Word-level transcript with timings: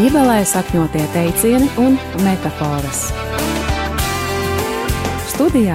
Bībelē 0.00 0.38
sakņotie 0.48 1.02
teicieni 1.12 1.66
un 1.76 1.98
metafāras. 2.24 3.10
Studijā 5.28 5.74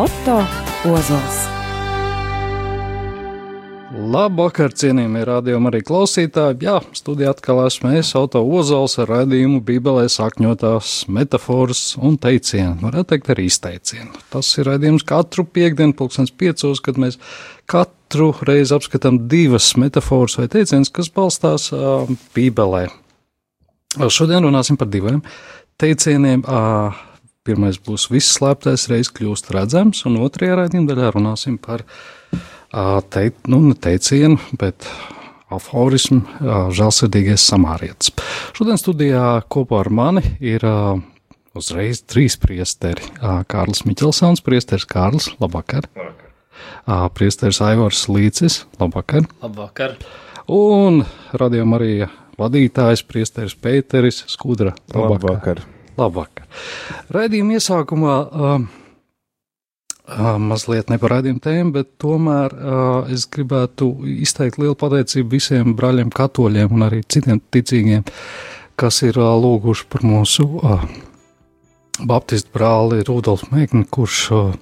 Otto 0.00 0.36
Ozols. 0.88 1.40
Labvakar, 4.14 4.72
cienījamie 4.72 5.26
rādījumi 5.28 5.68
arī 5.68 5.82
klausītāji. 5.84 6.62
Jā, 6.64 6.78
studijā 6.96 7.34
atkal 7.34 7.60
esmu 7.66 7.90
es, 7.98 8.14
Auto 8.16 8.40
Ozols, 8.40 8.94
ar 9.02 9.12
raidījumu 9.12 9.60
Bībelē 9.66 10.06
sakņotās 10.14 10.94
metafāras 11.12 11.82
un 12.00 12.16
teicienu, 12.22 12.78
varētu 12.86 13.10
teikt 13.10 13.28
arī 13.34 13.50
izteicienu. 13.50 14.22
Tas 14.32 14.48
ir 14.56 14.70
raidījums 14.70 15.04
katru 15.04 15.44
piekdienu, 15.44 15.92
pulkstens 15.98 16.32
piecos, 16.32 16.80
kad 16.80 16.96
mēs 16.96 17.20
katru 17.68 18.30
reizi 18.48 18.72
apskatām 18.78 19.26
divas 19.28 19.74
metafāras 19.76 20.38
vai 20.40 20.48
teicienus, 20.56 20.88
kas 20.88 21.12
balstās 21.12 21.68
uh, 21.76 22.08
Bībelē. 22.32 22.86
Šodien 23.96 24.44
runāsim 24.44 24.76
par 24.76 24.90
diviem 24.92 25.22
teicieniem. 25.80 26.42
Pirmais 27.48 27.78
būs 27.80 28.10
viss 28.12 28.34
slēptais 28.36 28.90
reiz 28.92 29.08
kļūst 29.08 29.48
redzams, 29.56 30.02
un 30.04 30.18
otrajā 30.20 30.58
raidījuma 30.58 30.90
daļā 30.90 31.12
runāsim 31.14 31.56
par 31.56 31.86
teikt, 33.08 33.48
nu, 33.48 33.62
ne 33.70 33.72
teicienu, 33.72 34.36
bet 34.60 34.84
aforismu 35.48 36.20
žēlsirdīgais 36.76 37.46
samārietis. 37.48 38.12
Šodien 38.52 38.76
studijā 38.76 39.38
kopā 39.48 39.80
ar 39.86 39.88
mani 39.88 40.24
ir 40.44 40.68
uzreiz 41.56 42.04
trīs 42.04 42.36
priesteri. 42.36 43.08
Kārlis 43.48 43.86
Miķelsons, 43.88 44.44
priesteris 44.44 44.84
Kārlis, 44.84 45.32
labvakar. 45.40 45.88
labvakar. 45.96 47.08
Priesteris 47.16 47.62
Aivars 47.64 48.04
Līcis, 48.12 48.66
labvakar. 48.76 49.24
Labvakar. 49.40 49.96
Un 50.52 51.06
radījuma 51.32 51.80
arī 51.80 51.92
vadītājs 52.38 53.04
priesteris 53.08 53.56
Pēteris 53.58 54.24
Skudra. 54.30 54.74
Labvakar. 54.94 55.62
labvakar. 55.98 56.46
Raidījuma 57.14 57.58
iesākumā 57.58 58.18
uh, 58.26 58.68
mazliet 60.42 60.92
neparādījuma 60.92 61.42
tēma, 61.44 61.74
bet 61.80 61.90
tomēr 62.00 62.54
uh, 62.54 63.10
es 63.12 63.26
gribētu 63.30 63.90
izteikt 64.18 64.60
lielu 64.62 64.78
pateicību 64.78 65.34
visiem 65.34 65.74
brāļiem, 65.78 66.12
katoļiem 66.14 66.72
un 66.78 66.86
arī 66.88 67.02
citiem 67.04 67.42
ticīgiem, 67.52 68.06
kas 68.78 69.02
ir 69.06 69.18
uh, 69.20 69.34
lūguši 69.42 69.88
par 69.92 70.06
mūsu 70.06 70.48
uh, 70.62 70.86
baptistu 71.98 72.54
brāli 72.54 73.02
Rudolfu 73.06 73.50
Mēkni, 73.52 73.84
kurš 73.90 74.24
uh, 74.32 74.56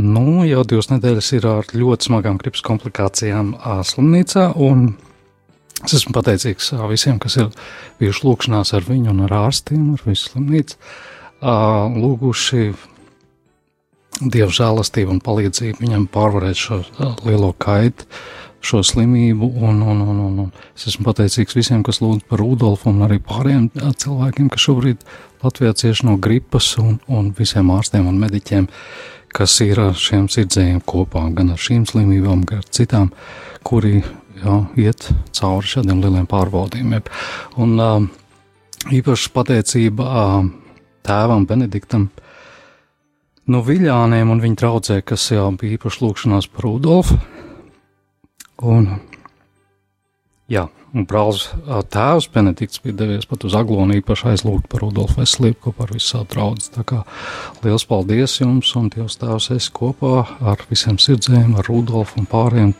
nu, 0.00 0.42
jau 0.48 0.64
divas 0.64 0.88
nedēļas 0.90 1.32
ir 1.36 1.48
ar 1.50 1.72
ļoti 1.76 2.08
smagām 2.08 2.40
gripas 2.40 2.64
komplikācijām 2.64 3.54
uh, 3.58 3.80
slimnīcā, 3.86 4.52
un 4.56 4.94
es 5.86 5.96
esmu 5.98 6.14
pateicīgs 6.16 6.72
visiem, 6.90 7.18
kas 7.22 7.38
ir 7.40 7.50
bijuši 8.00 8.26
lūkšanās 8.26 8.74
ar 8.76 8.86
viņu 8.88 9.12
un 9.14 9.26
ar 9.26 9.36
ārstiem, 9.46 9.92
ar 9.96 10.06
visu 10.06 10.32
slimnīcu, 10.32 10.78
lūguši 11.42 12.72
Dieva 14.20 14.52
žēlastību 14.52 15.16
un 15.16 15.20
palīdzību 15.24 15.82
viņam 15.82 16.04
pārvarēt 16.12 16.58
šo 16.60 16.78
lielo 17.24 17.50
kaitu, 17.58 18.06
šo 18.62 18.82
slimību. 18.86 19.48
Un, 19.64 19.80
un, 19.82 20.02
un, 20.04 20.20
un, 20.26 20.36
un 20.44 20.50
es 20.76 20.86
esmu 20.92 21.06
pateicīgs 21.08 21.56
visiem, 21.56 21.82
kas 21.86 22.02
lūdz 22.04 22.26
par 22.28 22.42
Rudolfu 22.42 22.90
un 22.92 23.02
arī 23.06 23.18
pārējiem 23.24 23.70
cilvēkiem, 23.72 24.50
kas 24.52 24.66
šobrīd 24.68 25.06
Latvijā 25.42 25.74
cieši 25.80 26.06
no 26.06 26.18
gripas 26.22 26.74
un, 26.78 27.00
un 27.10 27.32
visiem 27.38 27.72
ārstiem 27.74 28.06
un 28.06 28.20
mediķiem, 28.22 28.68
kas 29.34 29.56
ir 29.64 29.80
ar 29.82 29.96
šiem 29.98 30.28
sirdsējiem 30.30 30.84
kopā, 30.86 31.24
gan 31.34 31.54
ar 31.56 31.60
šīm 31.60 31.88
slimībām, 31.88 32.44
gan 32.46 32.62
ar 32.62 32.68
citām, 32.70 33.10
kuri 33.66 34.02
jā, 34.42 34.56
iet 34.84 35.08
cauri 35.36 35.70
šādiem 35.70 36.02
lieliem 36.02 36.26
pārbaudījumiem. 36.30 37.06
Un 37.62 37.76
uh, 37.80 38.04
īpaši 38.92 39.32
pateicība 39.34 40.08
uh, 40.08 40.50
tēvam 41.06 41.46
Benediktam 41.48 42.08
no 43.50 43.62
Viļāniem 43.66 44.30
un 44.32 44.42
viņa 44.42 44.60
draudzē, 44.62 45.00
kas 45.06 45.30
jau 45.32 45.48
bija 45.58 45.78
īpaši 45.78 46.04
lūkšanās 46.04 46.50
par 46.52 46.68
Rudolfu. 46.68 47.18
Un, 48.62 48.86
jā, 50.52 50.66
un 50.92 51.06
brālis 51.08 51.46
tēvs 51.92 52.28
Benedikts 52.32 52.82
bija 52.84 52.96
devies 53.00 53.26
pat 53.28 53.46
uz 53.48 53.54
Aglonu 53.56 53.96
īpaši 53.98 54.28
aizlūgt 54.32 54.68
par 54.72 54.82
Rudolfu 54.84 55.22
veselību 55.22 55.58
kopā 55.66 55.86
ar 55.86 55.94
visu 55.94 56.10
savu 56.12 56.28
draugu. 56.32 56.64
Tā 56.74 56.84
kā 56.88 57.00
liels 57.64 57.86
paldies 57.88 58.36
jums 58.40 58.72
un 58.78 58.90
Dievs 58.92 59.16
tēvs 59.20 59.50
es 59.56 59.70
kopā 59.72 60.26
ar 60.52 60.64
visiem 60.70 60.98
sirdzēm, 61.00 61.56
ar 61.56 61.68
Rudolfu 61.70 62.20
un 62.20 62.28
pārējiem, 62.30 62.74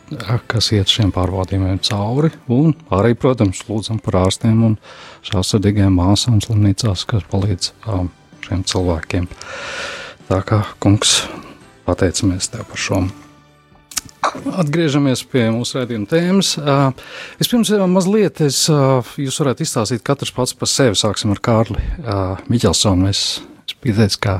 kas 0.51 0.71
iet 0.75 0.93
šiem 0.93 1.13
pārbaudījumiem 1.15 1.81
cauri. 1.89 2.33
Un 2.53 2.75
arī, 2.93 3.15
protams, 3.17 3.65
lūdzam 3.69 4.01
par 4.03 4.21
ārstiem 4.27 4.61
un 4.69 4.77
šāsardīgiem 5.25 5.97
māsām 5.97 6.39
slimnīcās, 6.43 7.07
kas 7.09 7.25
palīdz 7.33 7.73
um, 7.89 8.13
šiem 8.45 8.63
cilvēkiem. 8.69 9.27
Tā 10.29 10.39
kā 10.47 10.63
kungs, 10.83 11.23
pateicamies 11.89 12.53
tev 12.53 12.69
par 12.69 12.79
šo. 12.79 13.03
Atgriežamies 14.59 15.23
pie 15.29 15.47
mūsu 15.53 15.79
redzējuma 15.79 16.09
tēmas. 16.09 16.53
Vispirms, 17.39 17.71
mazliet 17.91 18.41
es, 18.45 18.65
jūs 19.19 19.39
varētu 19.41 19.65
izstāstīt 19.65 20.03
katrs 20.05 20.33
pats 20.35 20.55
par 20.57 20.71
sevi. 20.71 20.97
Sāksim 20.99 21.33
ar 21.33 21.41
Kārli 21.43 21.83
Miķelsonu. 22.51 23.09
Es, 23.11 23.41
es 23.67 23.75
biju 23.83 23.97
teicis, 23.99 24.19
kā 24.23 24.37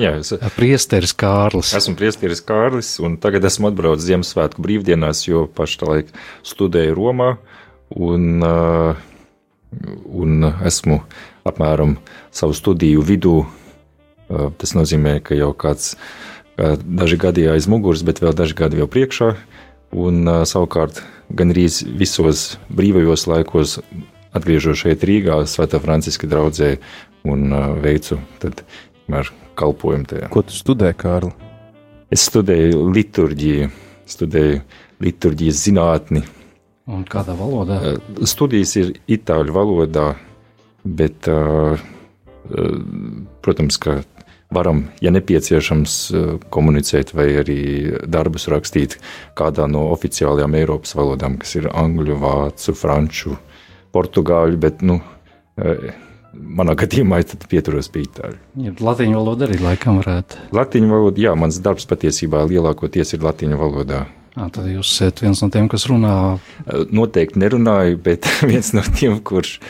Jā, 0.00 0.14
es, 0.20 0.32
priesteris 0.56 1.14
Kārlis. 1.18 1.74
Esmu 1.78 1.96
priesteris 1.98 2.42
Kārlis, 2.46 2.94
un 3.02 3.18
tagad 3.22 3.46
esmu 3.46 3.70
atbraucis 3.70 4.08
Ziemassvētku 4.08 4.62
brīvdienās, 4.64 5.26
jo 5.28 5.46
pašlaik 5.54 6.10
studēju 6.46 6.96
Romā, 6.98 7.34
un, 7.94 8.46
un 10.24 10.48
esmu 10.66 11.02
apmēram 11.46 11.98
savu 12.34 12.56
studiju 12.58 13.04
vidū 13.04 13.36
Tas 14.58 14.72
nozīmē, 14.72 15.18
ka 15.24 15.36
jau 15.36 15.50
kāds 15.52 15.94
daži 16.56 17.16
gadi 17.20 17.48
aiz 17.50 17.66
muguras, 17.70 18.04
bet 18.06 18.22
vēl 18.22 18.34
daži 18.36 18.54
gadi 18.58 18.80
vēl 18.82 18.90
priekšā. 18.90 19.34
Un 19.94 20.26
savukārt 20.48 21.02
gan 21.30 21.52
arī 21.54 21.68
visos 21.98 22.56
brīvajos 22.74 23.28
laikos, 23.30 23.78
atgriežos 24.34 24.80
šeit 24.82 25.04
Rīgā, 25.06 25.36
Svētā 25.46 25.78
Franciska 25.82 26.26
draudzē 26.30 26.76
un 27.30 27.54
veicu 27.82 28.18
kalpojumu 29.54 30.08
tajā. 30.10 30.30
Ko 30.34 30.42
tu 30.42 30.56
studēji, 30.56 30.98
Kārli? 30.98 31.30
Es 32.10 32.26
studēju 32.28 32.88
liturģiju, 32.94 33.68
studēju 34.10 34.58
liturģijas 35.02 35.62
zinātni. 35.68 36.24
Un 36.90 37.06
kādā 37.08 37.32
valodā? 37.38 37.78
Studijas 38.28 38.74
ir 38.76 38.92
itāļu 39.08 39.54
valodā, 39.54 40.08
bet, 40.84 41.30
protams, 43.46 43.78
ka 43.80 44.02
varam, 44.54 44.84
ja 45.04 45.12
nepieciešams, 45.14 45.96
eh, 46.10 46.30
komunicēt 46.54 47.12
vai 47.14 47.28
arī 47.42 47.58
darbus 48.06 48.48
rakstīt 48.52 48.98
kādā 49.36 49.68
no 49.70 49.88
oficiālajām 49.94 50.56
Eiropas 50.60 50.94
valodām, 50.96 51.38
kas 51.38 51.56
ir 51.60 51.68
angļu, 51.72 52.18
vācu, 52.22 52.74
franču, 52.78 53.36
portugāļu, 53.94 54.58
bet, 54.60 54.82
nu, 54.82 55.00
eh, 55.58 55.92
manā 56.34 56.74
gadījumā 56.82 57.20
es 57.22 57.36
pieturos 57.48 57.88
pie 57.88 58.06
itāļu. 58.08 58.38
Ja, 58.66 58.72
latīņu 58.72 59.20
valoda 59.20 59.48
arī 59.48 59.60
laikam 59.62 60.02
varētu. 60.02 60.50
Latīņu 60.56 60.90
valoda, 60.90 61.26
jā, 61.28 61.34
mans 61.38 61.58
darbs 61.58 61.86
patiesībā 61.90 62.46
lielākoties 62.48 63.14
ir 63.14 63.26
latīņu 63.26 63.60
valodā. 63.60 64.06
À, 64.34 64.48
tad 64.50 64.66
jūs 64.66 64.88
esat 64.90 65.20
viens 65.22 65.38
no 65.44 65.46
tiem, 65.54 65.68
kas 65.70 65.84
runā. 65.86 66.14
Noteikti 66.90 67.38
nerunāju, 67.38 68.00
bet 68.02 68.26
viens 68.50 68.72
no 68.74 68.82
tiem, 68.96 69.20
kurš, 69.22 69.60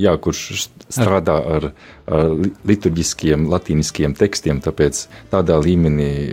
jā, 0.00 0.14
kurš 0.24 0.70
strādā 0.86 1.34
ar, 1.56 1.66
ar 2.08 2.32
liturģiskiem, 2.68 3.44
latīniskiem 3.52 4.14
tekstiem, 4.16 4.62
tāpēc 4.64 5.02
tādā 5.34 5.58
līmenī 5.60 6.32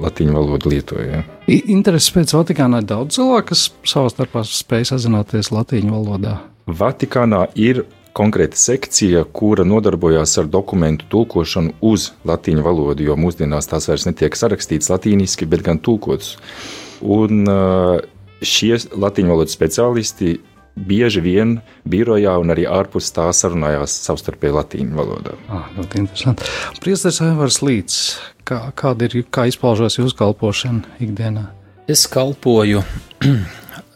latīņu 0.00 0.38
valodu 0.38 0.72
lietoju. 0.72 1.20
Interesi 1.60 2.14
pēc 2.16 2.32
Vatikānā 2.38 2.80
ir 2.80 2.88
daudz 2.88 3.18
cilvēku, 3.18 3.50
kas 3.52 3.66
savā 3.84 4.14
starpā 4.14 4.46
spēj 4.48 4.94
sazināties 4.94 5.52
latīņu 5.52 5.92
valodā. 5.92 6.38
Vatikānā 6.64 7.44
ir 7.60 7.84
konkrēta 8.14 8.58
sekcija, 8.58 9.24
kura 9.34 9.66
nodarbojās 9.66 10.36
ar 10.38 10.48
dokumentu 10.50 11.08
tulkošanu 11.10 11.74
uz 11.82 12.12
latīņu 12.28 12.64
valodu, 12.64 13.08
jo 13.08 13.18
mūsdienās 13.18 13.68
tās 13.70 13.88
vairs 13.90 14.06
netiek 14.08 14.36
sarakstītas 14.38 14.92
latīniski, 14.92 15.48
bet 15.50 15.64
gan 15.66 15.82
tulkotas. 15.82 16.36
Un 17.02 17.44
uh, 17.50 17.98
šie 18.44 18.76
latīņu 18.94 19.34
valodas 19.34 19.56
speciālisti 19.56 20.36
bieži 20.74 21.22
vien 21.22 21.58
birojā 21.86 22.34
un 22.42 22.50
arī 22.54 22.66
ārpus 22.70 23.12
tā 23.14 23.28
sarunājās 23.34 23.94
savstarpēji 24.06 24.56
latīņu 24.56 24.98
valodā. 24.98 25.34
Ah, 25.48 25.68
ļoti 25.76 26.02
interesanti. 26.02 26.48
Priesteris 26.82 27.20
Aivars 27.24 27.60
Līts, 27.62 27.98
kā, 28.46 28.60
kāda 28.78 29.08
ir, 29.08 29.20
kā 29.30 29.46
izpaužās 29.50 30.00
jūsu 30.00 30.18
kalpošana 30.18 30.98
ikdienā? 31.04 31.48
Es 31.90 32.06
kalpoju 32.10 32.82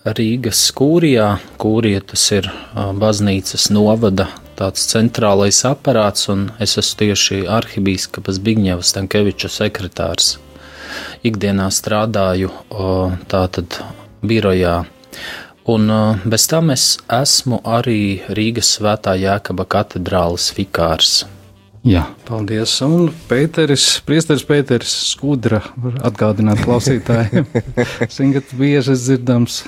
Rīgas 0.06 0.60
kūrijā. 0.78 1.38
Kūrija 1.58 2.02
tas 2.12 2.26
ir 2.34 2.50
baznīcas 2.74 3.70
novada 3.74 4.28
tāds 4.58 4.86
centrālais 4.90 5.62
aparāts, 5.66 6.28
un 6.32 6.50
es 6.62 6.76
esmu 6.80 7.00
tieši 7.02 7.40
arhibīskapas 7.58 8.38
Bigņevas 8.42 8.92
Stankeviča 8.94 9.50
sekretārs. 9.52 10.36
Ikdienā 11.26 11.68
strādāju 11.74 12.52
tātad 13.30 13.80
birojā, 14.22 14.84
Un 15.68 15.90
bez 16.24 16.46
tam 16.48 16.70
es 16.72 16.96
esmu 17.12 17.58
arī 17.68 18.22
Rīgas 18.32 18.70
Svētā 18.78 19.12
Jēkaba 19.20 19.66
katedrāles 19.68 20.46
vikārs. 20.56 21.26
Jā, 21.84 22.06
paldies. 22.24 22.72
Un 22.86 23.10
Pēteris, 23.28 23.84
Priesteris 24.08 24.46
Pēteris 24.48 24.94
Skudra, 25.10 25.60
var 25.76 26.00
atgādināt 26.08 26.64
klausītājiem. 26.64 27.44
Singat 28.16 28.56
bieži 28.56 28.96
dzirdams. 28.96 29.66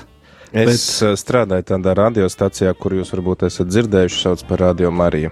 Es 0.53 0.87
bet... 1.03 1.19
strādāju 1.21 1.67
tādā 1.75 1.95
radiostacijā, 1.95 2.73
kur 2.75 2.97
jūs 2.99 3.13
varbūt 3.15 3.47
esat 3.47 3.71
dzirdējuši, 3.71 4.23
sauc 4.25 4.43
par 4.49 4.65
Radio 4.67 4.91
Mariju. 4.91 5.31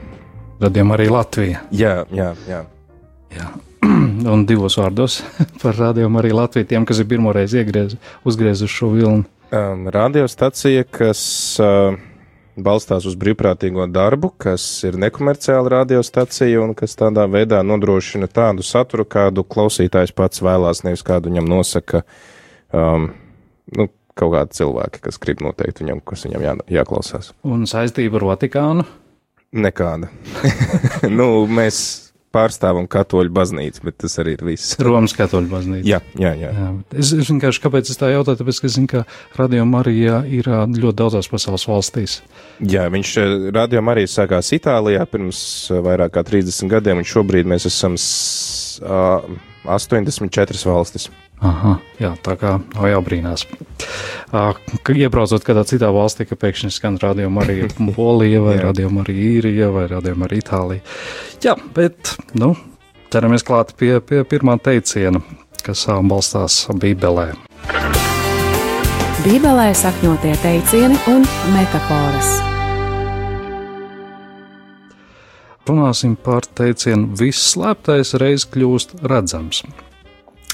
Radio 0.63 0.85
Marija 0.87 1.15
Latvija. 1.15 1.63
Jā, 1.75 1.95
jā, 2.15 2.33
jā. 2.49 2.61
jā. 3.35 3.49
Un 4.33 4.45
divos 4.47 4.79
vārdos 4.79 5.21
par 5.63 5.79
Radio 5.79 6.11
Mariju 6.13 6.39
Latviju 6.39 6.71
tiem, 6.71 6.87
kas 6.87 7.03
ir 7.03 7.09
pirmoreiz 7.11 7.55
iegriez, 7.55 7.99
uzgriezuši 8.27 8.79
šo 8.81 8.93
vilni. 8.95 9.27
Um, 9.49 9.87
radiostacija, 9.91 10.85
kas 10.93 11.21
uh, 11.63 11.99
balstās 12.59 13.07
uz 13.09 13.15
brīvprātīgo 13.19 13.87
darbu, 13.91 14.33
kas 14.39 14.65
ir 14.87 14.99
nekomerciāla 15.01 15.79
radiostacija 15.81 16.63
un 16.63 16.75
kas 16.79 16.99
tādā 16.99 17.25
veidā 17.31 17.63
nodrošina 17.67 18.29
tādu 18.31 18.67
saturu, 18.67 19.07
kādu 19.09 19.47
klausītājs 19.47 20.15
pats 20.15 20.43
vēlās, 20.45 20.85
nevis 20.87 21.07
kādu 21.07 21.33
viņam 21.33 21.49
nosaka 21.49 22.03
um, 22.71 23.11
nu, 23.79 23.89
kaut 24.19 24.35
kādi 24.35 24.59
cilvēki, 24.59 25.05
kas 25.07 25.21
grib 25.23 25.45
noteikti 25.45 25.85
viņam, 25.85 26.03
kas 26.07 26.27
viņam 26.27 26.45
jā, 26.45 26.57
jāklausās. 26.81 27.33
Un 27.47 27.65
saistība 27.71 28.21
ar 28.21 28.29
Vatikānu? 28.33 28.87
Nekāda. 29.59 30.11
nu, 31.19 31.29
mēs 31.49 32.09
pārstāvam 32.35 32.87
katoļu 32.91 33.33
baznīcu, 33.33 33.83
bet 33.87 33.97
tas 34.03 34.19
arī 34.21 34.35
ir 34.37 34.45
viss. 34.51 34.77
Romas 34.85 35.15
katoļu 35.17 35.49
baznīca. 35.51 35.89
Jā, 35.89 36.01
jā, 36.21 36.33
jā. 36.37 36.51
jā 36.53 36.69
es, 37.01 37.13
es 37.17 37.31
vienkārši, 37.31 37.63
kāpēc 37.65 37.93
es 37.93 38.01
tā 38.01 38.11
jautāju, 38.13 38.41
tāpēc, 38.43 38.61
ka 38.61 38.71
zinu, 38.75 38.91
ka 38.93 39.05
Radio 39.39 39.65
Marija 39.69 40.21
ir 40.29 40.49
ļoti 40.49 40.97
daudzās 40.99 41.31
pasaules 41.33 41.65
valstīs. 41.71 42.19
Jā, 42.61 42.85
viņš 42.93 43.15
Radio 43.57 43.81
Marija 43.85 44.13
sākās 44.13 44.53
Itālijā 44.57 45.07
pirms 45.09 45.41
vairāk 45.73 46.11
kā 46.19 46.23
30 46.29 46.73
gadiem, 46.75 47.01
un 47.01 47.09
šobrīd 47.09 47.49
mēs 47.49 47.69
esam 47.71 47.97
84 49.65 50.69
valstis. 50.69 51.09
Aha, 51.39 51.77
jā, 52.03 52.11
tā 52.25 52.35
kā 52.35 52.57
nav 52.59 52.89
jau 52.91 53.03
brīnās. 53.07 53.45
Uh, 54.35 54.57
iebraucot 54.91 55.45
kādā 55.47 55.63
citā 55.69 55.91
valstī, 55.95 56.27
ka 56.27 56.39
pēkšņi 56.39 56.73
skan 56.75 56.99
rādījuma 56.99 57.45
arī 57.45 57.69
Polija, 57.95 58.43
vai 58.43 58.57
rādījuma 58.67 59.05
arī 59.05 59.15
Īrija, 59.37 59.71
vai 59.75 59.87
rādījuma 59.93 60.27
arī 60.27 60.41
Itālija. 60.43 60.83
Jā, 61.45 61.55
bet, 61.77 62.17
nu, 62.35 62.57
ķeramies 63.15 63.47
klāt 63.47 63.77
pie, 63.79 63.95
pie 64.03 64.25
pirmā 64.27 64.59
teiciena, 64.59 65.23
kas 65.63 65.87
balstās 66.11 66.65
Bībelē. 66.75 67.31
Bībelē 69.23 69.71
sakņotie 69.79 70.35
teicieni 70.43 70.99
un 71.11 71.27
metafāras. 71.55 72.39
Runāsim 75.69 76.15
par 76.17 76.47
teicienu: 76.59 77.13
viss 77.19 77.53
slēptais 77.53 78.15
reiz 78.19 78.47
kļūst 78.49 79.03
redzams. 79.11 79.63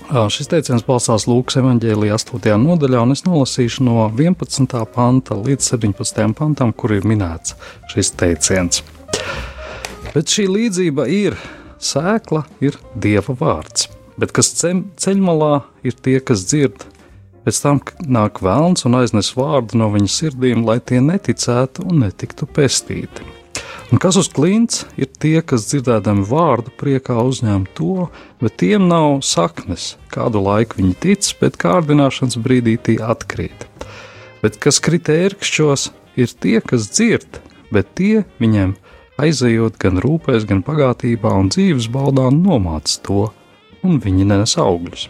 Šis 0.03 0.49
teiciens 0.51 0.83
balstās 0.83 1.29
Lūkas 1.31 1.61
evanģēlijā 1.61 2.17
8. 2.19 2.57
nodaļā, 2.59 3.03
un 3.07 3.15
es 3.15 3.23
nolasīšu 3.23 3.85
no 3.87 4.09
11. 4.11 4.67
panta 4.91 5.37
līdz 5.39 5.69
17. 5.71 6.35
pantam, 6.35 6.73
kur 6.75 6.97
ir 6.97 7.07
minēts 7.07 7.55
šis 7.93 8.11
teiciens. 8.19 8.83
Bet 10.11 10.35
šī 10.35 10.49
līdzība 10.51 11.07
ir 11.11 11.39
sēkla, 11.79 12.43
ir 12.59 12.81
dieva 12.99 13.37
vārds, 13.39 13.87
bet 14.19 14.35
kas 14.35 14.51
ceļmalā 14.59 15.63
ir 15.87 15.95
tie, 15.95 16.19
kas 16.19 16.43
dzird. 16.51 16.89
Pēc 17.47 17.63
tam 17.63 17.81
nāk 18.03 18.43
vēlns 18.43 18.87
un 18.89 18.99
aiznes 18.99 19.31
vārdu 19.39 19.79
no 19.79 19.93
viņa 19.95 20.11
sirdīm, 20.11 20.67
lai 20.67 20.81
tie 20.83 20.99
neticētu 21.05 21.87
un 21.87 22.03
netiktu 22.07 22.51
pestīti. 22.51 23.44
Un 23.95 24.01
kas 24.03 24.17
uz 24.19 24.27
klints 24.27 24.81
ir 24.99 25.07
tie, 25.23 25.37
kas 25.39 25.69
dzirdēdami 25.71 26.25
vārdu 26.27 26.73
priekā 26.81 27.15
uzņem 27.23 27.69
to, 27.79 28.09
bet 28.43 28.57
tiem 28.59 28.89
nav 28.91 29.21
saknes. 29.23 29.93
Kādu 30.11 30.41
laiku 30.43 30.81
viņi 30.81 30.97
tic, 30.99 31.29
bet 31.39 31.61
kārdināšanas 31.63 32.41
brīdī 32.43 32.75
tie 32.89 32.97
atkrīt. 32.99 33.69
Bet 34.43 34.59
kas 34.59 34.83
krīt 34.83 35.13
ērkšķos, 35.15 35.85
ir 36.19 36.35
tie, 36.43 36.57
kas 36.59 36.89
dzird, 36.91 37.39
bet 37.71 37.95
tie 37.95 38.25
viņiem 38.43 38.75
aizejot 39.23 39.79
gan 39.79 40.03
rūpēs, 40.03 40.43
gan 40.51 40.67
pagātībā 40.67 41.31
un 41.31 41.55
dzīves 41.55 41.87
baudā 41.95 42.33
nomāc 42.35 42.99
to, 43.07 43.29
un 43.87 44.03
viņi 44.03 44.27
nes 44.27 44.57
augļus. 44.59 45.07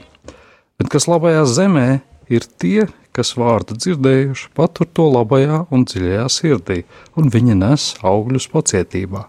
Bet 0.77 0.93
kas 0.93 1.09
labajā 1.09 1.49
zemē 1.49 1.89
ir 2.32 2.47
tie, 2.61 2.87
kas 3.15 3.35
vārdu 3.38 3.76
dzirdējuši, 3.79 4.50
patur 4.56 4.88
to 4.91 5.06
labajā 5.12 5.65
un 5.75 5.85
dziļajā 5.88 6.25
sirdī, 6.32 6.81
un 7.19 7.31
viņi 7.31 7.59
nes 7.61 7.93
augļus 8.03 8.49
pacietībā. 8.53 9.26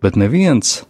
Bet 0.00 0.16
neviens, 0.16 0.80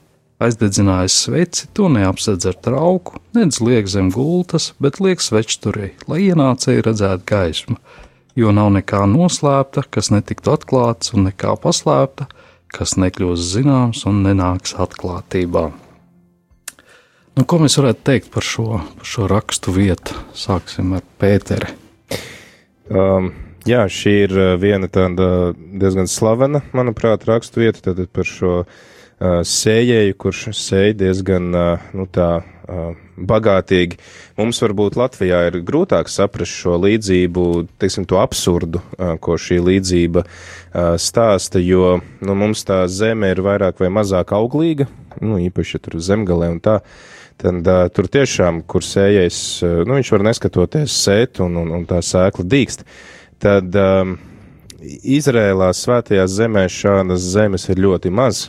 aizdedzinājis 0.40 1.16
sveci, 1.24 1.66
to 1.74 1.90
neapsedz 1.92 2.46
ar 2.50 2.58
trauku, 2.64 3.18
nedz 3.36 3.60
liek 3.64 3.90
zem 3.90 4.12
gultas, 4.14 4.70
bet 4.80 5.00
liek 5.02 5.22
svečturī, 5.22 5.92
lai 6.10 6.22
ienācēji 6.30 6.86
redzētu 6.86 7.26
gaismu, 7.28 7.76
jo 8.38 8.54
nav 8.54 8.70
nekā 8.78 9.02
noslēpta, 9.10 9.84
kas 9.90 10.12
netiktu 10.14 10.54
atklāts, 10.54 11.12
un 11.16 11.28
nekā 11.28 11.56
paslēpta, 11.60 12.30
kas 12.70 12.96
nekļūs 13.00 13.52
zināms 13.56 14.06
un 14.06 14.22
nenāks 14.24 14.76
atklātībā. 14.78 15.70
Nu, 17.38 17.44
ko 17.46 17.60
mēs 17.62 17.76
varētu 17.78 18.02
teikt 18.06 18.30
par 18.34 18.42
šo, 18.42 18.80
par 18.98 19.06
šo 19.06 19.28
rakstu 19.30 19.72
vietu? 19.74 20.16
Sāksim 20.34 20.96
ar 20.98 21.04
Pēteri. 21.22 21.70
Um, 22.90 23.28
jā, 23.70 23.84
šī 23.86 24.14
ir 24.24 24.32
uh, 24.34 24.54
viena 24.58 24.88
tāda 24.90 25.52
diezgan 25.54 26.10
slavena, 26.10 26.64
manuprāt, 26.74 27.28
rakstu 27.28 27.62
vieta 27.62 27.84
tad 27.84 28.00
par 28.10 28.26
šo 28.26 28.54
uh, 28.64 28.72
sējēju, 29.46 30.16
kurš 30.18 30.40
sēž 30.58 30.96
diezgan 30.98 31.54
uh, 31.54 31.84
nu, 31.94 32.08
tā, 32.10 32.40
uh, 32.42 32.98
bagātīgi. 33.30 34.00
Mums 34.40 34.58
varbūt 34.64 34.98
Latvijā 34.98 35.44
ir 35.52 35.60
grūtāk 35.68 36.10
saprast 36.10 36.58
šo 36.64 36.80
līdzību, 36.82 37.46
teiksim, 37.78 38.08
to 38.10 38.18
absurdu, 38.18 38.82
uh, 38.98 39.14
ko 39.22 39.38
šī 39.38 39.60
līdzība 39.68 40.24
uh, 40.26 40.98
stāsta, 40.98 41.62
jo 41.62 42.00
nu, 42.26 42.34
mums 42.42 42.66
tā 42.66 42.82
zeme 42.90 43.30
ir 43.30 43.44
vairāk 43.46 43.78
vai 43.84 43.92
mazāk 44.00 44.34
auglīga, 44.34 44.90
nu, 45.22 45.38
īpaši 45.46 45.82
tur 45.86 46.00
zemgalē 46.02 46.50
un 46.56 46.60
tā. 46.66 46.80
Uh, 46.82 47.16
tad 47.40 47.66
uh, 47.66 47.86
tur 47.92 48.08
tiešām, 48.12 48.62
kur 48.68 48.84
sējais, 48.84 49.38
uh, 49.64 49.80
nu, 49.88 49.96
viņš 49.98 50.12
var 50.14 50.24
neskatoties 50.28 50.96
sēt 51.06 51.40
un, 51.44 51.56
un, 51.62 51.72
un 51.78 51.86
tā 51.88 52.00
sēkla 52.04 52.46
dīkst, 52.52 52.84
tad 53.42 53.76
um, 53.80 54.18
Izrēlā 54.80 55.68
svētajās 55.76 56.32
zemēs 56.38 56.72
šādas 56.72 57.24
zemes 57.34 57.66
ir 57.68 57.82
ļoti 57.84 58.12
maz. 58.16 58.46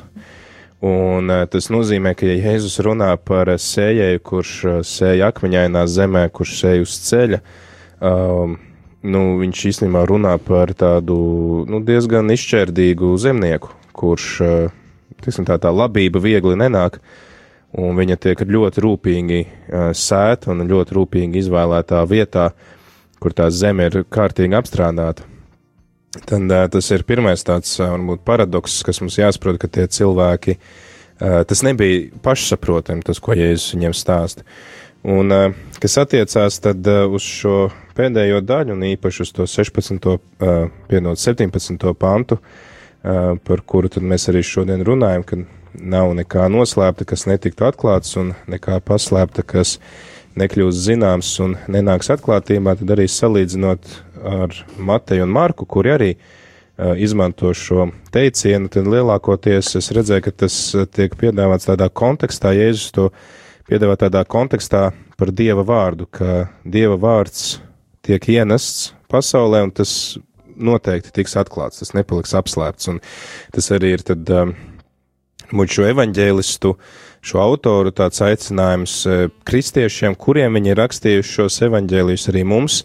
Un 0.81 1.27
uh, 1.29 1.43
tas 1.51 1.67
nozīmē, 1.73 2.13
ka 2.17 2.27
ja 2.29 2.37
Jēzus 2.39 2.79
runā 2.85 3.11
par 3.19 3.51
sējēju, 3.61 4.21
kurš 4.25 4.53
sēja 4.87 5.31
akmeņainā 5.31 5.85
zemē, 5.91 6.27
kurš 6.33 6.55
sēja 6.63 6.85
uz 6.85 6.95
ceļa, 7.07 7.41
um, 7.99 8.55
nu, 9.03 9.25
viņš 9.41 9.65
īstenībā 9.73 10.05
runā 10.09 10.37
par 10.41 10.73
tādu 10.77 11.17
nu, 11.69 11.83
diezgan 11.85 12.31
izšķērdīgu 12.33 13.11
zemnieku, 13.21 13.75
kurš, 13.97 14.29
uh, 14.45 14.79
tiksim, 15.21 15.45
tā, 15.47 15.59
tā 15.61 15.73
labība 15.75 16.23
viegli 16.23 16.57
nenāk. 16.59 16.97
Uh, 16.97 17.27
un 17.79 17.95
viņa 17.95 18.17
tiek 18.19 18.43
ļoti 18.47 18.83
rūpīgi 18.83 19.41
sēta 19.95 20.51
un 20.51 20.65
ļoti 20.67 20.97
rūpīgi 20.97 21.43
izvēlētā 21.43 22.01
vietā, 22.09 22.51
kur 23.21 23.35
tā 23.37 23.47
zeme 23.53 23.87
ir 23.87 24.01
kārtīgi 24.11 24.57
apstrādāta. 24.57 25.27
Tad 26.27 26.51
tas 26.73 26.89
ir 26.91 27.05
pirmais 27.07 27.43
tāds, 27.47 27.77
varbūt, 27.79 28.25
paradoks, 28.27 28.81
kas 28.83 28.99
mums 28.99 29.15
jāsaprot, 29.15 29.61
ka 29.61 29.69
tie 29.71 29.85
cilvēki, 29.87 30.57
tas 31.19 31.61
nebija 31.63 32.09
pašsaprotami, 32.25 33.05
tas, 33.07 33.21
ko 33.23 33.37
Jēzus 33.37 33.77
viņiem 33.77 33.95
stāsta. 33.95 34.43
Un, 35.07 35.31
kas 35.81 35.95
attiecās 36.01 36.59
tad 36.61 36.85
uz 36.85 37.23
šo 37.23 37.69
pēdējo 37.95 38.41
daļu, 38.43 38.75
un 38.75 38.83
īpaši 38.91 39.23
uz 39.23 39.31
to 39.37 39.47
16. 39.47 40.11
piedod 40.91 41.23
17. 41.23 41.87
pantu, 41.97 42.41
par 43.01 43.63
kuru 43.65 43.89
tad 43.89 44.03
mēs 44.05 44.27
arī 44.29 44.43
šodien 44.45 44.83
runājam, 44.85 45.23
kad 45.25 45.47
nav 45.73 46.13
nekā 46.17 46.47
noslēpta, 46.51 47.07
kas 47.07 47.27
netiktu 47.29 47.67
atklāts, 47.67 48.15
un 48.19 48.33
nekā 48.51 48.79
paslēpta, 48.85 49.45
kas 49.47 49.77
nekļūst 50.39 50.85
zināms 50.87 51.31
un 51.43 51.57
nenāks 51.71 52.11
atklātībā, 52.13 52.77
tad 52.79 52.93
arī 52.95 53.07
salīdzinot 53.11 53.91
ar 54.31 54.55
Mateju 54.79 55.25
un 55.27 55.33
Marku, 55.35 55.67
kuri 55.67 55.93
arī 55.95 56.09
uh, 56.15 56.93
izmanto 56.95 57.53
šo 57.57 57.89
teicienu, 58.15 58.71
tad 58.71 58.87
lielākoties 58.91 59.75
es 59.79 59.91
redzēju, 59.95 60.25
ka 60.27 60.35
tas 60.45 60.57
tiek 60.95 61.15
piedāvāts 61.19 61.67
tādā 61.69 61.89
kontekstā, 61.91 62.55
Jēzus 62.55 62.95
to 62.95 63.09
piedāvā 63.69 63.97
tādā 63.99 64.23
kontekstā 64.27 64.89
par 65.19 65.31
Dieva 65.35 65.65
vārdu, 65.67 66.07
ka 66.07 66.47
Dieva 66.63 66.97
vārds 66.99 67.59
tiek 68.05 68.25
ienests 68.33 68.91
pasaulē, 69.11 69.65
un 69.67 69.73
tas 69.75 70.17
noteikti 70.61 71.13
tiks 71.15 71.35
atklāts, 71.39 71.81
tas 71.81 71.93
nepaliks 71.97 72.35
apslēpts, 72.37 72.89
un 72.91 72.99
tas 73.55 73.71
arī 73.75 73.95
ir 73.97 74.05
tad 74.05 74.29
um, 74.35 74.53
muļķu 75.55 75.87
evaņģēlistu 75.91 76.73
šo 77.21 77.41
autoru 77.43 77.93
tāds 77.93 78.21
aicinājums 78.25 78.97
kristiešiem, 79.47 80.17
kuriem 80.17 80.57
viņi 80.57 80.73
ir 80.73 80.79
rakstījuši 80.81 81.35
šos 81.37 81.61
evaņģēlijus 81.67 82.29
arī 82.31 82.43
mums, 82.47 82.81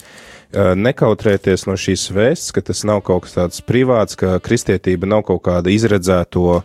nekautrēties 0.55 1.67
no 1.67 1.77
šīs 1.81 2.11
vēsts, 2.15 2.53
ka 2.55 2.63
tas 2.65 2.85
nav 2.89 3.03
kaut 3.07 3.27
kas 3.27 3.37
tāds 3.37 3.63
privāts, 3.65 4.19
ka 4.19 4.39
kristietība 4.45 5.09
nav 5.09 5.25
kaut 5.27 5.43
kāda 5.49 5.73
izredzēto 5.73 6.63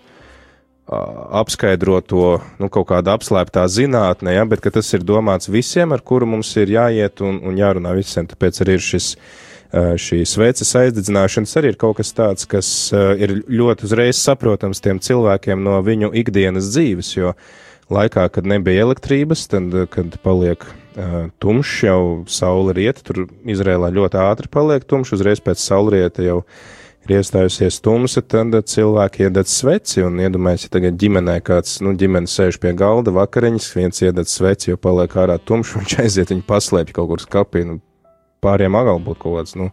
apskaidroto, 0.92 2.42
nu, 2.60 2.68
kaut 2.74 2.90
kāda 2.90 3.16
apslēptā 3.16 3.64
zinātne, 3.72 4.34
ja, 4.36 4.44
bet 4.50 4.66
tas 4.74 4.90
ir 4.94 5.06
domāts 5.08 5.48
visiem, 5.52 5.94
ar 5.96 6.04
kuru 6.04 6.28
mums 6.28 6.52
ir 6.60 6.74
jāiet 6.74 7.24
un, 7.24 7.40
un 7.48 7.56
jārunā 7.60 7.94
visiem. 7.96 8.28
Tāpēc 8.28 8.60
arī 8.66 8.76
ir 8.76 8.84
šis 8.84 9.14
šī 9.72 10.22
sveces 10.28 10.74
aizdedzināšanas 10.76 11.56
arī 11.60 11.72
ir 11.72 11.80
kaut 11.80 12.00
kas 12.02 12.12
tāds, 12.16 12.48
kas 12.50 12.70
ir 12.92 13.38
ļoti 13.48 13.88
uzreiz 13.88 14.20
saprotams 14.20 14.84
tiem 14.84 15.00
cilvēkiem 15.00 15.64
no 15.64 15.78
viņu 15.86 16.12
ikdienas 16.22 16.74
dzīves, 16.74 17.14
jo 17.16 17.32
laikā, 17.92 18.28
kad 18.36 18.48
nebija 18.48 18.86
elektrības, 18.86 19.46
tad, 19.52 19.74
kad 19.94 20.16
paliek 20.24 20.64
uh, 20.66 21.32
tumšs, 21.40 21.78
jau 21.88 22.04
saule 22.32 22.76
riet, 22.78 23.02
tur 23.08 23.26
Izrēlā 23.48 23.92
ļoti 23.94 24.22
ātri 24.22 24.52
paliek 24.52 24.86
tumšs, 24.88 25.16
uzreiz 25.18 25.44
pēc 25.44 25.62
saulrieta 25.64 26.26
jau 26.26 26.42
ir 27.06 27.16
iestājusies 27.18 27.80
tumsa, 27.84 28.22
tad 28.22 28.54
cilvēki 28.70 29.26
iededz 29.26 29.56
sveci, 29.56 30.04
un 30.06 30.20
iedomājies, 30.22 30.68
ja 30.68 30.74
tagad 30.78 31.00
ģimenē 31.02 31.40
kāds, 31.46 31.80
nu, 31.82 31.96
ģimene 31.98 32.30
sēž 32.30 32.60
pie 32.62 32.76
galda 32.78 33.14
vakariņas, 33.16 33.72
viens 33.78 34.04
iededz 34.04 34.36
sveci, 34.36 34.72
jo 34.72 34.82
paliek 34.82 35.16
ārā 35.18 35.40
tumšs, 35.42 35.78
viņš 35.80 35.98
aiziet, 36.06 36.34
viņu 36.34 36.46
paslēpj 36.48 36.96
kaut 36.98 37.10
kur 37.14 37.24
skapī, 37.24 37.66
nu, 37.68 37.80
pāriem 38.44 38.78
agal 38.80 39.02
būtu 39.04 39.22
kaut 39.24 39.38
kāds, 39.40 39.56
nu, 39.60 39.70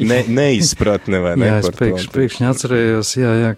ne, 0.00 0.18
neizpratne 0.40 1.20
vai 1.22 1.34
ne? 1.38 1.48
jā, 1.48 1.60
es 1.62 1.70
pēkšņi, 1.78 2.10
pēkšņi 2.16 2.48
atcerējos, 2.48 3.12
jā, 3.20 3.32
jā, 3.40 3.52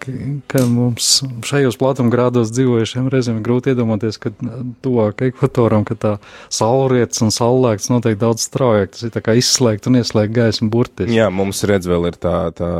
ka, 0.50 0.64
mums 0.70 1.10
šajos 1.48 1.78
platumgrādos 1.80 2.52
dzīvojušiem 2.54 3.10
reizēm 3.12 3.40
grūti 3.44 3.74
iedomāties, 3.74 4.20
ka 4.22 4.34
tuvāk 4.84 5.26
ekvatoram, 5.30 5.86
ka 5.88 5.98
tā 5.98 6.14
saulrietis 6.52 7.24
un 7.24 7.34
saulēkts 7.34 7.90
noteikti 7.92 8.22
daudz 8.24 8.46
straujāk, 8.48 8.94
tas 8.94 9.08
ir 9.08 9.14
tā 9.14 9.24
kā 9.24 9.36
izslēgt 9.40 9.90
un 9.90 10.00
ieslēgt 10.02 10.36
gaismu 10.36 10.70
burtiski. 10.74 11.16
Jā, 11.16 11.30
mums 11.32 11.64
redz 11.68 11.90
vēl 11.90 12.10
ir 12.12 12.20
tā, 12.20 12.38
tā 12.56 12.72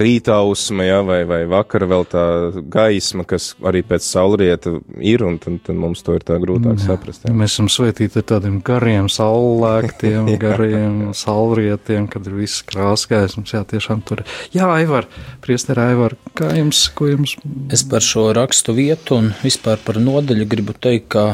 rītausma, 0.00 0.86
ja, 0.86 1.00
vai, 1.06 1.20
vai 1.28 1.40
vakara 1.50 1.88
vēl 1.90 2.06
tā 2.10 2.24
gaisma, 2.72 3.24
kas 3.28 3.52
arī 3.66 3.82
pēc 3.86 4.06
saulrieta 4.06 4.74
ir, 4.98 5.24
un 5.26 5.38
tad, 5.42 5.60
tad 5.66 5.78
mums 5.78 6.04
to 6.06 6.16
ir 6.18 6.24
tā 6.26 6.38
grūtāk 6.42 6.78
jā. 6.78 6.86
saprast. 6.88 7.26
Jā. 7.26 7.34
Mēs 7.36 7.56
esam 7.56 7.70
svētīti 7.72 8.20
ar 8.22 8.26
tādiem 8.34 8.58
gariem 8.66 9.10
saulēktiem, 9.12 10.32
gariem 10.44 10.98
saulrietiem, 11.16 12.08
kad 12.10 12.26
ir 12.28 12.38
viss 12.40 12.64
krāsgaismas, 12.68 13.54
jā, 13.54 13.62
tiešām 13.74 14.04
tur. 14.08 14.24
Jā, 14.56 14.70
Aivar, 14.74 15.08
priester 15.44 15.80
Aivar, 15.82 16.16
kā 16.38 16.52
jums, 16.58 16.86
ko 16.96 17.10
jums? 17.12 17.36
Es 17.72 17.84
par 17.86 18.04
šo 18.04 18.30
rakstu 18.36 18.76
vietu 18.76 19.20
un 19.20 19.32
vispār 19.44 19.80
par 19.84 20.00
nodaļu 20.02 20.48
gribu 20.50 20.76
teikt, 20.76 21.10
ka 21.14 21.24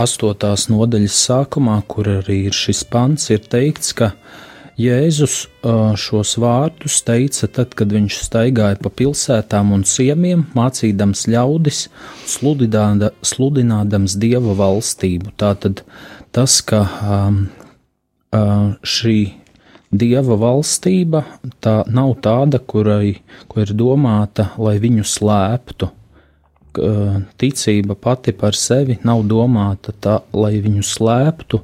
astotās 0.00 0.68
nodaļas 0.70 1.18
sākumā, 1.28 1.78
kur 1.90 2.08
arī 2.18 2.44
ir 2.48 2.56
šis 2.56 2.82
pants, 2.90 3.28
ir 3.30 3.44
teikts, 3.50 3.94
ka 3.96 4.12
Jēzus 4.74 5.34
šos 6.02 6.32
vārdus 6.42 6.96
teica 7.06 7.46
tad, 7.46 7.76
kad 7.78 7.92
viņš 7.94 8.16
staigāja 8.26 8.80
pa 8.82 8.90
pilsētām 8.90 9.70
un 9.76 9.84
ciemiem, 9.86 10.48
mācīdams 10.56 11.28
ļaudis, 11.30 11.84
sludināda, 12.26 13.12
sludinādams 13.22 14.16
dieva 14.18 14.56
valstību. 14.58 15.30
Tātad 15.38 15.84
tas, 16.34 16.58
ka 16.66 16.82
šī 18.82 19.18
dieva 19.94 20.40
valstība 20.42 21.22
tā 21.62 21.76
nav 21.86 22.16
tāda, 22.26 22.58
kurai 22.58 23.20
kur 23.46 23.62
ir 23.62 23.76
domāta, 23.78 24.50
lai 24.58 24.80
viņu 24.82 25.06
slēptu. 25.06 25.94
Ticība 27.38 27.94
pati 27.94 28.34
par 28.34 28.58
sevi 28.58 28.98
nav 29.06 29.22
domāta 29.30 29.94
tā, 29.94 30.18
lai 30.34 30.56
viņu 30.58 30.82
slēptu, 30.82 31.62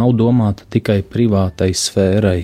nav 0.00 0.16
domāta 0.16 0.64
tikai 0.70 1.02
privātai 1.06 1.70
sfērai. 1.76 2.40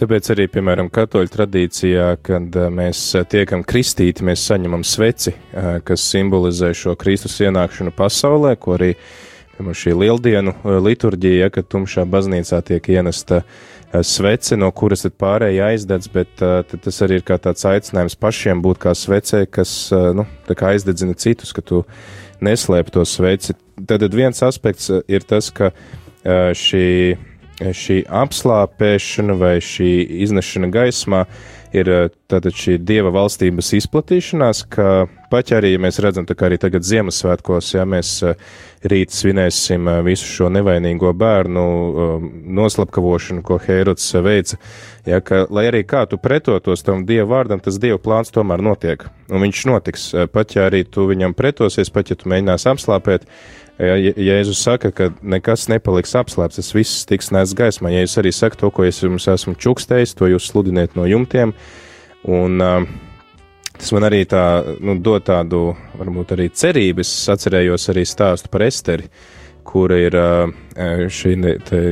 Tāpēc 0.00 0.30
arī, 0.32 0.46
piemēram, 0.48 0.88
katoļu 0.88 1.28
tradīcijā, 1.28 2.06
kad 2.24 2.54
eh, 2.56 2.68
mēs 2.72 3.02
eh, 3.18 3.26
tiekam 3.28 3.60
kristīti, 3.68 4.24
mēs 4.24 4.46
saņemam 4.48 4.80
sveci, 4.86 5.34
eh, 5.34 5.74
kas 5.84 6.06
simbolizē 6.08 6.70
šo 6.72 6.94
Kristus 6.96 7.36
ienākšanu 7.44 7.92
pasaulē, 7.98 8.54
ko 8.56 8.78
arī 8.78 8.94
piemēram, 8.94 9.76
šī 9.76 9.92
lieldienu 10.00 10.56
liturģija, 10.86 11.50
kad 11.52 11.68
tumšā 11.68 12.06
baznīcā 12.08 12.62
tiek 12.64 12.88
ienesta 12.94 13.42
svece, 14.06 14.56
no 14.56 14.70
kuras 14.72 15.04
tad 15.04 15.18
pārējie 15.20 15.60
aizdedz, 15.66 16.08
bet 16.14 16.40
tas 16.40 17.00
arī 17.04 17.18
ir 17.18 17.24
kā 17.26 17.36
tāds 17.42 17.66
aicinājums 17.68 18.14
pašiem 18.16 18.62
būt 18.64 18.80
kā 18.86 18.94
svecē, 18.96 19.42
kas, 19.50 19.72
nu, 20.16 20.24
tā 20.46 20.56
kā 20.56 20.70
aizdedzina 20.72 21.18
citus, 21.18 21.50
ka 21.52 21.60
tu 21.66 21.82
neslēp 22.40 22.88
to 22.94 23.04
sveci. 23.04 23.58
Tad 23.90 24.06
viens 24.14 24.40
aspekts 24.46 24.88
ir 25.10 25.26
tas, 25.28 25.50
ka 25.52 25.74
šī 26.24 26.86
šī 27.60 28.02
apslāpēšana 28.08 29.36
vai 29.36 29.56
šī 29.60 29.90
iznešana 30.24 30.70
gaismā 30.72 31.24
ir 31.76 31.86
tātad 32.30 32.56
šī 32.56 32.80
dieva 32.82 33.12
valstības 33.14 33.68
izplatīšanās, 33.78 34.64
ka 34.72 35.04
pat 35.30 35.52
arī 35.54 35.76
mēs 35.78 36.00
redzam, 36.02 36.26
tā 36.26 36.34
kā 36.34 36.48
arī 36.48 36.58
tagad 36.58 36.82
Ziemassvētkos, 36.88 37.68
ja 37.76 37.84
mēs 37.86 38.14
rīt 38.90 39.14
svinēsim 39.14 39.86
visu 40.02 40.26
šo 40.26 40.48
nevainīgo 40.50 41.12
bērnu 41.14 41.66
noslapkavošanu, 42.58 43.44
ko 43.46 43.60
Heirods 43.62 44.08
veica, 44.24 44.58
ja, 45.06 45.20
ka, 45.22 45.44
lai 45.52 45.68
arī 45.70 45.84
kā 45.86 46.06
tu 46.10 46.18
pretotos 46.18 46.82
tam 46.86 47.04
dieva 47.06 47.28
vārdam, 47.36 47.62
tas 47.62 47.78
dieva 47.78 48.00
plāns 48.02 48.34
tomēr 48.34 48.64
notiek, 48.66 49.06
un 49.30 49.46
viņš 49.46 49.64
notiks, 49.70 50.10
pat 50.34 50.58
ja 50.58 50.66
arī 50.66 50.82
tu 50.88 51.06
viņam 51.12 51.38
pretosies, 51.38 51.92
pat 51.94 52.10
ja 52.10 52.18
tu 52.18 52.32
mēģinās 52.32 52.66
apslāpēt, 52.72 53.30
Ja 53.30 53.69
Jēzus 53.80 54.60
saka, 54.60 54.90
ka 54.92 55.08
nekas 55.24 55.64
nepaliks 55.72 56.12
apslēpts, 56.18 56.58
tas 56.58 56.74
viss 56.76 57.06
tiks 57.08 57.30
nēsts 57.32 57.56
gaismā. 57.56 57.92
Jēzus 57.94 58.18
arī 58.20 58.32
saka 58.36 58.58
to, 58.60 58.68
ko 58.74 58.84
es 58.84 58.98
jums 59.00 59.28
esmu 59.30 59.54
čukstējis, 59.56 60.12
to 60.18 60.28
jūs 60.28 60.50
sludiniet 60.50 60.98
no 60.98 61.06
jumtiem. 61.08 61.54
Un, 62.28 62.60
uh, 62.60 62.84
tas 63.78 63.92
man 63.96 64.04
arī 64.10 64.26
tā, 64.28 64.42
nu, 64.84 64.98
dod 65.00 65.24
tādu, 65.30 65.62
varbūt 65.96 66.34
arī 66.36 66.50
cerību. 66.52 67.00
Es 67.06 67.14
atcerējos 67.32 67.88
arī 67.94 68.04
stāstu 68.08 68.52
par 68.52 68.66
Esteri, 68.66 69.08
kura 69.64 69.96
ir 70.02 70.18
uh, 70.18 70.52
šī, 71.08 71.38
te, 71.64 71.82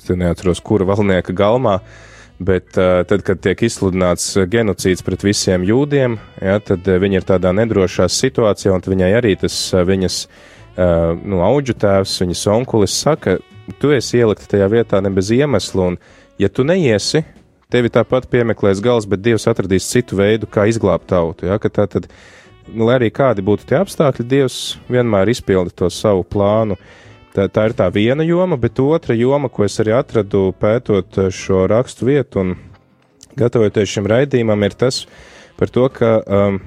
es 0.00 0.08
neatceros, 0.08 0.64
kura 0.64 0.88
valnieka 0.88 1.36
galmā. 1.36 1.76
Bet 2.40 2.72
uh, 2.80 3.04
tad, 3.06 3.20
kad 3.26 3.44
tiek 3.44 3.60
izsludināts 3.68 4.32
genocīds 4.50 5.04
pret 5.06 5.28
visiem 5.28 5.62
jūdiem, 5.68 6.16
ja, 6.40 6.56
tad 6.56 6.88
uh, 6.88 6.96
viņi 7.04 7.20
ir 7.20 7.28
tādā 7.28 7.52
nedrošā 7.54 8.08
situācijā, 8.08 8.72
un 8.72 8.88
viņai 8.96 9.12
arī 9.20 9.36
tas 9.44 9.60
uh, 9.76 9.84
viņas 9.86 10.24
uh, 10.24 10.50
uh, 10.76 11.14
nu, 11.24 11.40
auģu 11.44 11.76
tēvs, 11.80 12.18
viņas 12.22 12.44
onkulis 12.54 12.94
saka, 13.04 13.38
tu 13.80 13.92
esi 13.94 14.20
ielikta 14.20 14.48
tajā 14.54 14.68
vietā 14.72 15.00
ne 15.02 15.12
bez 15.14 15.30
iemesla, 15.34 15.92
un 15.92 15.98
ja 16.40 16.50
tu 16.52 16.66
neiesi, 16.66 17.24
tevi 17.72 17.90
tāpat 17.92 18.28
piemeklēs 18.30 18.82
gals, 18.84 19.08
bet 19.08 19.22
Dievs 19.24 19.48
atradīs 19.50 19.88
citu 19.90 20.18
veidu, 20.20 20.48
kā 20.50 20.68
izglābt 20.70 21.08
tautu. 21.10 21.48
Ja? 21.48 21.58
Tā 21.58 21.86
tad, 21.90 22.08
nu, 22.70 22.86
lai 22.86 22.98
arī 23.00 23.10
kādi 23.14 23.44
būtu 23.44 23.68
tie 23.70 23.80
apstākļi, 23.80 24.28
Dievs 24.30 24.58
vienmēr 24.90 25.32
izpilda 25.32 25.74
to 25.74 25.90
savu 25.92 26.26
plānu. 26.26 26.78
Tā, 27.34 27.48
tā 27.50 27.64
ir 27.66 27.74
tā 27.74 27.88
viena 27.90 28.22
joma, 28.22 28.54
bet 28.60 28.78
otra 28.78 29.16
joma, 29.18 29.50
ko 29.50 29.64
es 29.66 29.80
arī 29.82 29.96
atradu 29.96 30.52
pētot 30.60 31.18
šo 31.34 31.64
rakstu 31.70 32.06
vietu 32.06 32.44
un 32.44 32.52
gatavoties 33.34 33.90
šim 33.90 34.06
raidījumam, 34.06 34.62
ir 34.62 34.76
tas 34.78 35.00
par 35.58 35.72
to, 35.74 35.88
ka 35.90 36.20
um, 36.22 36.60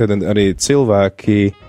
arī 0.00 0.46
cilvēki 0.56 1.36
uh, 1.50 1.66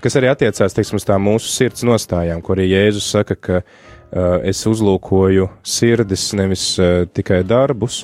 kas 0.00 0.16
arī 0.16 0.30
attiecās 0.32 0.76
teiksim, 0.76 1.00
uz 1.00 1.06
tām 1.08 1.24
mūsu 1.26 1.50
sirds 1.52 1.84
nostājām, 1.86 2.42
kur 2.44 2.58
arī 2.58 2.70
Jēzus 2.72 3.10
saka, 3.14 3.36
ka 3.36 3.62
uh, 3.62 4.38
es 4.48 4.64
uzlūkoju 4.68 5.48
sirdis, 5.66 6.30
nevis 6.38 6.66
uh, 6.80 7.04
tikai 7.12 7.42
darbus. 7.44 8.02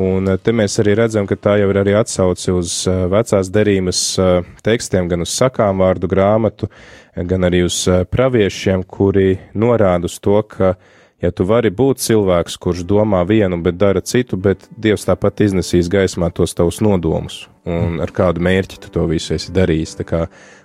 Un 0.00 0.30
uh, 0.30 0.38
te 0.38 0.54
mēs 0.54 0.78
arī 0.82 0.94
redzam, 0.98 1.26
ka 1.26 1.38
tā 1.38 1.56
jau 1.60 1.70
ir 1.72 1.80
arī 1.82 1.96
atsauce 1.98 2.54
uz 2.54 2.76
uh, 2.90 3.04
vecās 3.10 3.50
derības 3.52 4.04
uh, 4.18 4.46
tekstiem, 4.66 5.10
gan 5.10 5.26
uz 5.26 5.34
sakām 5.34 5.82
vārdu 5.82 6.10
grāmatu, 6.10 6.70
gan 7.14 7.46
arī 7.46 7.64
uz 7.66 7.82
uh, 7.90 8.02
praviešiem, 8.06 8.86
kuri 8.86 9.34
norāda 9.54 10.10
uz 10.10 10.18
to, 10.22 10.38
ka 10.50 10.74
uh, 10.74 10.96
Ja 11.20 11.28
tu 11.36 11.44
vari 11.44 11.68
būt 11.68 12.00
cilvēks, 12.00 12.56
kurš 12.56 12.84
domā 12.88 13.20
vienu, 13.28 13.58
bet 13.60 13.76
dara 13.76 14.00
citu, 14.00 14.38
bet 14.40 14.64
Dievs 14.72 15.04
tāpat 15.04 15.42
iznesīs 15.44 15.90
gaismā 15.92 16.30
tos 16.32 16.56
tavus 16.56 16.80
nodomus 16.80 17.42
un 17.68 17.98
ar 18.00 18.10
kādu 18.14 18.40
mērķi 18.44 18.78
tu 18.80 18.90
to 18.94 19.04
visu 19.10 19.34
esi 19.36 19.52
darījis. 19.54 19.96
Tā 19.98 20.06
kā 20.08 20.20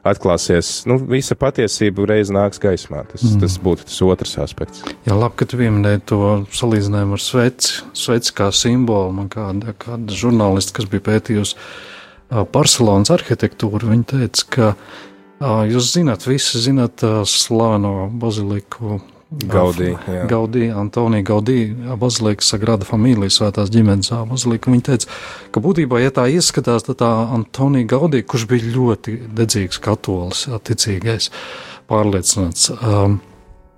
atklāsies, 0.07 0.85
nu, 0.89 0.97
visa 1.11 1.35
patiesība 1.39 2.05
reiz 2.09 2.31
nāks 2.33 2.61
gaismā. 2.61 3.03
Tas, 3.09 3.25
mm. 3.25 3.41
tas 3.43 3.57
būtu 3.61 3.87
tas 3.89 3.97
otrs 4.05 4.37
aspekts. 4.45 4.85
Jā, 5.07 5.17
labi, 5.17 5.35
ka 5.41 5.47
tu 5.49 5.59
pieminēji 5.59 6.05
to 6.11 6.21
salīdzinājumu 6.55 7.17
ar 7.17 7.23
sveci, 7.23 7.81
sveci 7.97 8.35
kā 8.37 8.51
simbolu. 8.55 9.11
Man 9.19 9.27
kāda, 9.33 9.75
kāda 9.81 10.15
žurnālista, 10.15 10.77
kas 10.79 10.87
bija 10.91 11.03
pētījusi 11.09 11.59
Barcelonas 12.55 13.11
arhitektūru, 13.13 13.91
viņa 13.91 14.07
teica, 14.15 14.47
ka 14.55 14.71
Jūs 15.35 15.89
zināt, 15.91 16.23
visi 16.29 16.61
zināt 16.63 17.03
slaveno 17.27 18.05
baziliku 18.07 19.01
Gaudī, 19.43 19.91
jā. 19.91 20.23
Gaudī, 20.29 20.69
Antonija 20.71 21.25
Gaudī, 21.27 21.59
Bazilika 21.99 22.45
Sagrada 22.45 22.87
Familija, 22.87 23.33
svētās 23.33 23.71
ģimenes 23.73 24.13
Bazilika. 24.29 24.71
Viņa 24.71 24.85
teica, 24.87 25.09
ka 25.51 25.63
būtībā, 25.63 25.99
ja 25.99 26.13
tā 26.15 26.27
ieskatās, 26.31 26.87
tad 26.87 27.01
tā 27.01 27.11
Antonija 27.35 27.89
Gaudī, 27.95 28.23
kurš 28.23 28.47
bija 28.51 28.71
ļoti 28.77 29.17
dedzīgs 29.35 29.81
katolis, 29.83 30.45
ticīgais, 30.69 31.29
pārliecināts, 31.91 32.71
um, 32.79 33.19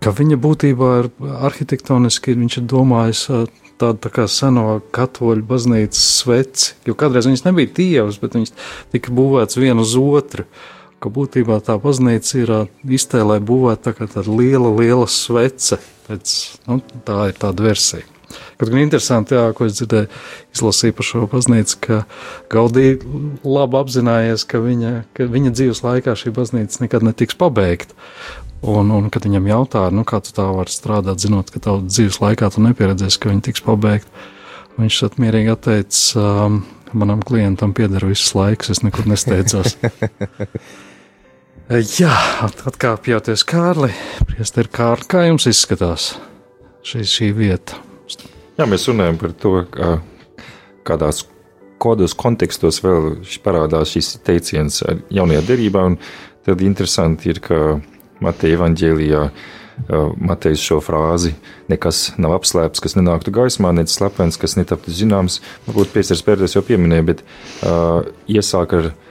ka 0.04 0.14
viņa 0.14 0.38
būtībā 0.46 0.94
ir 1.02 1.12
arhitektoniski, 1.50 2.38
viņš 2.38 2.62
ir 2.62 2.70
domājis 2.70 3.26
uh, 3.34 3.46
tādu 3.82 4.02
tā 4.06 4.14
kā 4.14 4.30
seno 4.30 4.80
katoļu 4.94 5.46
baznīcas 5.50 6.06
sveci, 6.22 6.74
jo 6.86 6.98
kādreiz 6.98 7.30
viņas 7.30 7.46
nebija 7.50 7.74
tievas, 7.82 8.22
bet 8.22 8.38
viņas 8.38 8.56
tika 8.94 9.14
būvēts 9.14 9.58
vienu 9.58 9.86
uz 9.86 9.98
otru. 9.98 10.46
Uh, 10.46 10.77
ka 11.04 11.12
būtībā 11.14 11.60
tā 11.66 11.78
baznīca 11.82 12.38
ir 12.42 12.54
iztēlē 12.98 13.40
būvēta 13.46 13.90
tā 13.90 13.96
kā 13.98 14.10
tāda 14.12 14.34
liela, 14.34 14.74
liela 14.74 15.08
svece. 15.12 15.80
Pēc, 16.08 16.36
nu, 16.70 16.80
tā 17.08 17.30
ir 17.32 17.42
tāda 17.42 17.66
versija. 17.66 18.06
Kaut 18.58 18.72
gan 18.72 18.82
interesanti, 18.82 19.36
jā, 19.38 19.52
ko 19.56 19.68
es 19.68 19.78
dzirdēju, 19.78 20.08
izlasīju 20.56 20.96
par 20.98 21.08
šo 21.08 21.28
baznīcu, 21.32 21.78
ka 21.84 22.00
Gaudī 22.52 22.88
labi 23.46 23.80
apzinājies, 23.80 24.44
ka 24.50 24.62
viņa, 24.64 24.94
ka 25.16 25.28
viņa 25.32 25.54
dzīves 25.54 25.84
laikā 25.86 26.16
šī 26.18 26.34
baznīca 26.36 26.84
nekad 26.84 27.06
netiks 27.08 27.38
pabeigta. 27.40 27.96
Un, 28.66 28.90
un 28.90 29.12
kad 29.14 29.28
viņam 29.28 29.46
jautāja, 29.52 29.94
nu, 29.94 30.02
kā 30.08 30.20
tu 30.26 30.34
tā 30.34 30.48
vari 30.50 30.74
strādāt, 30.74 31.22
zinot, 31.22 31.52
ka 31.54 31.62
tavu 31.62 31.86
dzīves 31.86 32.18
laikā 32.24 32.50
tu 32.56 32.64
nepieredzēsi, 32.66 33.22
ka 33.22 33.30
viņa 33.30 33.46
tiks 33.46 33.64
pabeigta, 33.68 34.26
viņš 34.82 35.04
tad 35.04 35.22
mierīgi 35.22 35.54
atteica, 35.54 36.26
um, 36.48 36.60
manam 36.98 37.22
klientam 37.22 37.78
pieder 37.78 38.08
viss 38.10 38.34
laiks, 38.38 38.74
es 38.74 38.82
nekur 38.82 39.06
nesteidzos. 39.12 39.78
Jā, 41.68 42.14
atkāpjoties 42.48 43.42
Kārli, 43.44 43.90
Priester 44.24 44.70
Kārli, 44.72 45.04
kā 45.12 45.26
jums 45.26 45.50
izskatās 45.50 46.14
šī, 46.88 47.02
šī 47.04 47.26
vieta? 47.36 47.76
Jā, 48.56 48.64
mēs 48.72 48.86
runājam 48.88 49.18
par 49.20 49.34
to, 49.36 49.52
kā, 49.74 49.90
kādās 50.88 51.26
kodos 51.84 52.16
kontekstos 52.16 52.80
vēl 52.86 53.18
parādās 53.44 53.92
šis 53.98 54.14
teiciens 54.24 54.80
jaunajā 55.12 55.42
derībā, 55.50 55.82
un 55.92 55.98
tad 56.48 56.64
interesanti 56.64 57.34
ir, 57.34 57.42
ka 57.44 57.60
Mateja 58.24 58.62
evaņģēlijā 58.62 59.26
Matejs 60.24 60.64
šo 60.64 60.78
frāzi 60.82 61.34
nekas 61.68 62.14
nav 62.16 62.38
apslēpts, 62.38 62.80
kas 62.86 62.96
nenāktu 62.96 63.34
gaismā, 63.36 63.74
nec 63.76 63.92
slepens, 63.92 64.40
kas 64.40 64.56
netaptu 64.56 64.96
zināms. 64.96 65.42
Varbūt 65.68 65.92
Pēters 65.92 66.24
Pēters 66.24 66.56
jau 66.56 66.64
pieminēja, 66.66 67.10
bet 67.12 67.26
uh, 67.28 68.08
iesāk 68.32 68.78
ar 68.80 68.90
Uh, 68.94 69.04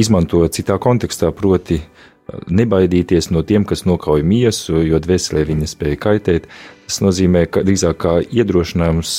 izmanto 0.00 0.42
citā 0.48 0.78
kontekstā, 0.82 1.30
proti, 1.36 1.80
uh, 1.80 2.10
nebaidīties 2.50 3.30
no 3.34 3.42
tiem, 3.46 3.64
kas 3.68 3.84
nokauj 3.88 4.22
miesu, 4.26 4.80
jo 4.84 5.00
dvēselē 5.02 5.44
viņa 5.48 5.68
spēja 5.70 6.00
kaitēt. 6.00 6.48
Tas 6.86 7.00
nozīmē, 7.04 7.46
ka 7.50 7.64
drīzāk 7.66 8.00
kā 8.02 8.16
iedrošinājums 8.24 9.14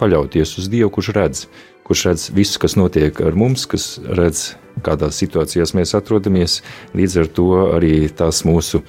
paļauties 0.00 0.56
uz 0.60 0.70
Dievu, 0.72 0.92
kurš 0.96 1.10
redz, 1.16 1.46
kurš 1.86 2.06
redz 2.10 2.28
visu, 2.36 2.60
kas 2.62 2.76
notiek 2.78 3.20
ar 3.24 3.36
mums, 3.38 3.66
kas 3.70 3.96
redz, 4.04 4.54
kādās 4.86 5.18
situācijās 5.22 5.74
mēs 5.76 5.94
atrodamies. 5.98 6.60
Līdz 6.96 7.20
ar 7.22 7.30
to 7.38 7.50
arī 7.78 7.94
tās 8.12 8.42
mūsu 8.46 8.82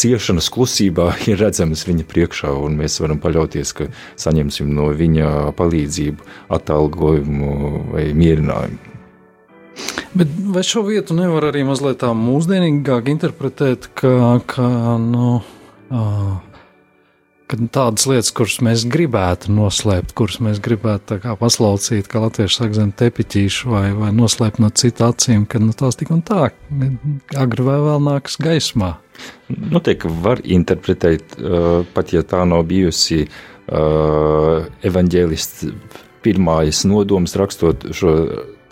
ciešanas 0.00 0.50
klusībā 0.54 1.12
ir 1.30 1.38
redzamas 1.42 1.86
viņa 1.88 2.08
priekšā, 2.10 2.54
un 2.64 2.80
mēs 2.80 2.98
varam 3.02 3.20
paļauties, 3.22 3.76
ka 3.76 3.90
saņemsim 4.20 4.72
no 4.74 4.90
viņa 4.94 5.54
palīdzību, 5.58 6.34
atalgojumu 6.58 7.54
vai 7.92 8.10
mierinājumu. 8.16 8.93
Bet 10.14 10.30
vai 10.54 10.62
šo 10.66 10.84
vietu 10.86 11.16
nevar 11.18 11.48
arī 11.50 11.64
mazliet 11.66 12.00
tā 12.04 12.12
mūsdienīgāk 12.14 13.08
interpretēt, 13.10 13.88
ka, 13.98 14.38
ka 14.46 14.66
nu, 15.02 15.40
uh, 15.90 16.34
tādas 17.74 18.06
lietas, 18.08 18.30
kuras 18.34 18.60
mēs 18.64 18.84
gribētu 18.90 19.52
noslēpt, 19.54 20.14
kuras 20.16 20.38
mēs 20.44 20.60
gribētu 20.62 21.18
paslaucīt, 21.40 22.08
kā 22.10 22.22
latviešu 22.22 22.60
saka, 22.60 22.78
zem 22.78 22.92
tepiķīšu 22.94 23.72
vai, 23.72 23.84
vai 23.98 24.12
noslēpt 24.14 24.62
no 24.62 24.70
citu 24.70 25.08
acīm, 25.08 25.48
ka 25.50 25.58
nu, 25.62 25.74
tās 25.76 25.98
tik 25.98 26.14
un 26.14 26.22
tā 26.26 26.48
agri 27.36 27.66
vai 27.66 27.80
vēl 27.82 28.06
nāks 28.06 28.38
gaismā. 28.42 28.94
Noteikti 29.50 30.10
nu, 30.10 30.22
var 30.24 30.42
interpretēt, 30.42 31.36
uh, 31.42 31.82
pat 31.94 32.14
ja 32.14 32.24
tā 32.26 32.42
nav 32.48 32.64
bijusi 32.70 33.24
uh, 33.26 34.64
evaņģēlists 34.86 35.68
pirmais 36.24 36.86
nodoms 36.88 37.36
rakstot 37.36 37.90
šo 37.92 38.14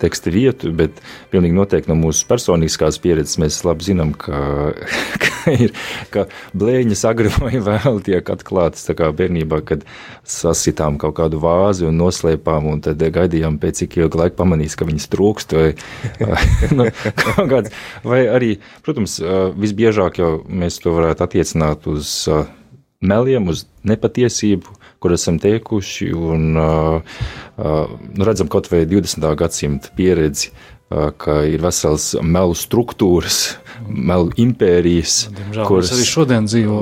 teksta 0.03 0.33
vietu, 0.33 0.71
bet 0.75 0.99
pilnīgi 1.31 1.55
noteikti 1.57 1.91
no 1.91 1.97
mūsu 1.99 2.27
personiskās 2.29 2.99
pieredzes 3.03 3.39
mēs 3.41 3.61
labi 3.67 3.87
zinām, 3.87 4.13
ka, 4.19 4.37
ka, 5.23 5.53
ir, 5.53 5.73
ka 6.13 6.25
blēņas 6.57 7.05
agri 7.09 7.31
vai 7.37 7.53
vēl 7.63 8.01
tiek 8.05 8.33
atklātas 8.35 8.89
bērnībā, 8.93 9.61
kad 9.67 9.85
sasitām 10.27 10.99
kaut 11.01 11.17
kādu 11.19 11.41
vāzi 11.43 11.87
un 11.89 11.99
noslēpām, 12.01 12.69
un 12.73 12.83
tad 12.85 13.03
gaidījām 13.03 13.59
pēc 13.61 13.83
cik 13.83 13.99
ilga 14.03 14.25
laika 14.25 14.39
pamanīs, 14.41 14.77
ka 14.79 14.87
viņas 14.89 15.09
trūkst, 15.13 15.55
vai, 15.57 15.71
nu, 16.77 16.89
kāds, 17.51 17.73
vai 18.05 18.23
arī, 18.31 18.55
protams, 18.85 19.19
visbiežāk 19.59 20.19
jau 20.21 20.33
mēs 20.47 20.79
to 20.83 20.95
varētu 20.95 21.27
attiecināt 21.27 21.87
uz 21.91 22.13
meliem, 23.03 23.49
uz 23.51 23.65
nepatiesību, 23.87 24.79
kur 25.03 25.15
esam 25.15 25.39
teikuši, 25.43 26.13
un 26.15 26.53
uh, 26.55 27.17
uh, 27.57 27.97
nu, 28.15 28.23
redzam 28.23 28.47
kaut 28.51 28.69
vai 28.71 28.85
20. 28.87 29.25
gadsimta 29.39 29.91
pieredzi, 29.97 30.53
uh, 30.53 31.09
ka 31.19 31.41
ir 31.49 31.63
vesels 31.63 32.13
melu 32.23 32.55
struktūras, 32.57 33.39
melu 33.87 34.31
impērijas, 34.39 35.17
Diemžēl, 35.35 35.65
kuras 35.67 35.91
arī 35.95 36.07
šodien 36.07 36.47
dzīvo. 36.47 36.77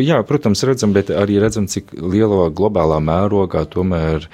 Jā, 0.00 0.22
protams, 0.28 0.64
redzam, 0.68 0.94
bet 0.96 1.12
arī 1.12 1.36
redzam, 1.42 1.68
cik 1.68 1.92
lielā 1.92 2.48
globālā 2.56 3.02
mērogā 3.04 3.66
tomēr. 3.68 4.30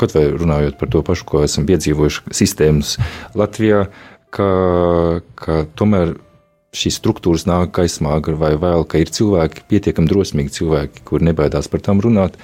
Kaut 0.00 0.12
vai 0.16 0.24
runājot 0.28 0.76
par 0.80 0.88
to 0.92 1.00
pašu, 1.04 1.24
ko 1.28 1.40
esam 1.44 1.64
piedzīvojuši 1.68 2.34
sistēmas 2.36 2.94
Latvijā, 3.36 3.86
ka, 4.32 4.48
ka 5.36 5.62
tomēr 5.76 6.14
šīs 6.72 6.96
struktūras 7.00 7.44
nāk 7.48 7.78
agri 7.78 8.34
vai 8.38 8.54
vēl, 8.56 8.86
ka 8.88 8.98
ir 8.98 9.12
cilvēki, 9.12 9.66
pietiekami 9.68 10.08
drosmīgi 10.08 10.54
cilvēki, 10.56 11.04
kur 11.04 11.20
nebaidās 11.20 11.68
par 11.68 11.80
tām 11.84 12.00
runāt, 12.00 12.38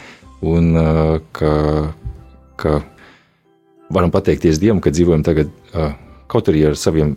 un 0.45 0.75
ka, 1.33 1.53
ka 2.57 2.75
varam 3.91 4.13
pateikties 4.13 4.61
Dievam, 4.61 4.81
ka 4.85 4.93
dzīvojam 4.93 5.25
tagad. 5.25 5.53
Kaut 6.29 6.49
arī 6.53 6.67
ar 6.69 6.75
saviem, 6.77 7.15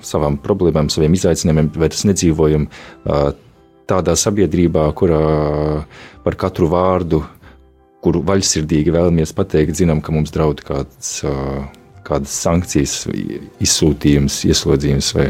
savām 0.00 0.38
problēmām, 0.40 0.88
saviem 0.88 1.12
izaicinājumiem, 1.18 1.68
mēs 1.76 2.06
nedzīvojam 2.08 2.64
tādā 3.84 4.14
sabiedrībā, 4.16 4.86
kurā 4.96 5.20
par 6.24 6.38
katru 6.40 6.70
vārdu, 6.72 7.20
kuru 8.04 8.22
vaļsirdīgi 8.24 8.92
vēlamies 8.94 9.36
pateikt, 9.36 9.76
zinām, 9.76 10.00
ka 10.00 10.16
mums 10.16 10.32
draud 10.32 10.64
kāds, 10.64 11.18
kādas 12.08 12.40
sankcijas, 12.40 12.96
izsūtījums, 13.64 14.40
ieslodzījums 14.48 15.12
vai 15.16 15.28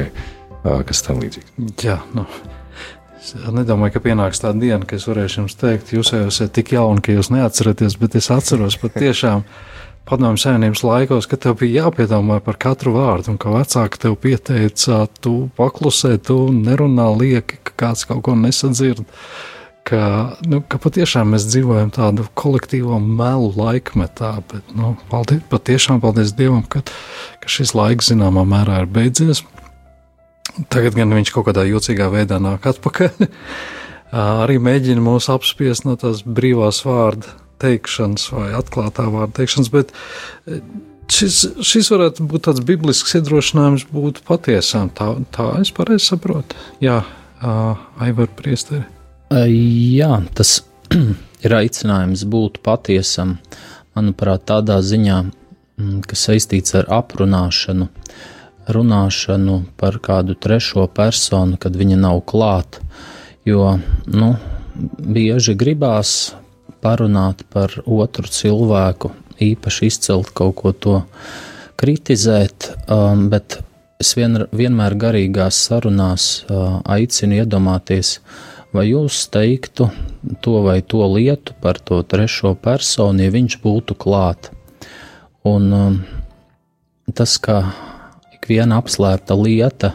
kas 0.65 1.05
tam 1.07 1.23
līdzīgs. 1.23 1.55
Jā, 1.85 2.01
nu. 2.17 2.27
Es 3.25 3.33
nedomāju, 3.41 3.95
ka 3.95 4.03
pienāks 4.05 4.43
tā 4.43 4.51
diena, 4.53 4.85
kad 4.85 4.99
es 4.99 5.07
varēšu 5.09 5.39
jums 5.41 5.55
teikt, 5.57 5.95
jūs 5.97 6.11
jau 6.13 6.27
esat 6.29 6.53
tik 6.57 6.75
jauni, 6.75 7.01
ka 7.05 7.15
jūs 7.15 7.31
neatceraties, 7.33 7.97
bet 7.97 8.19
es 8.21 8.29
atceros 8.33 8.77
patiešām 8.83 9.47
padomju 10.09 10.43
savienības 10.43 10.83
laikos, 10.85 11.29
ka 11.29 11.39
tev 11.41 11.57
bija 11.63 11.87
jāpiedomā 11.87 12.43
par 12.45 12.59
katru 12.61 12.93
vārdu, 12.99 13.33
un 13.33 13.41
ka 13.41 13.53
vecāki 13.55 14.03
tev 14.03 14.19
pieteica, 14.21 15.07
tu 15.25 15.49
paklusē, 15.57 16.19
tu 16.21 16.39
nerunā 16.53 17.09
lieki, 17.17 17.63
ka 17.65 17.77
kāds 17.87 18.05
kaut 18.09 18.21
ko 18.29 18.37
nesadzird. 18.37 19.07
Ka, 19.85 20.37
nu, 20.49 20.63
ka 20.65 20.79
patiešām 20.81 21.35
mēs 21.35 21.45
dzīvojam 21.49 21.91
tādu 21.93 22.25
kolektīvo 22.41 22.97
melu 23.05 23.51
laikmetā, 23.57 24.31
bet 24.53 24.77
nu, 24.77 24.95
paldies, 25.11 25.43
patiešām 25.53 26.01
paldies 26.01 26.33
Dievam, 26.37 26.63
ka, 26.65 26.81
ka 27.41 27.53
šis 27.53 27.75
laiks 27.77 28.09
zināmā 28.13 28.47
mērā 28.49 28.81
ir 28.85 28.89
beidzies. 28.89 29.43
Tagad 30.71 30.95
gan 30.95 31.15
viņš 31.15 31.33
kaut 31.35 31.49
kādā 31.49 31.65
jocīgā 31.67 32.09
veidā 32.13 32.39
nāk 32.43 32.67
atpakaļ. 32.71 33.27
Arī 34.45 34.61
mēģina 34.63 35.03
mūs 35.03 35.27
apspiest 35.33 35.87
no 35.89 35.97
tās 35.99 36.23
brīvās 36.23 36.85
vārda 36.87 37.33
teikšanas 37.63 38.29
vai 38.35 38.49
atklātā 38.55 39.09
vārda 39.11 39.41
teikšanas, 39.41 39.71
bet 39.75 39.91
šis, 41.11 41.41
šis 41.65 41.91
varētu 41.91 42.27
būt 42.31 42.47
tāds 42.47 42.63
biblisks 42.67 43.17
iedrošinājums 43.19 43.89
būt 43.91 44.23
patiesām. 44.29 44.93
Tā, 44.95 45.11
tā 45.35 45.49
es 45.63 45.73
pareizi 45.75 46.13
saprotu. 46.13 46.59
Jā, 46.85 47.01
Aivar 47.43 48.31
Priesteri. 48.39 48.85
Jā, 49.35 50.21
tas 50.39 50.61
ir 51.45 51.57
aicinājums 51.59 52.23
būt 52.31 52.61
patiesam, 52.63 53.39
manuprāt, 53.99 54.47
tādā 54.53 54.79
ziņā, 54.85 55.19
kas 56.07 56.29
saistīts 56.29 56.77
ar 56.79 56.87
aprunāšanu. 57.01 57.91
Uh, 57.91 58.31
runāšanu 58.69 59.61
par 59.81 59.99
kādu 60.03 60.37
trešo 60.37 60.87
personu, 60.87 61.59
kad 61.61 61.77
viņa 61.77 61.99
nav 62.01 62.23
klāta. 62.29 62.81
Jo 63.45 63.77
nu, 64.07 64.35
bieži 64.99 65.55
gribās 65.59 66.35
parunāt 66.85 67.45
par 67.53 67.73
otru 67.85 68.29
cilvēku, 68.29 69.13
īpaši 69.41 69.91
izcelt 69.91 70.33
kaut 70.37 70.57
ko 70.61 70.73
to 70.73 70.97
kritizēt, 71.81 72.71
um, 72.89 73.29
bet 73.33 73.59
es 74.01 74.15
vien, 74.17 74.47
vienmēr 74.53 74.97
garīgās 75.01 75.59
sarunās 75.69 76.45
uh, 76.49 76.81
aicinu 76.97 77.43
iedomāties 77.43 78.19
vai 78.75 78.89
jūs 78.89 79.25
teiktu 79.31 79.89
to 80.43 80.59
vai 80.65 80.81
to 80.83 81.07
lietu 81.13 81.55
par 81.63 81.79
to 81.79 82.03
trešo 82.03 82.55
personu, 82.59 83.23
ja 83.23 83.35
viņš 83.35 83.59
būtu 83.63 83.97
klāt. 83.99 84.51
Un 85.47 85.69
um, 85.77 85.99
tas, 87.15 87.37
ka 88.45 88.53
ikviena 88.53 88.77
apslēpta 88.77 89.33
lieta 89.41 89.95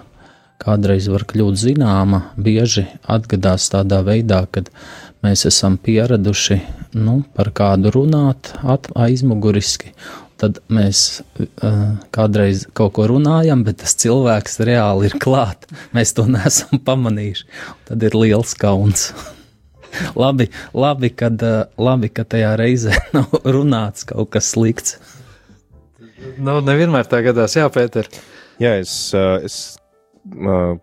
kādreiz 0.58 1.08
var 1.08 1.22
kļūt 1.30 1.58
zināma, 1.62 2.32
bieži 2.34 2.88
atgadās 3.06 3.70
tādā 3.70 4.02
veidā, 4.02 4.48
kad 4.50 4.72
mēs 5.22 5.46
esam 5.46 5.78
pieraduši 5.78 6.58
nu, 6.98 7.22
par 7.38 7.52
kādu 7.54 7.92
runāt 7.94 8.50
aizmuguriski, 8.98 9.94
tad 10.42 10.58
mēs 10.66 11.22
uh, 11.22 12.00
kādreiz 12.10 12.66
kaut 12.74 12.96
ko 12.98 13.06
runājam, 13.12 13.62
bet 13.68 13.84
tas 13.84 13.94
cilvēks 14.02 14.58
reāli 14.66 15.12
ir 15.12 15.18
klāt. 15.22 15.70
Mēs 15.94 16.16
to 16.18 16.26
neesam 16.36 16.82
pamanījuši. 16.82 17.46
Tad 17.86 18.08
ir 18.10 18.18
liels 18.18 18.56
kauns. 18.58 19.12
labi, 20.24 20.50
labi, 20.74 21.14
kad, 21.14 21.38
uh, 21.46 21.70
labi, 21.78 22.10
ka 22.10 22.26
tajā 22.26 22.56
reizē 22.60 22.98
nav 23.16 23.30
runāts 23.46 24.10
kaut 24.10 24.34
kas 24.34 24.50
slikts. 24.56 24.98
Nu, 26.40 26.60
nevienmēr 26.66 27.08
tā 27.08 27.22
gadās, 27.24 27.56
jā, 27.56 27.70
Pēter. 27.72 28.10
Jā, 28.60 28.74
es, 28.82 28.92
es 29.16 29.56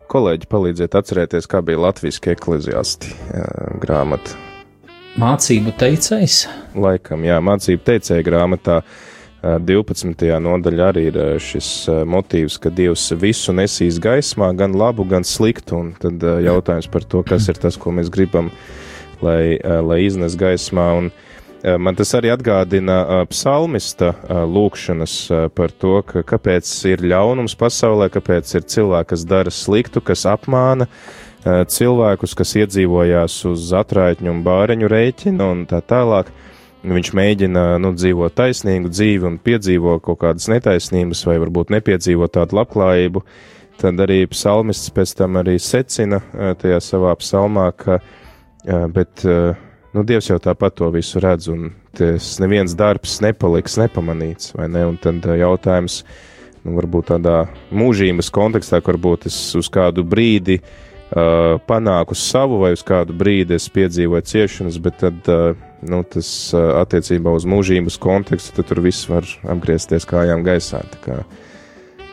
kolēģi 0.09 0.49
palīdziet 0.49 0.95
atcerēties, 0.97 1.49
kā 1.51 1.61
bija 1.65 1.83
Latvijas 1.85 2.21
ekleziāsti 2.33 3.13
grāmata. 3.83 4.39
Mācību 5.21 5.75
teicējs? 5.81 6.47
Laikam, 6.77 7.25
jā, 7.29 7.37
mācību 7.45 7.85
teicēja 7.85 8.25
grāmatā. 8.25 8.81
12. 9.45 10.25
nodaļā 10.43 10.89
arī 10.91 11.05
ir 11.11 11.19
šis 11.39 11.69
motīvs, 12.09 12.57
ka 12.59 12.73
Dievs 12.73 13.05
visu 13.21 13.53
nesīs 13.55 14.01
gaismā, 14.03 14.49
gan 14.57 14.75
labu, 14.75 15.05
gan 15.07 15.25
sliktu. 15.29 15.77
Un 15.77 15.93
tad 16.01 16.25
jautājums 16.25 16.89
par 16.91 17.05
to, 17.05 17.23
kas 17.29 17.47
ir 17.53 17.61
tas, 17.61 17.77
ko 17.77 17.93
mēs 17.95 18.09
gribam, 18.13 18.49
lai, 19.21 19.61
lai 19.61 20.01
iznes 20.09 20.35
gaismā. 20.41 20.89
Un, 20.97 21.13
uh, 21.13 21.36
man 21.79 21.97
tas 21.99 22.13
arī 22.15 22.31
atgādina 22.31 23.27
psalmista 23.31 24.13
lūkšanas 24.29 25.15
par 25.57 25.73
to, 25.75 25.99
ka 26.07 26.23
kāpēc 26.27 26.71
ir 26.93 27.03
ļaunums 27.11 27.57
pasaulē, 27.59 28.09
kāpēc 28.15 28.53
ir 28.55 28.67
cilvēki, 28.71 29.11
kas 29.13 29.25
dara 29.27 29.53
sliktu, 29.55 30.03
kas 30.05 30.27
apmāna 30.31 30.87
cilvēkus, 31.47 32.35
kas 32.39 32.55
iedzīvojās 32.63 33.39
uz 33.51 33.73
atraitņu 33.79 34.31
un 34.33 34.45
bāreņu 34.47 34.91
rēķina 34.91 35.51
un 35.53 35.67
tā 35.71 35.83
tālāk. 35.83 36.31
Viņš 36.87 37.11
mēģina 37.19 37.63
nu, 37.83 37.91
dzīvot 37.99 38.35
taisnīgu 38.39 38.93
dzīvi 38.93 39.27
un 39.27 39.39
piedzīvo 39.43 39.97
kaut 40.05 40.21
kādas 40.23 40.47
netaisnības, 40.53 41.25
vai 41.27 41.41
varbūt 41.43 41.73
nepiedzīvo 41.75 42.29
tādu 42.31 42.61
labklājību. 42.61 43.25
Tad 43.83 43.99
arī 44.07 44.23
psalmists 44.31 44.93
pēc 44.95 45.17
tam 45.19 45.41
arī 45.43 45.57
secina 45.59 46.23
tajā 46.63 46.79
savā 46.85 47.17
psalmā, 47.19 47.73
ka 47.75 47.99
bet 48.95 49.27
nu, 49.97 50.05
Dievs 50.05 50.29
jau 50.29 50.37
tāpat 50.43 50.77
to 50.77 50.91
visu 50.93 51.21
redz, 51.23 51.49
un 51.53 51.71
tas 51.97 52.37
neviens 52.43 52.75
darbs 52.77 53.19
nepaliks 53.25 53.79
nepamanīts, 53.81 54.53
vai 54.57 54.69
ne? 54.69 54.85
Un 54.91 54.99
tad 55.01 55.25
jautājums, 55.25 56.03
nu, 56.67 56.75
varbūt 56.77 57.15
tādā 57.15 57.47
mūžības 57.73 58.29
kontekstā, 58.35 58.83
varbūt 58.85 59.31
es 59.31 59.39
uz 59.57 59.71
kādu 59.73 60.05
brīdi 60.05 60.59
uh, 60.61 61.57
panāku 61.69 62.19
savu, 62.19 62.61
vai 62.67 62.75
uz 62.77 62.85
kādu 62.87 63.17
brīdi 63.17 63.57
es 63.57 63.71
piedzīvoju 63.73 64.29
ciešanas, 64.29 64.79
bet 64.85 65.01
tad, 65.01 65.33
uh, 65.33 65.57
nu, 65.81 66.05
tas 66.05 66.31
uh, 66.53 66.77
attiecībā 66.83 67.33
uz 67.33 67.49
mūžības 67.49 67.97
kontekstu, 68.03 68.59
tad 68.59 68.69
tur 68.73 68.85
viss 68.85 69.09
var 69.09 69.25
apgriezties 69.49 70.09
kājām 70.09 70.45
gaisā. 70.47 70.85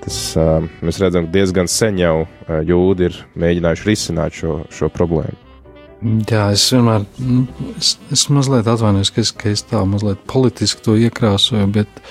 Tas, 0.04 0.20
uh, 0.40 0.64
mēs 0.84 1.04
redzam, 1.04 1.28
ka 1.28 1.36
diezgan 1.36 1.72
sen 1.72 2.00
jau 2.00 2.22
uh, 2.24 2.60
jūdi 2.64 3.12
ir 3.12 3.24
mēģinājuši 3.40 3.90
risināt 3.92 4.40
šo, 4.40 4.62
šo 4.72 4.92
problēmu. 4.92 5.43
Jā, 6.04 6.50
es 6.52 6.66
vienmēr, 6.74 7.06
nu, 7.24 7.46
es, 7.78 7.94
es 8.12 8.26
mazliet 8.34 8.68
atvainojos, 8.68 9.12
ka 9.14 9.22
es, 9.24 9.32
ka 9.40 9.52
es 9.54 9.64
tā 9.70 9.84
mazliet 9.88 10.20
politiski 10.28 10.84
to 10.84 10.98
iekrāsoju, 11.00 11.70
bet, 11.78 12.02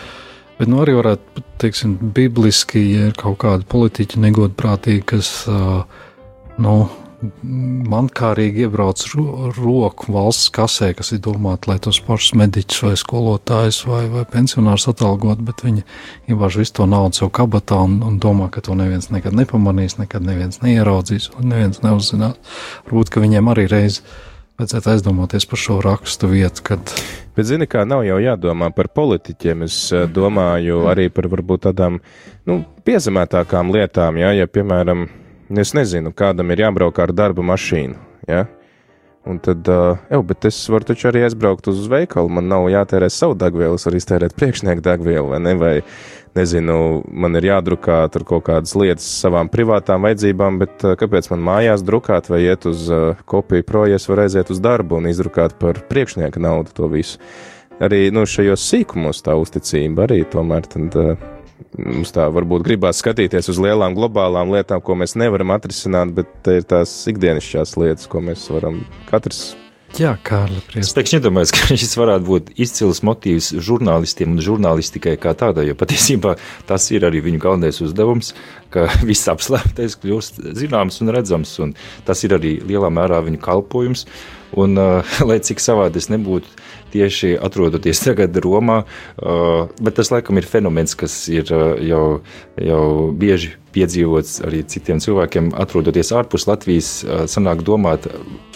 bet 0.57 0.71
nu 0.73 0.81
arī 0.81 0.95
varētu, 0.97 1.45
teiksim, 1.61 1.99
bibliski, 2.17 2.83
ja 2.95 3.11
ir 3.11 3.19
kaut 3.21 3.37
kādi 3.45 3.69
politiķi 3.69 4.23
negodprātīgi, 4.25 5.05
kas, 5.13 5.33
uh, 5.51 5.83
nu, 6.63 6.77
mankārīgi 7.93 8.65
iebrauc 8.67 9.03
ro 9.15 9.51
roku 9.57 10.13
valsts 10.15 10.51
kasē, 10.55 10.93
kas 10.99 11.13
ir 11.15 11.23
domāta, 11.23 11.71
lai 11.71 11.79
tos 11.83 12.01
pašus 12.03 12.35
mediķus 12.41 12.83
vai 12.87 12.95
skolotājus 12.99 13.83
vai, 13.87 14.03
vai 14.13 14.25
pensionārus 14.29 14.89
atalgot, 14.91 15.43
bet 15.47 15.63
viņi 15.67 15.85
iebāž 16.33 16.59
visu 16.63 16.77
to 16.81 16.89
naudu 16.91 17.21
sev 17.21 17.33
kabatā 17.35 17.79
un, 17.87 18.01
un 18.07 18.19
domā, 18.23 18.51
ka 18.53 18.65
to 18.65 18.77
neviens 18.79 19.13
nekad 19.15 19.37
nepamanīs, 19.39 19.99
nekad 20.01 20.27
neviens 20.27 20.63
neieraudzīs 20.65 21.31
un 21.39 21.53
neviens 21.55 21.83
neuzzinās. 21.85 22.59
Varbūt, 22.89 23.15
ka 23.15 23.23
viņiem 23.23 23.55
arī 23.55 23.69
reiz 23.71 24.03
vajadzētu 24.61 24.93
aizdomāties 24.93 25.47
par 25.49 25.61
šo 25.61 25.79
rakstu 25.85 26.31
vietu, 26.31 26.67
kad. 26.67 26.93
Bet, 27.37 27.47
zini, 27.49 27.67
kā 27.71 27.87
nav 27.89 28.05
jau 28.07 28.19
jādomā 28.23 28.71
par 28.75 28.91
politiķiem. 28.93 29.65
Es 29.67 29.79
eh, 29.95 30.07
domāju 30.11 30.85
arī 30.91 31.09
par 31.15 31.31
varbūt 31.33 31.69
tādām 31.71 31.99
nu, 32.49 32.63
piezemētākām 32.87 33.73
lietām, 33.75 34.21
ja, 34.21 34.35
ja 34.37 34.51
piemēram, 34.51 35.07
Es 35.53 35.75
nezinu, 35.77 36.15
kādam 36.17 36.53
ir 36.55 36.63
jābrauk 36.65 36.99
ar 37.03 37.13
darba 37.13 37.45
mašīnu. 37.45 37.99
Ja? 38.31 38.47
Un 39.29 39.37
tad, 39.39 39.69
uh, 39.71 40.01
jau, 40.11 40.19
bet 40.27 40.47
es 40.49 40.57
varu 40.73 40.87
taču 40.89 41.07
arī 41.11 41.21
aizbraukt 41.27 41.69
uz 41.71 41.85
veikalu. 41.91 42.31
Man 42.39 42.49
nav 42.51 42.65
jātērē 42.73 43.07
savu 43.13 43.37
degvielu, 43.39 43.77
es 43.79 43.87
varu 43.87 44.01
iztērēt 44.01 44.35
priekšnieku 44.35 44.83
degvielu, 44.83 45.29
vai 45.31 45.39
ne? 45.45 45.53
Vai, 45.61 45.73
nezinu, 46.35 46.79
man 47.07 47.39
ir 47.39 47.47
jādrukā 47.51 48.01
tur 48.11 48.25
kaut 48.27 48.47
kādas 48.49 48.73
lietas 48.79 49.07
savām 49.23 49.51
privātām 49.53 50.09
vajadzībām, 50.09 50.59
bet 50.63 50.87
uh, 50.87 50.97
kāpēc 50.99 51.29
man 51.35 51.45
mājās 51.51 51.85
drukāt 51.87 52.33
vai 52.33 52.43
iet 52.49 52.67
uz 52.67 52.89
uh, 52.91 53.21
kopiju 53.29 53.69
projektu, 53.69 54.15
var 54.15 54.25
aiziet 54.25 54.51
uz 54.51 54.63
darbu 54.63 54.99
un 54.99 55.11
izdrukāt 55.13 55.55
par 55.61 55.85
priekšnieka 55.93 56.43
naudu 56.43 56.75
to 56.75 56.91
visu. 56.91 57.21
Arī 57.83 58.09
nu, 58.15 58.25
šajos 58.27 58.65
sīkumos 58.73 59.23
tā 59.27 59.37
uzticība 59.39 60.09
arī 60.09 60.23
tomēr 60.33 60.67
tad, 60.73 60.99
uh, 60.99 61.31
mums 61.79 62.13
tā 62.15 62.29
varbūt 62.33 62.67
gribās 62.67 63.01
skatīties 63.03 63.51
uz 63.53 63.61
lielām 63.63 63.97
globālām 63.97 64.53
lietām, 64.55 64.83
ko 64.85 64.97
mēs 64.99 65.17
nevaram 65.21 65.55
atrisināt, 65.57 66.15
bet 66.17 66.31
te 66.45 66.61
ir 66.61 66.69
tās 66.69 66.93
ikdienišķās 67.11 67.77
lietas, 67.81 68.09
ko 68.11 68.23
mēs 68.25 68.49
varam 68.53 68.83
katrs. 69.11 69.53
Jā, 70.01 70.15
Kārli, 70.25 70.57
prieks. 70.65 70.89
Es 70.89 70.97
pēkšņi 70.97 71.19
iedomājos, 71.19 71.51
ka 71.53 71.75
šis 71.83 71.93
varētu 72.01 72.25
būt 72.25 72.53
izcils 72.65 73.03
motīvs 73.05 73.51
žurnālistiem 73.61 74.33
un 74.33 74.41
žurnālistikai 74.45 75.19
kā 75.21 75.35
tādai, 75.37 75.67
jo 75.69 75.77
patiesībā 75.77 76.39
tas 76.69 76.89
ir 76.97 77.05
arī 77.09 77.21
viņu 77.27 77.43
galvenais 77.43 77.83
uzdevums, 77.85 78.33
ka 78.73 78.89
viss 79.09 79.31
apslēptais 79.31 79.99
kļūst 80.03 80.43
zināms 80.59 81.01
un 81.05 81.13
redzams, 81.15 81.55
un 81.65 81.75
tas 82.07 82.23
ir 82.27 82.37
arī 82.39 82.59
lielā 82.67 82.93
mērā 82.93 83.23
viņu 83.27 83.43
kalpojums. 83.43 84.07
Un, 84.53 84.77
uh, 84.77 85.15
lai 85.25 85.39
cik 85.41 85.63
savādi 85.65 85.97
es 85.97 86.11
nebūtu, 86.13 86.51
tieši 86.93 87.39
atrodoties 87.41 88.03
tagad 88.07 88.37
Romā, 88.45 88.83
uh, 88.85 89.71
bet 89.81 89.97
tas 89.97 90.13
laikam 90.13 90.41
ir 90.41 90.49
fenomens, 90.49 90.97
kas 90.99 91.15
ir 91.33 91.49
uh, 91.55 91.79
jau, 91.81 92.05
jau 92.61 92.85
bieži 93.17 93.55
piedzīvots 93.73 94.43
arī 94.45 94.61
citiem 94.69 95.01
cilvēkiem, 95.01 95.55
atrodoties 95.57 96.13
ārpus 96.13 96.45
Latvijas, 96.51 96.93
uh, 97.07 97.25
sanāk 97.25 97.65
domāt 97.65 98.11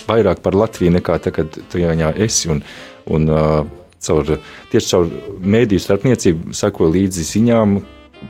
vairāk 0.05 0.45
par 0.45 0.59
Latviju 0.59 0.99
nekā 0.99 1.17
tagad 1.25 1.57
tajā 1.73 2.13
esi. 2.13 2.53
Un, 2.53 2.63
un, 3.09 3.33
caur, 4.07 4.37
tieši 4.73 4.93
caur 4.93 5.11
mēdīju 5.43 5.83
starpniecību 5.83 6.57
sako 6.57 6.91
līdzi 6.93 7.25
ziņām 7.27 7.79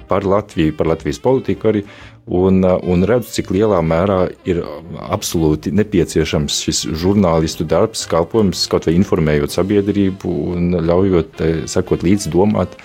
par 0.08 0.26
Latviju, 0.26 0.74
par 0.76 0.90
Latvijas 0.90 1.18
politiku 1.22 1.70
arī 1.70 1.82
un, 2.26 2.62
uh, 2.64 2.76
un 2.82 3.04
redzu, 3.06 3.30
cik 3.38 3.52
lielā 3.54 3.78
mērā 3.86 4.18
ir 4.48 4.62
absolūti 5.06 5.72
nepieciešams 5.76 6.60
šis 6.66 6.82
žurnālistu 6.98 7.66
darbs, 7.68 8.06
kalpojums, 8.10 8.66
kaut 8.72 8.88
vai 8.88 8.96
informējot 8.98 9.54
sabiedrību 9.54 10.36
un 10.54 10.78
ļaujot 10.86 11.42
sekot 11.70 12.06
līdzi, 12.06 12.32
domāt. 12.34 12.78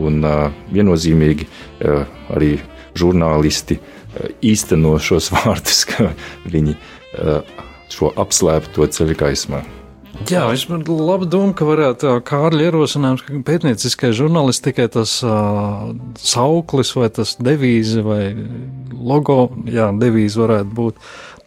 Un 0.00 0.22
uh, 0.24 0.46
viennozīmīgi 0.72 1.48
uh, 1.48 2.06
arī 2.32 2.56
žurnālisti 2.96 3.80
īsteno 4.44 4.98
šos 5.00 5.30
vārdus, 5.34 5.86
ka 5.88 6.10
viņi 6.52 6.76
šo 7.92 8.12
apslēpto 8.20 8.88
ceļu 8.92 9.16
gaismā. 9.20 9.62
Jā, 10.28 10.44
es 10.52 10.66
domāju, 10.68 10.94
laba 11.08 11.26
doma, 11.28 11.54
ka 11.56 11.64
varētu 11.64 12.18
Kārļa 12.28 12.66
ierosinājums, 12.68 13.24
ka 13.24 13.38
pētnieciskai 13.48 14.12
žurnālistikai 14.16 14.86
tas 14.92 15.14
uh, 15.24 15.92
sauklis 16.20 16.92
vai 16.98 17.08
tas 17.16 17.34
devīze 17.40 18.04
vai 18.04 18.34
logo, 18.92 19.46
jā, 19.72 19.88
devīze 19.96 20.40
varētu 20.42 20.76
būt 20.76 21.00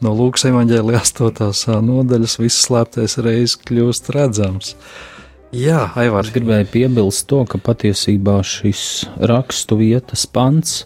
no 0.04 0.15
Lūkas 0.17 0.47
evaņģēlija 0.49 1.04
8. 1.06 1.75
nodaļas, 1.86 2.39
viss 2.41 2.65
slēptais 2.65 3.19
reizes 3.21 3.60
kļūst 3.67 4.10
redzams. 4.17 4.73
Jā, 5.56 5.86
Aivārs. 5.95 6.34
Gribēju 6.36 6.67
piebilst 6.73 7.30
to, 7.30 7.43
ka 7.47 7.62
patiesībā 7.62 8.41
šis 8.43 9.06
rakstu 9.30 9.78
vietas 9.80 10.25
pants 10.25 10.82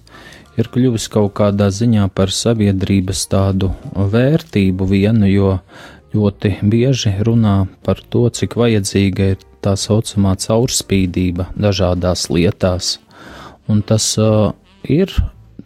ir 0.60 0.68
kļuvis 0.70 1.08
kaut 1.10 1.32
kādā 1.40 1.70
ziņā 1.74 2.10
par 2.14 2.34
sabiedrības 2.36 3.24
tādu 3.32 3.72
vērtību 3.96 4.90
vienu, 4.92 5.30
jo 5.32 5.54
ļoti 6.16 6.56
bieži 6.72 7.14
runā 7.26 7.68
par 7.86 8.02
to, 8.10 8.28
cik 8.30 8.58
vajadzīga 8.60 9.32
ir 9.34 9.44
tā 9.64 9.76
saucamā 9.78 10.36
caurspīdība 10.40 11.50
dažādās 11.60 12.30
lietās. 12.34 12.98
Un 13.70 13.84
tas 13.86 14.06
uh, 14.18 14.52
ir 14.84 15.14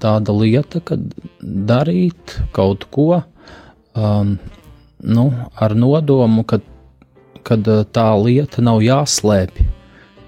tāda 0.02 0.36
lieta, 0.36 0.82
ka 0.84 0.98
darīt 1.42 2.38
kaut 2.56 2.90
ko, 2.92 3.22
um, 3.96 4.36
nu, 5.04 5.26
ar 5.56 5.76
nodomu, 5.78 6.44
ka 6.44 6.60
kad 7.44 7.68
tā 7.94 8.08
lieta 8.24 8.64
nav 8.64 8.82
jāslēpj, 8.84 9.68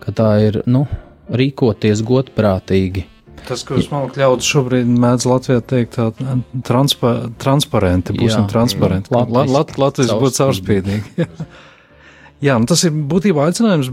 ka 0.04 0.14
tā 0.16 0.30
ir 0.50 0.62
nu, 0.68 0.84
rīkoties 1.32 2.04
godprātīgi. 2.06 3.06
Tas, 3.46 3.62
ko 3.68 3.78
es 3.78 3.90
domāju, 3.90 4.16
ļaudis 4.20 4.50
šobrīd 4.50 4.90
mēdz 5.04 5.28
Latvijā 5.30 5.62
teikt, 5.62 6.00
tā 6.00 6.36
transpa, 6.66 7.14
transparenti, 7.42 8.16
būsim 8.18 8.44
Jā, 8.44 8.50
transparenti. 8.52 9.14
Latvijas, 9.14 9.54
Lat, 9.54 9.78
Latvijas 9.82 10.14
būtu 10.22 10.42
caurspīdīgi. 10.42 11.28
Jā, 12.46 12.58
nu 12.60 12.68
tas 12.70 12.84
ir 12.86 12.92
būtībā 13.10 13.48
aicinājums, 13.50 13.90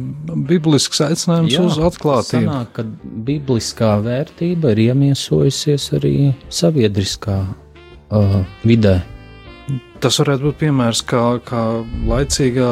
biblisks 0.49 1.01
aicinājums 1.05 1.55
Jā, 1.55 1.63
uz 1.69 1.79
atklātību. 1.79 2.43
Sanāk, 2.49 2.73
ka 2.75 2.85
bibliskā 3.29 3.95
vērtība 4.03 4.75
ir 4.75 4.83
iemiesojusies 4.89 5.93
arī 6.01 6.17
sabiedriskā 6.53 7.39
uh, 7.47 8.41
vidē. 8.67 8.99
Tas 10.03 10.17
varētu 10.19 10.49
būt 10.49 10.57
piemērs, 10.59 11.01
kā, 11.07 11.21
kā 11.47 11.61
laicīgā, 12.11 12.71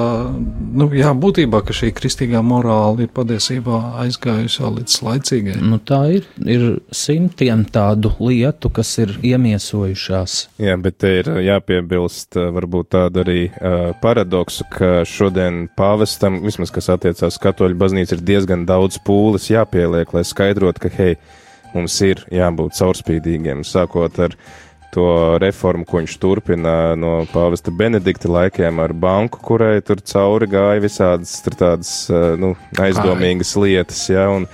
nu, 0.80 0.88
jā, 0.98 1.12
būtībā, 1.14 1.60
ka 1.62 1.74
šī 1.76 1.92
kristīgā 1.94 2.40
morāla 2.42 3.04
ir 3.04 3.12
patiesībā 3.14 3.76
aizgājusi 4.02 4.58
jau 4.58 4.72
līdz 4.74 4.96
laicīgai. 5.06 5.54
Nu, 5.62 5.78
tā 5.78 6.00
ir, 6.16 6.26
ir 6.42 6.64
simtiem 6.90 7.62
tādu 7.70 8.10
lietu, 8.18 8.72
kas 8.74 8.90
ir 9.04 9.14
iemiesojušās. 9.30 10.38
Jā, 10.64 10.74
bet 10.82 10.98
te 11.04 11.12
ir 11.20 11.30
jāpiebilst 11.46 12.40
varbūt 12.56 12.90
tādu 12.96 13.22
arī 13.22 13.38
uh, 13.52 13.92
paradoksu, 14.02 14.66
ka 14.74 14.90
šodien 15.06 15.68
pāvestam, 15.78 16.40
vismaz 16.42 16.74
kas 16.74 16.90
attiecās 16.96 17.38
katoļu 17.42 17.78
baznīca, 17.78 18.18
ir 18.18 18.26
diezgan 18.32 18.66
daudz 18.66 18.98
pūles 19.06 19.46
jāpieliek, 19.52 20.10
lai 20.16 20.26
skaidrotu, 20.26 20.82
ka, 20.88 20.92
hei, 20.98 21.14
mums 21.76 21.94
ir 22.02 22.24
jābūt 22.34 22.74
caurspīdīgiem, 22.80 23.62
sākot 23.66 24.18
ar 24.26 24.34
to 24.94 25.06
reformu, 25.42 25.86
ko 25.86 26.00
viņš 26.00 26.16
turpina 26.22 26.74
no 26.98 27.20
pāvesta 27.30 27.72
Benedikta 27.74 28.30
laikiem 28.30 28.82
ar 28.82 28.92
banku, 28.92 29.40
kurai 29.44 29.78
tur 29.86 30.02
cauri 30.02 30.50
gāja 30.50 30.82
visādas 30.82 31.38
tādas 31.46 31.94
nu, 32.40 32.54
aizdomīgas 32.80 33.56
Ai. 33.56 33.64
lietas. 33.66 34.04
Ja, 34.10 34.28
un, 34.34 34.48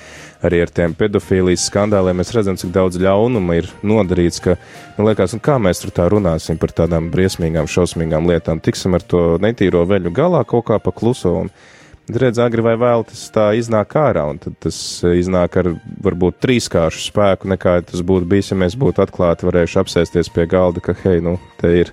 Arī 0.44 0.58
ar 0.62 0.70
tiem 0.70 0.92
pedofīlijas 0.96 1.64
skandāliem 1.70 2.18
mēs 2.20 2.30
redzam, 2.36 2.58
cik 2.60 2.70
daudz 2.74 2.98
ļaunuma 3.00 3.56
ir 3.56 3.70
nodarīts. 3.86 4.42
Ka, 4.44 4.56
nu, 4.98 5.06
liekas, 5.08 5.34
kā 5.42 5.56
mēs 5.62 5.80
tur 5.82 5.94
tā 5.96 6.10
runāsim 6.12 6.60
par 6.60 6.74
tādām 6.76 7.08
briesmīgām, 7.12 7.68
šausmīgām 7.70 8.28
lietām. 8.28 8.60
Tiksim 8.62 8.94
ar 8.98 9.04
to 9.08 9.22
netīro 9.42 9.86
veļu 9.88 10.12
galā 10.14 10.44
kaut 10.48 10.68
kā 10.68 10.78
pa 10.82 10.92
kluso. 10.94 11.32
Un, 11.46 11.50
redz, 12.12 12.38
agri 12.42 12.62
vai 12.64 12.74
vēl 12.78 13.04
tas 13.08 13.24
tā 13.34 13.46
iznāk 13.58 13.96
ārā, 13.98 14.26
un 14.30 14.38
tad 14.42 14.56
tas 14.62 14.76
eh, 15.04 15.16
iznāk 15.20 15.58
ar 15.60 15.72
varbūt 16.04 16.38
trīskāršu 16.44 17.08
spēku, 17.08 17.50
nekā 17.54 17.80
tas 17.88 18.04
būtu 18.06 18.28
bijis, 18.30 18.52
ja 18.52 18.60
mēs 18.60 18.78
būtu 18.78 19.02
atklāti 19.04 19.48
varējuši 19.48 19.80
apsēsties 19.82 20.30
pie 20.34 20.46
galda, 20.50 20.82
ka, 20.84 20.96
hei, 21.04 21.20
nu, 21.24 21.38
te 21.60 21.72
ir. 21.82 21.92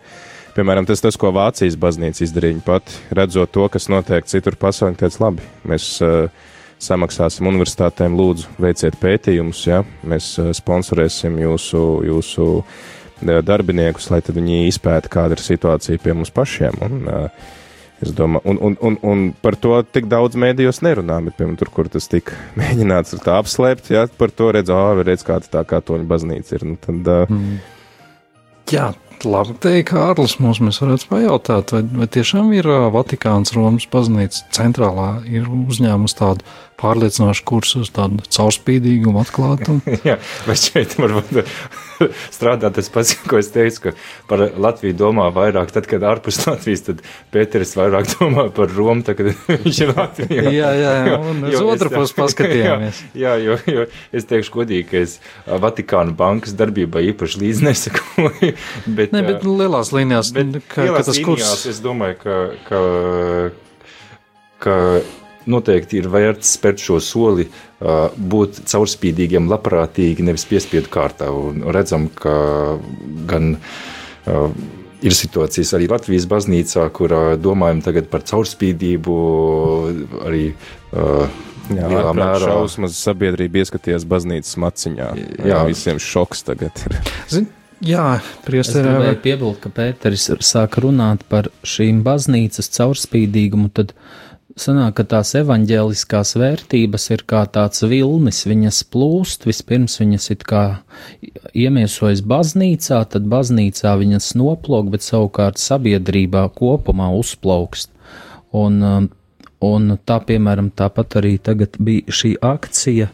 Piemēram, 0.53 0.85
tas, 0.85 1.01
tas, 1.01 1.15
ko 1.17 1.31
Vācijas 1.33 1.73
baznīca 1.81 2.21
izdarīja 2.21 2.59
pat, 2.61 2.91
redzot 3.17 3.49
to, 3.55 3.65
kas 3.73 3.89
notiek 3.89 4.27
citur 4.29 4.53
pasaulē, 4.61 4.93
teica, 4.99 5.23
labi, 5.23 5.47
mēs 5.65 5.87
uh, 6.05 6.27
samaksāsim 6.77 7.49
universitātēm, 7.49 8.13
lūdzu, 8.19 8.51
veiciet 8.61 8.99
pētījumus, 9.01 9.63
ja? 9.65 9.79
mēs 10.05 10.27
uh, 10.37 10.51
sponsorēsim 10.53 11.39
jūsu, 11.41 11.81
jūsu 12.05 12.47
darbiniekus, 13.25 14.11
lai 14.13 14.21
viņi 14.21 14.67
izpēta, 14.67 15.09
kāda 15.09 15.33
ir 15.33 15.41
situācija 15.41 16.05
pie 16.05 16.13
mums 16.13 16.29
pašiem. 16.37 16.77
Un, 16.85 17.01
uh, 17.09 17.49
Es 18.03 18.11
domāju, 18.15 18.43
un, 18.51 18.59
un, 18.67 18.77
un, 18.83 18.97
un 19.07 19.21
par 19.43 19.55
to 19.59 19.77
tik 19.95 20.09
daudz 20.11 20.35
mēdījos 20.39 20.81
nerunā, 20.83 21.21
bet, 21.23 21.37
piemēram, 21.37 21.55
tur, 21.61 21.71
kur 21.71 21.89
tas 21.91 22.09
tika 22.11 22.35
mēģināts 22.59 23.15
tā 23.23 23.37
apslēpt, 23.39 23.93
jā, 23.93 24.07
par 24.19 24.33
to 24.35 24.51
redz, 24.55 24.73
ah, 24.73 24.91
redz, 24.99 25.23
kāda 25.27 25.51
tā 25.57 25.63
katoļu 25.69 26.09
baznīca 26.09 26.57
ir. 26.57 26.67
Nu, 26.67 26.79
tad, 26.83 27.07
uh, 27.07 27.31
mm. 27.31 27.61
Jā, 28.73 28.89
labi 29.25 29.55
teikt, 29.63 29.91
Kārlis, 29.93 30.37
mums 30.43 30.61
mēs 30.63 30.81
varētu 30.83 31.09
pajautāt, 31.11 31.73
vai, 31.75 31.83
vai 32.01 32.07
tiešām 32.11 32.51
ir 32.57 32.69
Vatikāns 32.93 33.55
Romas 33.55 33.87
baznīca 33.91 34.45
centrālā 34.55 35.09
ir 35.29 35.47
uzņēmusi 35.47 36.19
tādu 36.19 36.53
pārliecinošu 36.83 37.45
kursu 37.47 37.83
uz 37.83 37.91
tādu 37.93 38.23
caurspīdīgumu 38.27 39.21
atklātumu? 39.23 39.95
Jā, 40.07 40.17
vai 40.47 40.55
šeit 40.59 40.97
varbūt 40.99 41.43
strādāt 42.35 42.77
tas 42.77 42.89
pats, 42.93 43.13
ko 43.29 43.39
es 43.39 43.51
teicu, 43.53 43.87
ka 43.87 43.93
par 44.29 44.43
Latviju 44.65 44.95
domā 44.99 45.29
vairāk, 45.33 45.71
tad, 45.75 45.87
kad 45.89 46.03
ārpus 46.07 46.41
Latvijas, 46.47 46.85
tad 46.87 47.03
Pēteris 47.33 47.75
vairāk 47.79 48.09
domā 48.15 48.47
par 48.55 48.71
Romu, 48.73 49.05
tad, 49.05 49.19
kad 49.19 49.31
viņš 49.65 49.81
ir 49.85 49.93
Latvijā. 49.95 50.45
jā, 50.49 50.71
jā, 50.79 50.93
jā, 51.07 51.19
un 51.19 51.47
uz 51.49 51.59
otru 51.61 51.93
pusi 51.93 52.17
paskatījāmies. 52.17 53.03
Jā, 53.13 53.35
jā, 53.37 53.53
jo, 53.53 53.59
jo 53.77 53.87
es 54.15 54.27
teikšu 54.29 54.57
godīgi, 54.57 54.87
ka 54.91 55.03
es 55.03 55.17
Vatikāna 55.47 56.15
bankas 56.17 56.57
darbībā 56.57 57.03
īpaši 57.13 57.43
līdz 57.45 57.63
nesakoju. 57.69 58.53
Bet, 58.97 59.12
ne, 59.13 59.23
bet 59.27 59.45
lielās 59.47 59.93
līnijās, 59.95 60.31
bet, 60.35 60.59
ka, 60.67 60.87
lielās 60.87 61.03
ka 61.03 61.09
tas 61.11 61.19
līnijās, 61.19 61.49
kurs. 61.49 61.65
Es 61.71 61.81
domāju, 61.83 62.19
ka, 62.23 62.37
ka, 62.67 62.81
ka 64.63 64.77
noteikti 65.49 65.99
ir 66.01 66.09
vērts 66.11 66.55
spērt 66.57 66.83
šo 66.83 66.99
soli, 67.03 67.47
būt 67.79 68.63
caurspīdīgiem, 68.69 69.49
labprātīgi, 69.51 70.25
nevis 70.25 70.47
piespiedu 70.49 70.91
kārtā. 70.93 71.29
Un 71.35 71.65
redzam, 71.75 72.07
ka 72.15 72.35
gan 73.29 73.57
ir 75.03 75.15
situācijas 75.17 75.73
arī 75.75 75.89
Latvijas 75.91 76.27
baznīcā, 76.31 76.85
kur 76.95 77.15
domājam 77.43 77.83
tagad 77.83 78.07
par 78.11 78.23
caurspīdību, 78.29 79.17
arī 80.23 80.45
Jā, 81.71 81.87
lielā 81.87 82.11
mērā 82.11 82.39
šausmas 82.43 82.97
sabiedrība 82.99 83.61
ieskatījās 83.61 84.03
baznīcas 84.09 84.57
maciņā. 84.59 85.05
Jā, 85.15 85.45
jā 85.47 85.59
visiem 85.69 85.99
šoks 86.01 86.43
tagad 86.49 86.81
ir. 86.83 86.97
Zin, 87.31 87.47
Jā, 87.83 88.21
priesteri. 88.45 88.87
Es 88.87 88.93
gribēju 88.95 89.21
piebilst, 89.23 89.63
ka 89.63 89.71
Pēteris 89.75 90.29
sāk 90.45 90.77
runāt 90.83 91.25
par 91.27 91.49
šīm 91.67 91.99
baznīcas 92.05 92.71
caurspīdīgumu, 92.77 93.71
tad 93.75 93.91
Sanāk, 94.53 94.99
ka 94.99 95.03
tās 95.09 95.31
evaņģēliskās 95.39 96.35
vērtības 96.37 97.07
ir 97.15 97.23
kā 97.25 97.39
tāds 97.49 97.81
vilnis, 97.89 98.43
viņas 98.45 98.83
plūst, 98.93 99.47
vispirms 99.49 99.97
viņas 99.97 100.29
it 100.35 100.43
kā 100.45 100.61
iemiesojas 101.57 102.21
baznīcā, 102.29 102.99
tad 103.15 103.25
baznīcā 103.31 103.95
viņas 103.97 104.27
noplūk, 104.37 104.91
bet 104.93 105.05
savukārt 105.05 105.57
sabiedrībā 105.57 106.45
kopumā 106.53 107.09
uzplaukst. 107.17 107.89
Un, 108.53 108.77
um, 108.85 109.09
un 109.65 109.97
tā, 110.05 110.19
piemēram, 110.21 110.69
tāpat 110.77 111.17
arī 111.23 111.39
tagad 111.41 111.81
bija 111.81 112.13
šī 112.13 112.35
akcija 112.37 113.09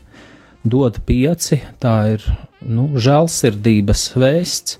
dod 0.68 1.00
pieci, 1.08 1.62
tā 1.80 1.96
ir, 2.18 2.28
nu, 2.66 2.90
žēlsirdības 3.00 4.06
vēsts, 4.20 4.80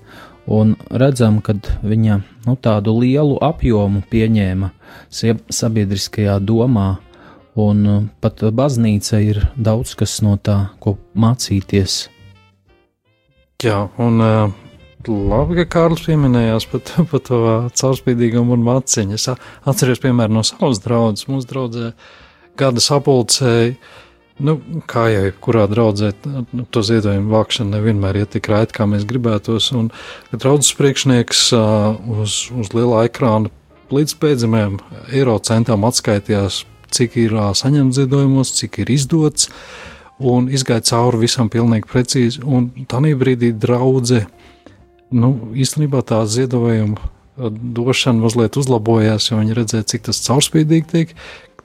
un 0.50 0.74
redzam, 0.90 1.40
ka 1.44 1.54
viņa 1.82 2.20
nu, 2.46 2.56
tādu 2.56 2.96
lielu 3.00 3.38
apjomu 3.44 4.02
pieņēma 4.10 4.72
sabiedriskajā 5.10 6.38
domā, 6.42 6.94
un 7.60 7.84
uh, 7.86 8.00
pat 8.22 8.42
baznīca 8.54 9.20
ir 9.22 9.44
daudz 9.56 9.94
kas 9.98 10.20
no 10.24 10.36
tā, 10.38 10.72
ko 10.82 10.96
mācīties. 11.14 12.08
Jā, 13.60 13.84
un 14.00 14.24
uh, 14.24 14.52
labi, 15.08 15.60
ka 15.60 15.66
Kārlis 15.76 16.04
pieminējās 16.06 16.66
par, 16.70 16.84
par 17.10 17.24
to 17.26 17.40
caurspīdīgumu 17.76 18.56
un 18.56 18.66
maciņu. 18.66 19.18
Es 19.18 19.28
atceros, 19.30 20.02
piemēram, 20.02 20.38
no 20.38 20.44
savas 20.46 20.80
draudzes. 20.84 21.28
Mūsu 21.30 21.50
draudzē 21.50 21.90
gada 22.60 22.82
sapulcēji 22.84 23.76
Nu, 24.40 24.56
kā 24.88 25.04
jau 25.12 25.24
jebkurā 25.26 25.66
draudzē, 25.68 26.14
nu, 26.24 26.64
to 26.72 26.82
ziedojumu 26.86 27.32
vākšana 27.34 27.76
nevienmēr 27.76 28.22
iet 28.22 28.32
tik 28.36 28.48
raiti, 28.48 28.76
kā 28.78 28.86
mēs 28.88 29.04
gribētos. 29.08 29.70
Un 29.76 29.90
draudzes 30.32 30.72
priekšnieks 30.78 31.42
uz, 31.52 32.36
uz 32.56 32.72
lielā 32.76 33.04
ekrāna 33.10 33.52
līdz 33.92 34.16
pēdējiem 34.22 34.78
eiro 35.16 35.36
centām 35.44 35.84
atskaitījās, 35.88 36.64
cik 36.94 37.16
ir 37.20 37.36
saņemts 37.58 38.00
ziedojumos, 38.00 38.54
cik 38.56 38.80
ir 38.84 38.92
izdots, 38.94 39.50
un 40.20 40.50
izgāja 40.52 40.84
cauri 40.92 41.24
visam 41.26 41.50
pilnīgi 41.52 41.88
precīzi. 41.90 42.42
Un 42.44 42.70
tā 42.90 43.00
brīdī 43.00 43.52
draudzē, 43.52 44.24
nu, 45.16 45.32
īstenībā 45.52 46.04
tā 46.06 46.22
ziedojuma 46.26 47.10
došana 47.48 48.20
mazliet 48.20 48.56
uzlabojās, 48.60 49.30
jo 49.30 49.38
viņi 49.40 49.56
redzēja, 49.56 49.86
cik 49.94 50.08
tas 50.08 50.20
caurspīdīgi 50.26 50.88
tiek, 50.90 51.14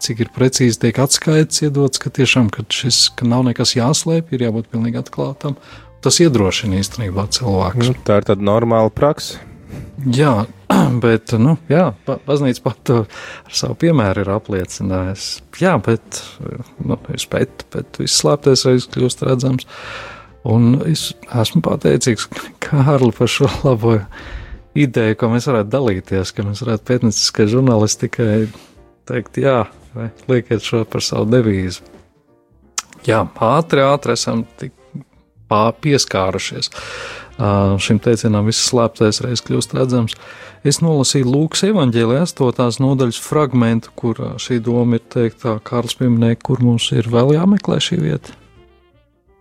cik 0.01 0.25
ir 0.25 0.31
precīzi 0.35 0.81
tiek 0.85 0.99
atskaites 1.01 1.63
iedots, 1.65 2.01
ka 2.01 2.11
tiešām 2.13 2.51
ka 2.53 2.65
šis 2.71 3.07
ka 3.17 3.27
nav 3.27 3.45
nekas 3.47 3.75
jāslēpj, 3.77 4.35
ir 4.35 4.47
jābūt 4.47 4.71
pilnīgi 4.73 5.01
atklātam. 5.01 5.57
Tas 6.05 6.19
iedrošina 6.21 6.77
īstenībā 6.81 7.27
cilvēku. 7.33 7.81
Nu, 7.81 7.97
tā 8.05 8.19
ir 8.21 8.27
tāda 8.27 8.45
normāla 8.45 8.91
praksa. 8.93 9.41
Jā, 10.13 10.45
bet 11.03 11.33
nu, 11.41 11.55
jā, 11.71 11.87
baznīca 12.05 12.63
pat 12.65 12.91
ar 12.93 13.07
savu 13.49 13.77
piemēru 13.85 14.25
ir 14.25 14.33
apliecinājusi. 14.35 15.45
Jā, 15.61 15.75
bet 15.81 16.21
nu, 16.83 16.99
es 17.15 17.25
pētu, 17.31 17.69
bet 17.73 18.01
viss 18.01 18.19
slēptais 18.21 18.65
reiz 18.67 18.89
kļūst 18.91 19.25
redzams. 19.25 19.69
Un 20.45 20.75
es 20.85 21.09
esmu 21.33 21.63
pateicīgs 21.65 22.27
Kārli 22.65 23.09
par 23.15 23.31
šo 23.31 23.49
labo 23.63 23.97
ideju, 24.77 25.17
ko 25.17 25.31
mēs 25.31 25.47
varētu 25.49 25.71
dalīties, 25.73 26.35
ka 26.35 26.45
mēs 26.45 26.61
varētu 26.65 26.85
pētnieciskai 26.91 27.47
žurnālistikai 27.49 28.35
teikt, 29.09 29.39
jā, 29.41 29.63
vai 29.95 30.09
liekiet 30.29 30.63
šo 30.65 30.83
par 30.89 31.03
savu 31.03 31.29
devīzi. 31.31 31.83
Jā, 33.05 33.21
ātri, 33.23 33.83
ātri 33.85 34.15
esam 34.17 34.43
tik 34.59 34.73
pieskārušies. 35.81 36.71
šim 37.79 37.99
teicienam 37.99 38.47
viss 38.47 38.69
slēptais 38.69 39.21
reiz 39.21 39.43
kļūst 39.45 39.75
redzams. 39.77 40.15
Es 40.65 40.79
nolasīju 40.81 41.27
Lūkas 41.29 41.67
evanģēlī 41.67 42.17
8. 42.23 42.79
nodaļas 42.81 43.19
fragmentu, 43.21 43.91
kur 43.95 44.17
šī 44.41 44.57
doma 44.65 44.97
ir 44.97 45.03
teiktā, 45.13 45.59
Kārls 45.61 45.93
pieminēja, 45.99 46.39
kur 46.41 46.63
mums 46.65 46.89
ir 46.95 47.05
vēl 47.11 47.35
jāmeklē 47.35 47.77
šī 47.77 47.99
vieta. 48.01 48.33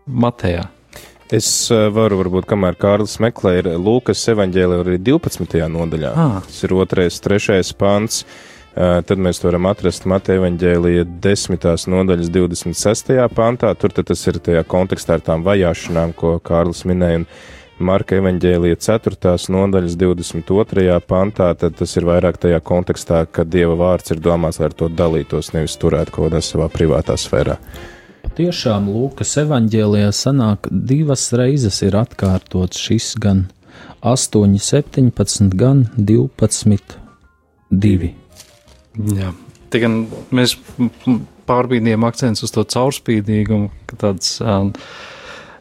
Matejā. 0.05 0.67
Es 1.33 1.47
varu, 1.73 2.19
varbūt, 2.21 2.45
kamēr 2.51 2.77
Kārlis 2.77 3.17
meklē, 3.23 3.55
ir 3.63 3.71
Lūkas 3.81 4.21
evanģēlī 4.35 4.83
arī 4.83 4.99
12. 5.01 5.63
nodaļā. 5.73 6.11
Ah. 6.13 6.43
Tas 6.45 6.61
ir 6.67 6.75
otrais, 6.77 7.17
trešais 7.25 7.73
pants. 7.81 8.27
Tad 8.75 9.21
mēs 9.23 9.39
varam 9.45 9.69
atrast 9.71 10.03
Mateja 10.11 10.41
evanģēlija 10.41 11.05
10. 11.23 11.67
nodaļas 11.93 12.31
26. 12.35 13.13
pantā. 13.31 13.71
Tur 13.79 13.95
tas 13.95 14.25
ir 14.27 14.41
tajā 14.43 14.65
kontekstā 14.67 15.15
ar 15.15 15.23
tām 15.23 15.45
vajāšanām, 15.47 16.15
ko 16.19 16.41
Kārlis 16.43 16.83
minēja. 16.91 17.23
Marka 17.79 18.19
evanģēlija 18.19 18.79
4. 18.83 19.35
nodaļas 19.51 19.95
22. 19.99 20.99
pantā, 21.07 21.49
tad 21.59 21.75
tas 21.79 21.95
ir 21.99 22.07
vairāk 22.07 22.39
tajā 22.43 22.61
kontekstā, 22.63 23.25
ka 23.27 23.43
Dieva 23.47 23.75
vārds 23.79 24.15
ir 24.15 24.23
domāts, 24.23 24.61
lai 24.63 24.69
ar 24.71 24.77
to 24.79 24.91
dalītos, 24.91 25.51
nevis 25.55 25.75
turētu 25.83 26.15
kaut 26.15 26.29
kādā 26.29 26.43
savā 26.43 26.69
privātā 26.71 27.19
sfērā. 27.19 27.59
Tiešām 28.35 28.87
Lūkas 28.91 29.37
evanģēlijā 29.43 30.11
sanāk 30.15 30.67
divas 30.71 31.29
reizes 31.35 31.83
ir 31.87 31.99
atkārtots 31.99 32.79
šis 32.79 33.13
gan 33.23 33.47
8, 34.03 34.59
17, 34.59 35.55
gan 35.59 35.87
12, 35.99 36.99
2. 37.71 38.15
Jā, 38.95 39.33
tikai 39.75 39.91
mēs 40.35 40.57
pārbīdījām 41.49 42.07
akcentus 42.07 42.47
uz 42.47 42.55
to 42.55 42.65
caurspīdīgumu, 42.77 43.73
ka 43.91 44.01
tāds. 44.07 44.39
Uh, 44.45 44.81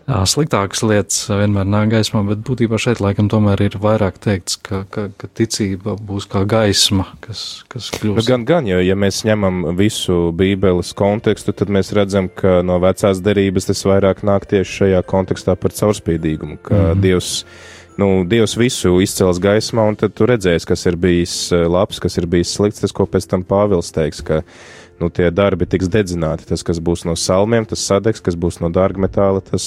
sliktākas 0.03 0.81
lietas 0.83 1.19
vienmēr 1.31 1.67
nāk 1.69 1.93
gaismā, 1.93 2.23
bet 2.27 2.41
būtībā 2.43 2.75
šeit 2.81 2.99
laikam 3.03 3.29
tomēr 3.31 3.61
ir 3.63 3.77
vairāk 3.79 4.17
teikts, 4.23 4.57
ka, 4.59 4.83
ka, 4.91 5.05
ka 5.15 5.29
ticība 5.39 5.95
būs 5.95 6.27
kā 6.31 6.43
gaisma, 6.49 7.05
kas, 7.23 7.63
kas 7.71 7.87
kļūst. 7.95 8.17
Bet 8.19 8.27
gan, 8.27 8.43
gan, 8.47 8.67
jo 8.67 8.81
ja 8.83 8.97
mēs 8.99 9.21
ņemam 9.27 9.63
visu 9.79 10.33
Bībeles 10.35 10.91
kontekstu, 10.99 11.55
tad 11.55 11.71
mēs 11.71 11.93
redzam, 11.95 12.27
ka 12.27 12.59
no 12.67 12.81
vecās 12.83 13.23
derības 13.23 13.71
tas 13.71 13.85
vairāk 13.87 14.25
nāk 14.27 14.49
tieši 14.51 14.79
šajā 14.81 15.03
kontekstā 15.07 15.55
par 15.55 15.75
caurspīdīgumu, 15.77 16.59
ka 16.59 16.75
mm 16.75 16.89
-hmm. 16.89 17.05
Dievs. 17.07 17.45
Nu, 18.01 18.23
Dievs 18.25 18.55
visu 18.57 18.95
izcels 19.03 19.37
gaismā, 19.41 19.85
un 19.91 19.97
tad 19.99 20.15
tu 20.17 20.25
redzēsi, 20.29 20.65
kas 20.69 20.85
ir 20.89 20.97
bijis 20.97 21.35
labs, 21.51 21.99
kas 22.01 22.17
ir 22.17 22.25
bijis 22.29 22.55
slikts. 22.57 22.81
Tas, 22.81 22.95
ko 22.95 23.05
pēc 23.09 23.27
tam 23.29 23.45
Pāvils 23.45 23.93
teiks, 23.93 24.23
ka 24.25 24.41
nu, 25.01 25.11
tie 25.13 25.29
darbi 25.33 25.67
tiks 25.69 25.91
dedzināti. 25.93 26.47
Tas, 26.49 26.65
kas 26.65 26.81
būs 26.81 27.05
no 27.09 27.13
salmiem, 27.19 27.67
tas 27.69 27.85
sadegs, 27.85 28.23
kas 28.23 28.39
būs 28.39 28.61
no 28.63 28.71
dārga 28.73 29.05
metāla, 29.05 29.43
tas 29.45 29.65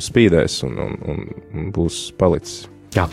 spīdēs 0.00 0.62
un, 0.68 0.78
un, 0.80 1.24
un 1.52 1.72
būs 1.74 2.08
palicis. 2.18 2.64
Jā, 2.90 3.04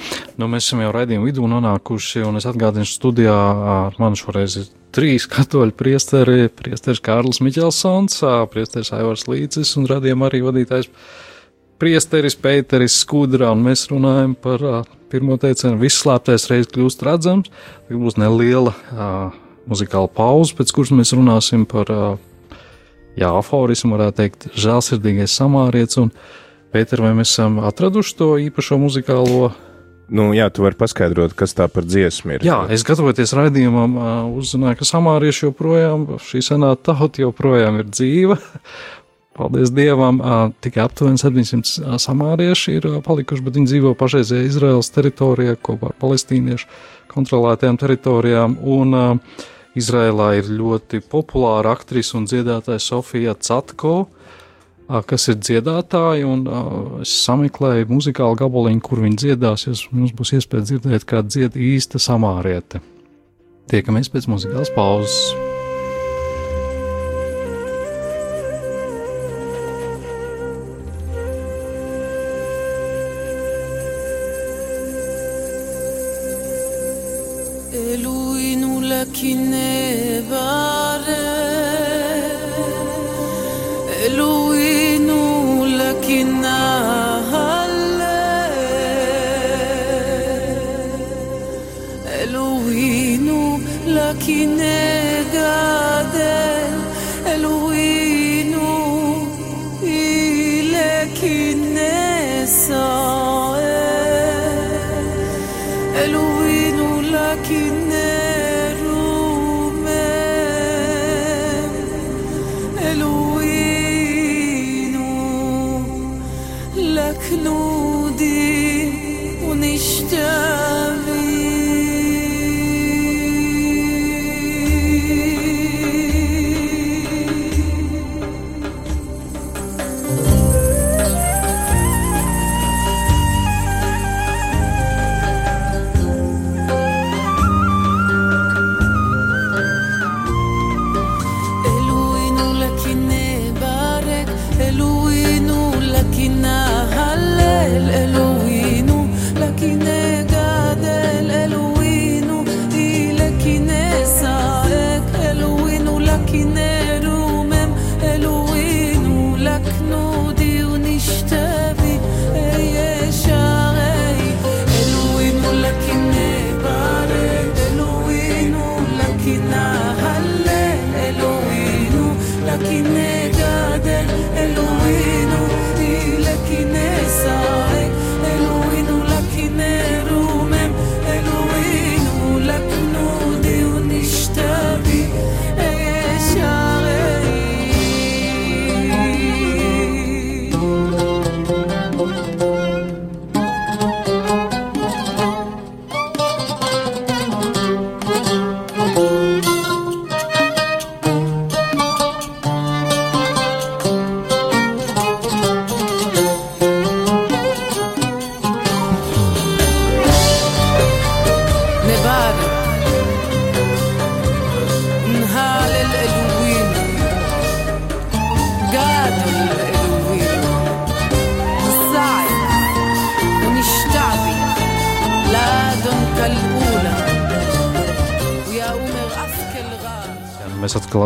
nu, 0.41 0.47
mēs 0.49 0.65
esam 0.65 0.79
jau 0.81 0.89
raidījuma 0.95 1.27
vidū 1.27 1.45
nonākuši, 1.51 2.23
un 2.25 2.39
es 2.39 2.47
atgādinu, 2.49 2.87
studijā 2.89 3.35
ar 3.75 3.99
mani 4.01 4.17
šoreiz 4.17 4.55
ir 4.63 4.71
trīs 4.95 5.27
katoļu 5.29 5.75
priesteri, 5.77 6.47
priesteris 6.49 7.01
Kārlis 7.05 7.43
Miķelsons, 7.45 8.23
priesteris 8.49 8.89
Aivars 8.97 9.27
Līcis 9.29 9.75
un 9.77 9.85
radījuma 9.91 10.31
arī 10.31 10.41
vadītājs 10.47 10.89
priesteris 11.81 12.37
Pēteris 12.39 12.99
Skudra, 13.03 13.51
un 13.55 13.65
mēs 13.65 13.87
runājam 13.91 14.35
par 14.39 14.63
pirmo 15.11 15.37
teicienu, 15.41 15.79
viss 15.81 16.01
slēptais 16.03 16.49
reiz 16.51 16.69
kļūst 16.73 17.03
redzams, 17.07 17.51
tagad 17.87 18.01
būs 18.03 18.17
neliela 18.19 18.73
uh, 18.73 19.35
muzikāla 19.69 20.09
pauze, 20.11 20.55
pēc 20.57 20.73
kuras 20.75 20.93
mēs 20.95 21.13
runāsim 21.15 21.67
par 21.69 21.91
jā, 23.17 23.29
aforismu, 23.31 23.95
varētu 23.97 24.21
teikt, 24.21 24.49
žēlsirdīgais 24.57 25.37
samārietis. 25.41 26.01
Un, 26.05 26.11
Pēter, 26.67 26.99
vai 26.99 27.13
mēs 27.15 27.31
esam 27.31 27.61
atraduši 27.63 28.15
to 28.19 28.25
īpašo 28.43 28.75
muzikālo? 28.81 29.53
Nu, 30.11 30.29
jā, 30.35 30.49
tu 30.51 30.65
vari 30.65 30.75
paskaidrot, 30.79 31.31
kas 31.35 31.55
tā 31.55 31.65
par 31.71 31.83
dziesmu 31.87 32.35
ir. 32.35 32.43
Jā, 32.47 32.57
es 32.71 32.83
gatavoties 32.87 33.31
raidījumam, 33.35 33.95
uzzināju, 34.35 34.77
ka 34.81 34.87
samārieši 34.87 35.45
joprojām, 35.47 36.05
šī 36.27 36.43
senā 36.43 36.73
tauta 36.79 37.23
joprojām 37.23 37.79
ir 37.81 37.87
dzīva. 37.87 38.37
Paldies 39.37 39.69
Dievam, 39.69 40.17
tikai 40.65 40.81
aptuveni 40.87 41.21
700 41.21 41.99
samārieši 42.01 42.79
ir 42.79 42.87
palikuši, 43.05 43.43
bet 43.45 43.59
viņi 43.59 43.69
dzīvo 43.69 43.91
pašreizējā 43.99 44.47
Izraels 44.47 44.89
teritorijā 44.95 45.59
kopā 45.61 45.91
ar 45.91 45.99
palestīniešu 46.01 46.65
kontrolētajām 47.13 47.77
teritorijām. 47.83 48.57
Un, 48.65 48.97
Izrēlā 49.77 50.31
ir 50.39 50.51
ļoti 50.57 51.03
populāra 51.05 51.75
aktrise 51.77 52.15
un 52.17 52.25
dziedātāja 52.29 52.81
Sofija 52.81 53.35
Catko, 53.37 54.07
kas 54.87 55.27
ir 55.31 55.39
dziedātāja, 55.41 56.25
un 56.25 56.45
es 57.03 57.13
sameklēju 57.25 57.89
muzikālu 57.91 58.39
gabaliņu, 58.39 58.83
kur 58.87 59.03
viņa 59.03 59.21
dziedās, 59.23 59.67
jo 59.67 59.75
mums 59.91 60.15
būs 60.17 60.37
iespēja 60.39 60.69
dzirdēt, 60.71 61.05
kā 61.09 61.21
dzied 61.25 61.59
īsta 61.59 62.01
samāriete. 62.01 62.81
Tiekamies 63.67 64.09
pēc 64.13 64.31
muzikālas 64.31 64.73
pauzes. 64.73 65.46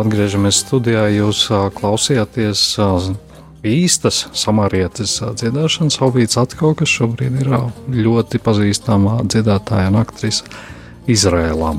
Atgriežamies 0.02 0.60
studijā. 0.64 1.06
Jūs 1.14 1.46
uh, 1.50 1.68
klausījāties 1.74 2.64
uh, 2.82 3.08
īstas 3.66 4.26
samarietes 4.36 5.16
uh, 5.22 5.32
dziedāšanas 5.38 6.00
hobīts 6.02 6.38
atkal, 6.40 6.76
kas 6.78 6.92
šobrīd 6.92 7.40
ir 7.44 7.54
uh, 7.54 7.70
ļoti 7.94 8.42
pazīstama 8.42 9.20
dziedātāja 9.24 9.92
un 9.92 10.02
aktrise 10.02 10.44
Izrēlā. 11.10 11.72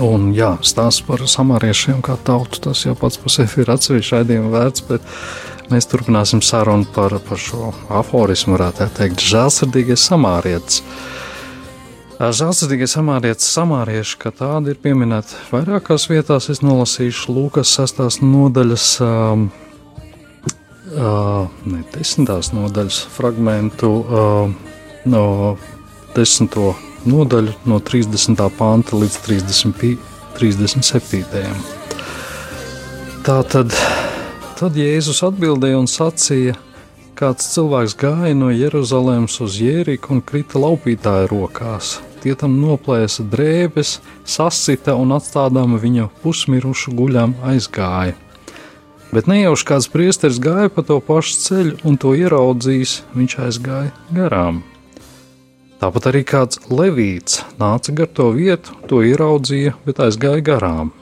Un 0.00 0.30
jā, 0.32 0.54
stāsts 0.64 1.02
par 1.04 1.20
samariešiem 1.28 2.00
kā 2.04 2.14
tautu, 2.24 2.62
tas 2.64 2.80
jau 2.86 2.94
pats 2.96 3.18
par 3.20 3.32
sevi 3.34 3.60
ir 3.60 3.72
atsevišķi 3.74 4.14
raidījuma 4.16 4.52
vērts, 4.54 4.84
bet 4.88 5.08
mēs 5.72 5.88
turpināsim 5.90 6.40
sarunu 6.44 6.88
par, 6.94 7.18
par 7.26 7.40
šo 7.40 7.72
aforismu, 7.92 8.56
varētu 8.56 8.88
teikt, 8.96 9.20
žēlsirdīgie 9.20 9.98
samārietis. 10.00 10.80
Žēlsirdīgie 12.22 12.86
samārietis, 12.86 13.48
samārieši, 13.50 14.14
kā 14.22 14.30
tādi 14.30 14.70
ir 14.70 14.76
pieminēti 14.78 15.34
vairākās 15.50 16.04
vietās. 16.06 16.46
Es 16.52 16.60
nolasīšu 16.62 17.32
Lūkas 17.34 17.72
6. 17.74 18.20
nodaļas, 18.22 18.84
um, 19.02 19.48
uh, 20.94 21.48
ne 21.66 21.80
10. 21.96 22.30
nodaļas 22.54 23.00
fragmentu 23.10 23.90
uh, 24.04 24.52
no 25.10 25.24
10. 26.14 26.54
nodaļu, 27.10 27.56
no 27.66 27.80
30. 27.90 28.44
panta 28.54 29.02
līdz 29.02 29.18
30, 29.26 29.98
37. 30.38 31.58
Tā 33.26 33.40
tad, 33.50 33.74
tad 34.62 34.78
Jēzus 34.78 35.24
atbildēja 35.26 35.82
un 35.82 35.90
sacīja, 35.90 36.54
kāds 37.18 37.50
cilvēks 37.56 37.98
gāja 37.98 38.38
no 38.38 38.54
Jeruzalemes 38.54 39.42
uz 39.42 39.58
Jēriku 39.58 40.14
un 40.14 40.22
krita 40.22 40.62
laupītāja 40.62 41.26
rokās 41.34 41.98
tie 42.22 42.34
tam 42.38 42.56
noplēsa 42.62 43.24
drēbes, 43.28 43.98
sasita 44.24 44.94
un 44.98 45.14
atstādām 45.16 45.76
viņu 45.82 46.08
pusmirušu 46.22 46.94
guļam 46.98 47.34
aizgāja. 47.52 48.14
Bet 49.12 49.28
nejauši 49.28 49.66
kāds 49.68 49.90
priesteris 49.92 50.38
gāja 50.40 50.70
pa 50.72 50.84
to 50.88 50.96
pašu 51.04 51.34
ceļu 51.42 51.74
un 51.88 51.98
to 52.00 52.14
ieraudzījis, 52.16 52.94
viņš 53.12 53.34
aizgāja 53.44 53.90
garām. 54.16 54.62
Tāpat 55.82 56.08
arī 56.12 56.22
kāds 56.22 56.62
levīts 56.70 57.42
nāca 57.58 57.92
gar 57.98 58.08
to 58.14 58.30
vietu, 58.32 58.76
to 58.88 59.02
ieraudzīja, 59.02 59.74
bet 59.84 60.00
aizgāja 60.00 60.44
garām. 60.46 60.94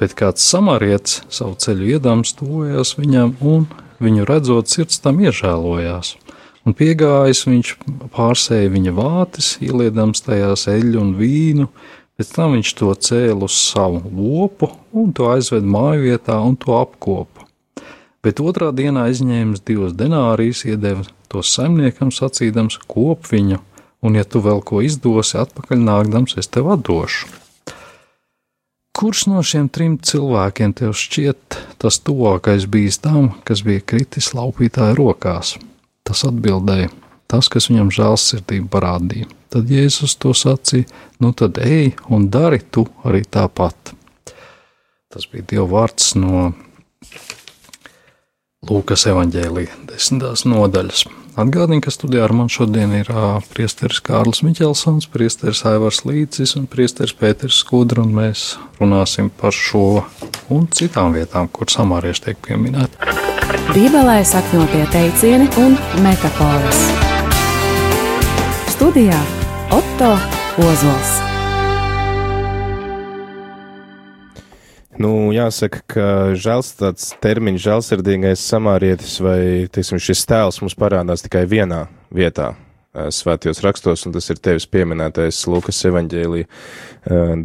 Bet 0.00 0.16
kāds 0.16 0.42
samarietis 0.48 1.20
savu 1.28 1.58
ceļu 1.60 1.92
iedams 1.94 2.32
tuvojās 2.38 2.96
viņam 2.96 3.36
un 3.44 3.68
viņu 4.00 4.24
redzot, 4.24 4.72
sirds 4.72 5.02
tam 5.04 5.20
iežēlojās 5.20 6.16
un 6.66 6.76
piegājis 6.76 7.44
viņš 7.48 7.72
pārsēja 8.14 8.72
viņa 8.72 8.94
vātis, 8.96 9.54
ieliedams 9.64 10.24
tajās 10.26 10.66
eļļu 10.70 11.00
un 11.00 11.14
vīnu, 11.18 11.68
pēc 12.20 12.32
tam 12.36 12.56
viņš 12.56 12.72
to 12.80 12.92
cēla 13.08 13.46
uz 13.48 13.56
savu 13.56 14.02
lopu 14.10 14.70
un 14.92 15.14
to 15.16 15.30
aizved 15.32 15.64
māju 15.64 16.08
vietā 16.08 16.36
un 16.44 16.58
to 16.60 16.76
apkopa. 16.76 17.46
Bet 18.20 18.42
otrā 18.44 18.68
dienā 18.76 19.06
izņēmis 19.08 19.64
divus 19.64 19.94
denārijas, 19.96 20.66
iedeva 20.68 21.06
tos 21.32 21.54
saimniekam 21.56 22.10
sacīdams, 22.12 22.76
kop 22.90 23.30
viņu, 23.30 23.62
un 24.04 24.18
ja 24.18 24.26
tu 24.28 24.42
vēl 24.44 24.60
ko 24.66 24.82
izdosi 24.84 25.38
atpakaļ 25.40 25.80
nākdams, 25.86 26.36
es 26.40 26.50
tev 26.52 26.68
atdošu. 26.74 27.30
Kurš 29.00 29.22
no 29.30 29.40
šiem 29.46 29.70
trim 29.72 29.94
cilvēkiem 30.04 30.74
tev 30.76 30.92
šķiet 30.98 31.56
tas 31.80 32.00
tuvākais 32.04 32.66
bijis 32.68 33.00
tam, 33.00 33.30
kas 33.48 33.62
bija 33.64 33.80
kritis 33.80 34.34
laupītāja 34.36 34.98
rokās? 34.98 35.54
Tas 36.10 36.24
atbildēja, 36.26 36.88
tas, 37.30 37.46
kas 37.46 37.68
viņam 37.70 37.92
žēlsirdību 37.94 38.66
parādīja. 38.72 39.28
Tad 39.54 39.70
Jēzus 39.70 40.16
to 40.18 40.32
sacīja: 40.34 40.88
Nu, 41.22 41.30
tad 41.30 41.60
ej 41.62 41.92
un 42.10 42.26
dari 42.34 42.58
tu 42.58 42.88
arī 43.06 43.22
tāpat. 43.22 43.94
Tas 45.10 45.28
bija 45.30 45.46
Dieva 45.52 45.68
vārds 45.70 46.16
no 46.18 46.50
Lūkas 48.66 49.06
evanģēlīja 49.10 49.78
desmitās 49.86 50.42
nodaļas. 50.50 51.06
Atgādini, 51.38 51.80
ka 51.80 51.94
studijā 51.94 52.26
ar 52.26 52.34
mani 52.34 52.50
šodien 52.50 52.92
ir 52.98 53.08
priesteris 53.54 54.02
Kārlis 54.04 54.42
Miķelsons, 54.42 55.06
priesteris 55.14 55.62
Aivars 55.70 56.02
Līcis 56.04 56.56
un 56.58 56.66
priesteris 56.70 57.14
Pēters 57.14 57.62
Skudra, 57.62 58.02
un 58.02 58.18
mēs 58.18 58.58
runāsim 58.82 59.30
par 59.30 59.54
šo 59.54 60.02
un 60.50 60.66
citām 60.74 61.14
vietām, 61.14 61.48
kur 61.48 61.70
samārieši 61.70 62.26
tiek 62.26 62.46
pieminēti. 62.50 63.19
Bībelē 63.50 64.20
sakņotie 64.22 64.84
teicieni 64.92 65.48
un 65.58 65.72
metafāras. 66.04 66.84
Studijā 68.70 69.18
Otto 69.74 70.12
Ozols. 70.62 71.10
Nu, 75.02 75.32
jāsaka, 75.34 75.82
ka 75.90 76.06
žēls, 76.38 76.76
tāds 76.78 77.10
termiņš, 77.24 77.66
žēlsirdīgais 77.66 78.46
samārietis 78.52 79.18
vai 79.24 79.40
teiksim, 79.72 79.98
šis 79.98 80.22
tēls 80.30 80.62
mums 80.62 80.78
parādās 80.78 81.26
tikai 81.26 81.42
vienā 81.50 81.88
vietā. 82.14 82.52
Svētajos 82.94 83.64
rakstos, 83.66 84.06
un 84.06 84.14
tas 84.14 84.30
ir 84.30 84.38
tevis 84.42 84.66
pieminētais 84.70 85.42
Lukas 85.50 85.78
evanģēlija 85.90 86.46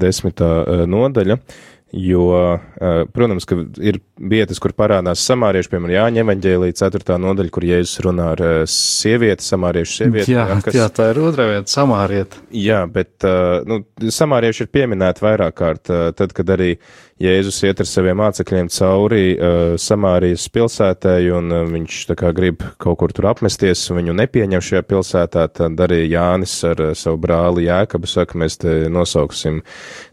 desmitā 0.01 0.51
nodaļa. 0.89 1.37
Uh, 1.37 1.74
Jo, 1.97 2.59
eh, 2.81 3.05
protams, 3.13 3.45
ka 3.47 3.55
ir 3.79 4.01
vietas, 4.19 4.59
kur 4.59 4.73
parādās 4.75 5.21
samārieši, 5.23 5.69
piemēram, 5.71 5.93
Jāņa 5.93 6.23
evaņģēlī 6.25 6.73
4. 6.75 7.15
nodaļa, 7.23 7.53
kur 7.55 7.63
Jēzus 7.63 8.01
runā 8.03 8.25
ar 8.33 8.43
eh, 8.43 8.55
sievieti, 8.67 9.45
samāriešu 9.47 10.01
sievieti. 10.01 10.33
Jā, 10.35 10.43
jā, 10.51 10.57
kas, 10.65 10.75
jā, 10.75 10.89
tā 10.91 11.07
ir 11.13 11.21
otrā 11.23 11.47
vieta, 11.53 11.71
samārieta. 11.71 12.43
Jā, 12.51 12.81
bet, 12.91 13.13
eh, 13.23 13.63
nu, 13.69 13.79
samārieši 14.03 14.65
ir 14.65 14.71
pieminēti 14.75 15.23
vairāk 15.23 15.55
kārt, 15.55 15.93
tad, 16.19 16.35
kad 16.35 16.51
arī 16.57 16.73
Jēzus 17.15 17.61
iet 17.63 17.79
ar 17.79 17.87
saviem 17.87 18.17
mācekļiem 18.19 18.67
cauri 18.75 19.37
uh, 19.37 19.77
Samārijas 19.79 20.49
pilsētai, 20.51 21.29
un 21.31 21.47
uh, 21.47 21.61
viņš 21.71 21.99
tā 22.09 22.17
kā 22.19 22.33
grib 22.35 22.65
kaut 22.75 22.97
kur 22.99 23.13
tur 23.15 23.29
apmesties, 23.29 23.85
un 23.87 24.01
viņu 24.01 24.15
nepieņem 24.19 24.63
šajā 24.67 24.81
pilsētā, 24.83 25.45
tad 25.55 25.79
arī 25.85 26.01
Jānis 26.11 26.57
ar 26.67 26.81
uh, 26.83 26.91
savu 26.91 27.21
brāli 27.23 27.69
Jēkabu 27.69 28.09
saka, 28.11 28.35
mēs 28.43 28.59
te 28.59 28.73
nosauksim 28.91 29.61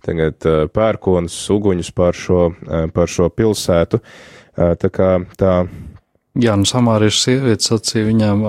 tagad 0.06 0.46
uh, 0.46 0.60
pērkonus, 0.70 1.40
uguņus 1.50 1.90
pār 1.98 2.14
šo, 2.14 2.44
uh, 2.54 2.84
pār 2.94 3.10
šo 3.10 3.26
pilsētu. 3.34 3.98
Uh, 3.98 4.76
tā 4.78 4.92
kā 4.94 5.10
tā. 5.42 5.56
Jā, 6.38 6.54
nu 6.54 6.70
Samāriešu 6.70 7.24
sieviete 7.24 7.66
sacīja 7.66 8.06
viņām, 8.12 8.46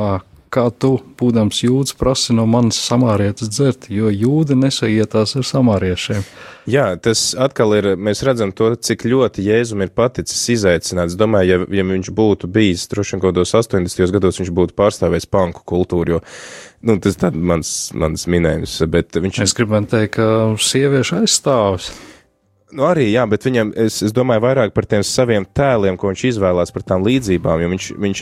kā 0.54 0.68
tu, 0.80 0.96
būdams 1.20 1.64
jūds, 1.66 1.96
prasi 1.98 2.36
no 2.38 2.46
manis 2.50 2.78
samārietas 2.86 3.50
dzert, 3.52 3.90
jo 3.94 4.12
jūdi 4.14 4.58
nesaietās 4.60 5.36
ar 5.40 5.48
samāriešiem. 5.50 6.22
Jā, 6.70 6.86
tas 7.04 7.34
atkal 7.36 7.76
ir, 7.80 7.90
mēs 8.00 8.24
redzam 8.24 8.54
to, 8.56 8.70
cik 8.76 9.04
ļoti 9.10 9.44
Jēzum 9.50 9.84
ir 9.84 9.92
paticis 9.96 10.46
izaicināts. 10.54 11.18
Domāju, 11.20 11.58
ja, 11.66 11.68
ja 11.82 11.88
viņš 11.90 12.14
būtu 12.16 12.48
bijis, 12.54 12.86
droši 12.92 13.18
vien 13.18 13.26
kaut 13.26 13.34
kādos 13.34 13.56
80. 13.58 14.16
gados 14.16 14.40
viņš 14.40 14.54
būtu 14.56 14.78
pārstāvējis 14.80 15.30
panku 15.34 15.66
kultūru, 15.74 16.18
jo, 16.18 16.24
nu, 16.88 17.00
tas 17.04 17.20
tad 17.20 17.36
mans, 17.36 17.92
mans 17.98 18.28
minējums, 18.32 18.80
bet 18.94 19.20
viņš. 19.20 19.44
Es 19.44 19.58
gribētu 19.58 19.96
teikt, 19.98 20.16
ka 20.20 20.32
sieviešu 20.62 21.24
aizstāvis. 21.24 21.92
Nu, 22.74 22.88
arī, 22.90 23.06
jā, 23.14 23.24
bet 23.30 23.44
viņam, 23.46 23.72
es, 23.86 24.00
es 24.06 24.14
domāju 24.16 24.42
vairāk 24.48 24.72
par 24.74 24.88
tiem 24.90 25.04
saviem 25.06 25.46
tēliem, 25.46 25.98
ko 26.00 26.10
viņš 26.10 26.24
izvēlās 26.32 26.74
par 26.74 26.86
tām 26.90 27.04
līdzībām, 27.06 27.62
viņš, 27.74 27.90
viņš 28.02 28.22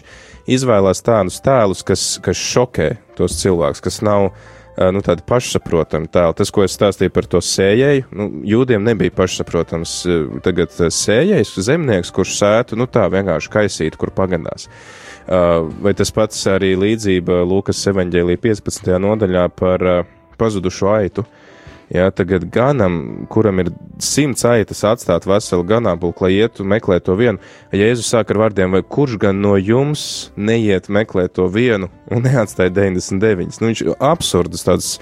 izvēlās 0.52 1.04
tādus 1.06 1.38
tēlus, 1.46 1.84
kas, 1.88 2.04
kas 2.24 2.40
šokē 2.40 2.90
tos 3.16 3.38
cilvēkus, 3.40 3.84
kas 3.86 4.02
nav, 4.04 4.34
nu, 4.92 5.04
tādi 5.06 5.24
pašsaprotami 5.28 6.10
tēli. 6.12 6.36
Tas, 6.42 6.52
ko 6.52 6.66
es 6.66 6.76
stāstīju 6.76 7.14
par 7.16 7.30
to 7.32 7.40
sējēju, 7.44 8.08
nu, 8.18 8.28
jūdiem 8.52 8.84
nebija 8.84 9.14
pašsaprotams. 9.16 9.96
Tagad 10.44 10.76
sējējs, 10.76 11.54
zemnieks, 11.68 12.12
kurš 12.16 12.36
sētu, 12.42 12.80
nu, 12.80 12.90
tā 12.92 13.08
vienkārši 13.12 13.52
kaisīt, 13.56 14.00
kur 14.00 14.12
pagadās. 14.16 14.68
Vai 15.28 15.94
tas 15.96 16.12
pats 16.12 16.44
arī 16.52 16.74
līdzība 16.80 17.44
Lūkas 17.48 17.86
evaņģēlī 17.94 18.36
15. 18.42 18.92
nodaļā 19.00 19.48
par 19.56 19.88
pazudušo 20.42 20.92
aitu? 20.92 21.28
Jā, 21.92 22.06
tagad 22.16 22.46
ganam, 22.48 23.26
kuram 23.28 23.60
ir 23.60 23.68
simts 24.00 24.46
aitas 24.48 24.80
atstāt 24.88 25.26
veselu 25.28 25.66
ganāmpulku, 25.68 26.24
lai 26.24 26.38
ietu 26.38 26.64
meklēt 26.64 27.04
to 27.10 27.18
vienu, 27.20 27.42
Jēzus 27.76 28.14
sāk 28.14 28.32
ar 28.32 28.40
vārdiem, 28.46 28.72
vai 28.72 28.80
kurš 28.80 29.18
gan 29.20 29.42
no 29.44 29.58
jums 29.60 30.32
neiet 30.40 30.88
meklēt 30.88 31.36
to 31.36 31.50
vienu 31.52 31.90
un 32.08 32.24
neatstāja 32.24 32.72
99. 32.78 33.60
Nu, 33.60 33.74
viņš 33.74 33.84
absurdas 34.00 34.64
tādas 34.64 34.94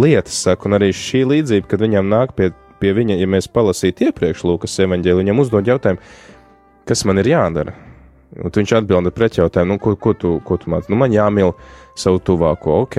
lietas 0.00 0.38
saka, 0.46 0.70
un 0.70 0.78
arī 0.78 0.88
šī 0.96 1.20
līdzība, 1.34 1.68
kad 1.68 1.84
viņam 1.84 2.08
nāk 2.08 2.32
pie, 2.38 2.48
pie 2.80 2.94
viņa, 2.96 3.18
ja 3.20 3.28
mēs 3.28 3.50
palasītu 3.52 4.08
iepriekš 4.08 4.46
Lūkas 4.48 4.78
evaņģēli, 4.86 5.26
viņam 5.26 5.42
uzdod 5.44 5.68
jautājumu, 5.68 6.00
kas 6.88 7.04
man 7.04 7.20
ir 7.20 7.28
jādara? 7.34 7.76
Un 8.40 8.48
viņš 8.48 8.72
atbild 8.78 9.10
ar 9.10 9.12
pretjautājumu, 9.12 9.76
nu, 9.76 9.82
ko, 9.84 9.92
ko 10.00 10.16
tu, 10.16 10.32
ko 10.48 10.56
tu 10.56 10.72
māci? 10.72 10.88
Nu, 10.88 10.96
man 10.96 11.12
jāmīl 11.12 11.52
savu 11.92 12.24
tuvāko, 12.24 12.86
ok, 12.86 12.96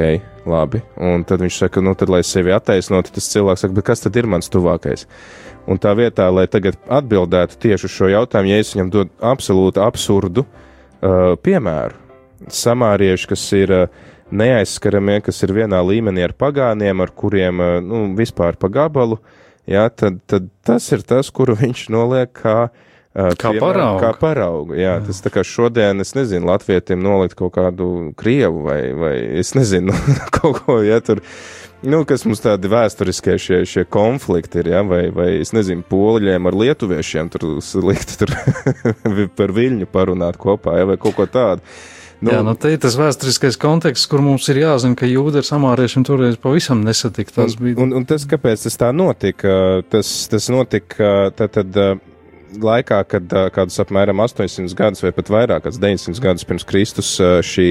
labi. 0.49 0.81
Un 1.01 1.23
tad 1.27 1.43
viņš 1.43 1.59
saka, 1.63 1.81
nu, 1.83 1.95
tad, 1.97 2.11
lai 2.13 2.21
sevi 2.27 2.53
attaisnotu, 2.55 3.13
tas 3.15 3.29
cilvēks 3.33 3.65
saka, 3.65 3.85
kas 3.85 4.03
tad 4.05 4.19
ir 4.19 4.29
mans 4.29 4.51
tuvākais? 4.53 5.07
Un 5.69 5.79
tā 5.79 5.93
vietā, 5.95 6.27
lai 6.33 6.45
tagad 6.51 6.77
atbildētu 6.91 7.59
tieši 7.63 7.87
uz 7.87 7.93
šo 7.95 8.09
jautājumu, 8.11 8.51
ja 8.51 8.63
es 8.63 8.73
viņam 8.75 8.89
dodu 8.91 9.13
absolūti 9.23 9.79
absurdu 9.83 10.43
uh, 10.43 11.35
piemēru, 11.39 11.99
samārieši, 12.51 13.29
kas 13.31 13.45
ir 13.55 13.75
uh, 13.77 14.01
neaizskaramie, 14.33 15.21
kas 15.23 15.39
ir 15.45 15.55
vienā 15.55 15.79
līmenī 15.87 16.25
ar 16.27 16.35
pagāniem, 16.35 17.05
ar 17.05 17.13
kuriem 17.15 17.63
uh, 17.63 17.77
nu, 17.83 18.09
vispār 18.19 18.59
pa 18.59 18.67
gabalu, 18.71 19.21
jā, 19.69 19.87
tad, 19.95 20.19
tad 20.27 20.51
tas 20.67 20.91
ir 20.91 21.05
tas, 21.07 21.31
kuru 21.31 21.55
viņš 21.63 21.87
noliek 21.95 22.35
kā 22.43 22.57
Uh, 22.67 22.82
Kā 23.13 23.51
piemēram, 23.53 23.61
paraugu. 23.61 23.99
Kā 24.01 24.11
paraugu, 24.17 24.73
jā. 24.73 24.95
jā. 24.95 25.01
Tas 25.05 25.19
tā 25.21 25.29
kā 25.33 25.43
šodien, 25.45 26.01
es 26.01 26.15
nezinu, 26.17 26.47
latvietim 26.49 27.03
nolikt 27.05 27.37
kaut 27.37 27.53
kādu 27.53 27.87
krievu 28.17 28.63
vai, 28.65 28.79
vai 28.97 29.13
es 29.37 29.53
nezinu, 29.53 29.93
kaut 30.39 30.63
ko, 30.63 30.79
ja 30.81 30.97
tur, 31.05 31.21
nu, 31.85 32.01
kas 32.09 32.25
mums 32.25 32.41
tādi 32.41 32.71
vēsturiskie 32.73 33.35
šie, 33.37 33.59
šie 33.69 33.83
konflikti 33.85 34.63
ir, 34.63 34.71
ja, 34.73 34.81
vai, 34.87 35.03
vai 35.13 35.27
es 35.43 35.53
nezinu, 35.53 35.85
poļiem 35.85 36.49
ar 36.49 36.57
lietuviešiem 36.57 37.29
tur 37.35 37.45
likt 37.85 38.15
tur 38.17 38.33
par 39.37 39.53
viļņu 39.59 39.89
parunāt 39.93 40.39
kopā, 40.41 40.79
ja, 40.81 40.87
vai 40.89 40.97
kaut 41.01 41.19
ko 41.19 41.29
tādu. 41.29 41.61
Nu, 42.23 42.31
Jā, 42.31 42.39
nu 42.45 42.53
te 42.55 42.71
ir 42.71 42.79
tas 42.79 42.95
vēsturiskais 42.95 43.57
konteksts, 43.59 44.07
kur 44.07 44.23
mums 44.23 44.47
ir 44.49 44.61
jāzina, 44.61 44.95
ka 44.95 45.05
jūda 45.09 45.41
ar 45.41 45.47
samāriešiem 45.47 46.05
toreiz 46.07 46.37
pavisam 46.39 46.79
nesatika. 46.85 47.33
Tas 47.35 47.57
bija. 47.59 47.75
Un, 47.83 47.91
un 47.99 48.07
tas, 48.07 48.23
kāpēc 48.31 48.63
tas 48.63 48.79
tā 48.79 48.93
notika, 48.95 49.83
tas, 49.91 50.13
tas 50.31 50.47
notika 50.53 51.11
tad, 51.35 51.59
tad 51.59 51.81
laikā, 52.61 52.99
kad 53.09 53.35
kādus 53.55 53.79
apmēram 53.83 54.21
800 54.23 54.75
gadus 54.77 55.03
vai 55.05 55.11
pat 55.15 55.31
vairāk, 55.33 55.65
kāds 55.65 55.79
900 55.81 56.23
gadus 56.23 56.47
pirms 56.47 56.65
Kristus 56.69 57.13
šī 57.47 57.67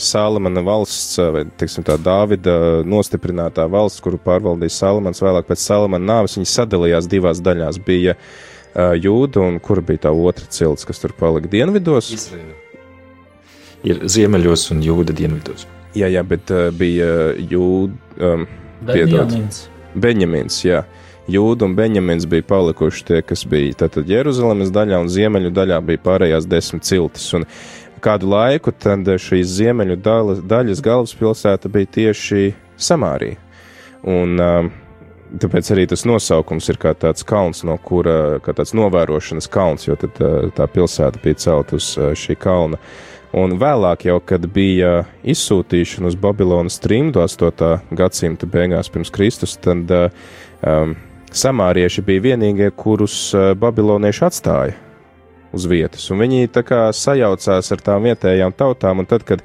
Salamana 0.00 0.62
valsts, 0.64 1.18
vai 1.34 1.44
teiksim 1.60 1.84
tā 1.86 1.98
Dāvida 2.00 2.82
nostiprinātā 2.88 3.66
valsts, 3.72 4.02
kuru 4.04 4.20
pārvaldīja 4.22 4.72
Salamans 4.78 5.22
vēlāk 5.24 5.48
pēc 5.48 5.64
Salamana 5.64 6.12
nāves, 6.14 6.36
viņi 6.38 6.52
sadalījās 6.52 7.10
divās 7.12 7.42
daļās. 7.44 7.80
Bija 7.84 8.16
jūda 8.76 9.44
un 9.44 9.58
kura 9.64 9.84
bija 9.84 10.06
tā 10.08 10.12
otra 10.12 10.48
cilts, 10.52 10.84
kas 10.88 11.00
tur 11.02 11.16
palika 11.16 11.50
dienvidos. 11.52 12.12
Izraela. 12.16 12.62
Ir 13.86 14.02
ziemeļos 14.10 14.70
un 14.74 14.82
jūda 14.82 15.14
dienvidos. 15.16 15.66
Jā, 15.96 16.08
jā, 16.12 16.22
bet 16.26 16.50
uh, 16.52 16.68
bija 16.74 17.32
jūda. 17.38 17.94
Um, 18.18 18.46
Benjamins. 18.86 19.66
Benjamins, 19.96 20.58
jā. 20.64 20.82
Jūda 21.26 21.66
un 21.66 21.74
Benjamins 21.74 22.22
bija 22.30 22.44
palikuši 22.46 23.04
tie, 23.08 23.16
kas 23.26 23.42
bija 23.50 23.82
tātad 23.82 24.06
Jeruzalemes 24.06 24.70
daļā, 24.70 25.00
un 25.02 25.10
ziemeļu 25.10 25.50
daļā 25.54 25.80
bija 25.82 26.02
pārējās 26.04 26.46
desmit 26.46 26.86
ciltis. 26.86 27.26
Un 27.34 27.46
kādu 28.02 28.28
laiku 28.30 28.70
tad 28.70 29.08
šīs 29.18 29.56
ziemeļu 29.56 29.96
daļas, 30.06 30.44
daļas 30.46 30.82
galvaspilsēta 30.86 31.70
bija 31.72 31.90
tieši 31.98 32.52
Samārija. 32.78 33.40
Un 34.06 34.38
um, 34.38 34.68
tāpēc 35.42 35.72
arī 35.74 35.88
tas 35.90 36.06
nosaukums 36.06 36.70
ir 36.70 36.78
kā 36.78 36.92
tāds 36.94 37.26
kalns, 37.26 37.64
no 37.66 37.74
kura, 37.82 38.38
kā 38.44 38.54
tāds 38.54 38.76
novērošanas 38.78 39.50
kalns, 39.50 39.88
jo 39.88 39.98
tad 39.98 40.22
uh, 40.22 40.46
tā 40.54 40.68
pilsēta 40.70 41.24
bija 41.24 41.40
celt 41.42 41.74
uz 41.74 41.90
uh, 41.98 42.12
šī 42.14 42.38
kalna. 42.38 42.78
Un 43.36 43.58
vēlāk, 43.58 44.06
jau 44.06 44.20
kad 44.22 44.46
bija 44.54 45.02
izsūtīšana 45.26 46.06
uz 46.12 46.14
Babilonas 46.22 46.78
trimdu 46.80 47.20
8. 47.24 47.90
gadsimta 47.98 48.46
beigās 48.46 48.88
pirms 48.94 49.10
Kristus, 49.12 49.58
tad 49.58 49.90
um, 49.90 50.94
samārieši 51.36 52.04
bija 52.06 52.24
vienīgie, 52.30 52.70
kurus 52.76 53.30
babilonieši 53.60 54.26
atstāja 54.26 54.76
uz 55.56 55.64
vietas, 55.70 56.04
un 56.12 56.20
viņi 56.24 56.52
tā 56.52 56.62
kā 56.66 56.86
sajaucās 56.92 57.72
ar 57.72 57.82
tām 57.84 58.08
vietējām 58.08 58.54
tautām, 58.56 59.00
un 59.02 59.08
tad, 59.08 59.24
kad 59.28 59.44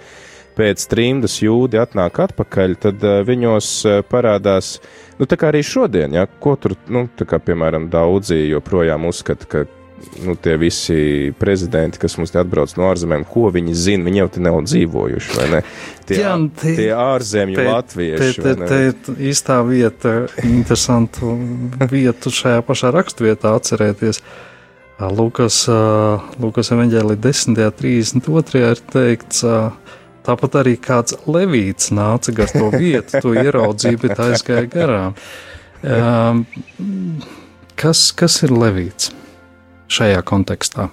pēc 0.57 0.83
trimdas 0.91 1.37
jūdi 1.39 1.79
atnāk 1.79 2.19
atpakaļ, 2.25 2.75
tad 2.85 3.05
viņos 3.27 3.69
parādās, 4.11 4.73
nu 5.19 5.27
tā 5.29 5.39
kā 5.39 5.51
arī 5.51 5.63
šodien, 5.65 6.17
ja, 6.17 6.25
ko 6.27 6.57
tur, 6.59 6.75
nu, 6.91 7.05
tā 7.17 7.27
kā 7.29 7.39
piemēram 7.39 7.87
daudzi 7.93 8.41
joprojām 8.49 9.07
uzskata, 9.07 9.47
ka 9.47 9.63
nu, 10.25 10.35
tie 10.35 10.57
visi 10.61 11.31
prezidenti, 11.39 11.99
kas 12.01 12.17
mums 12.19 12.33
atbrauc 12.37 12.73
no 12.77 12.89
ārzemēm, 12.91 13.25
ko 13.29 13.49
viņi 13.53 13.73
zina, 13.77 14.05
viņi 14.07 14.21
jau 14.23 14.27
te 14.35 14.43
nav 14.43 14.59
dzīvojuši, 14.67 15.33
vai 15.37 15.47
ne? 15.55 15.61
Tie, 16.09 16.17
Jā, 16.19 16.33
te- 16.61 16.75
tie 16.75 16.89
ārzemju 16.97 17.55
te- 17.59 17.65
latvieši. 17.69 18.41
Te, 18.43 18.55
te, 18.67 18.79
te 19.05 19.15
īstā 19.31 19.59
vieta, 19.67 20.15
interesantu 20.43 21.35
vietu 21.91 22.33
šajā 22.33 22.61
pašā 22.67 22.91
rakstvietā 22.97 23.53
atcerēties. 23.59 24.21
Ā, 25.01 25.07
Lukas 25.17 26.73
evanģēlī 26.75 27.15
10.32. 27.17 28.59
ir 28.61 28.81
teikts, 28.93 29.41
tāpat 30.27 30.57
arī 30.61 30.75
kāds 30.77 31.15
levīts 31.25 31.89
nāca 31.95 32.35
gar 32.37 32.51
to 32.53 32.67
vietu, 32.75 33.17
to 33.23 33.31
ieraudzīja, 33.33 33.97
bet 34.03 34.21
aizgāja 34.21 34.67
garām. 34.69 35.15
Kas, 37.81 38.11
kas 38.13 38.35
ir 38.45 38.53
levīts 38.53 39.09
šajā 39.91 40.23
kontekstā? 40.27 40.89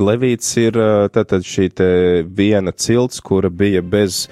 Levīts 0.00 0.54
ir 0.62 0.78
tātad 1.12 1.44
šī 1.44 1.66
viena 2.24 2.72
cilts, 2.72 3.18
kura 3.20 3.50
bija 3.50 3.82
bez, 3.82 4.22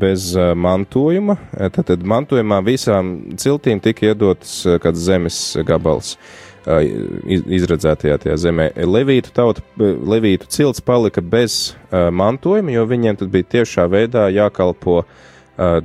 bez 0.00 0.32
mantojuma. 0.34 1.36
Tātad 1.76 2.02
mantojumā 2.02 2.58
visām 2.66 3.36
ciltīm 3.38 3.82
tika 3.84 4.08
iedotas 4.08 4.56
kāds 4.82 5.04
zemes 5.04 5.38
gabals 5.68 6.16
izredzētajā 6.64 8.16
tajā 8.24 8.38
zemē. 8.40 8.70
Levītu 8.88 9.34
tauta, 9.36 9.62
Levītu 9.78 10.48
cilts 10.48 10.80
palika 10.80 11.20
bez 11.20 11.74
mantojuma, 11.92 12.72
jo 12.72 12.88
viņiem 12.88 13.20
tad 13.20 13.30
bija 13.36 13.50
tiešā 13.58 13.84
veidā 13.92 14.26
jākalpo 14.32 15.02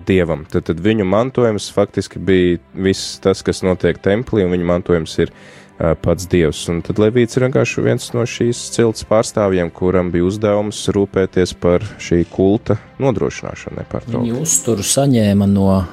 dievam. 0.07 0.47
Tad, 0.49 0.70
tad 0.72 0.80
viņu 0.82 1.05
mantojums 1.05 1.67
faktiski 1.76 2.17
bija 2.17 2.57
viss 2.74 3.20
tas, 3.22 3.43
kas 3.45 3.59
notiek 3.61 3.99
templī, 4.01 4.47
un 4.47 4.55
viņu 4.55 4.72
mantojums 4.72 5.20
ir 5.20 5.36
pats 5.80 6.27
dievs. 6.30 6.61
Un 6.71 6.82
tad 6.86 6.99
Levīts 6.99 7.38
ir 7.38 7.45
vienkārši 7.47 7.84
viens 7.86 8.09
no 8.15 8.25
šīs 8.27 8.65
cilts 8.75 9.05
pārstāvjiem, 9.07 9.71
kuram 9.71 10.11
bija 10.13 10.27
uzdevums 10.27 10.82
rūpēties 10.95 11.55
par 11.61 11.86
šī 12.01 12.25
kulta 12.32 12.80
nodrošināšanu 12.99 13.80
nepārtraukti. 13.80 14.25
Viņi 14.27 14.41
uzturu 14.43 14.86
saņēma 14.86 15.47
no 15.49 15.69
uh, 15.77 15.86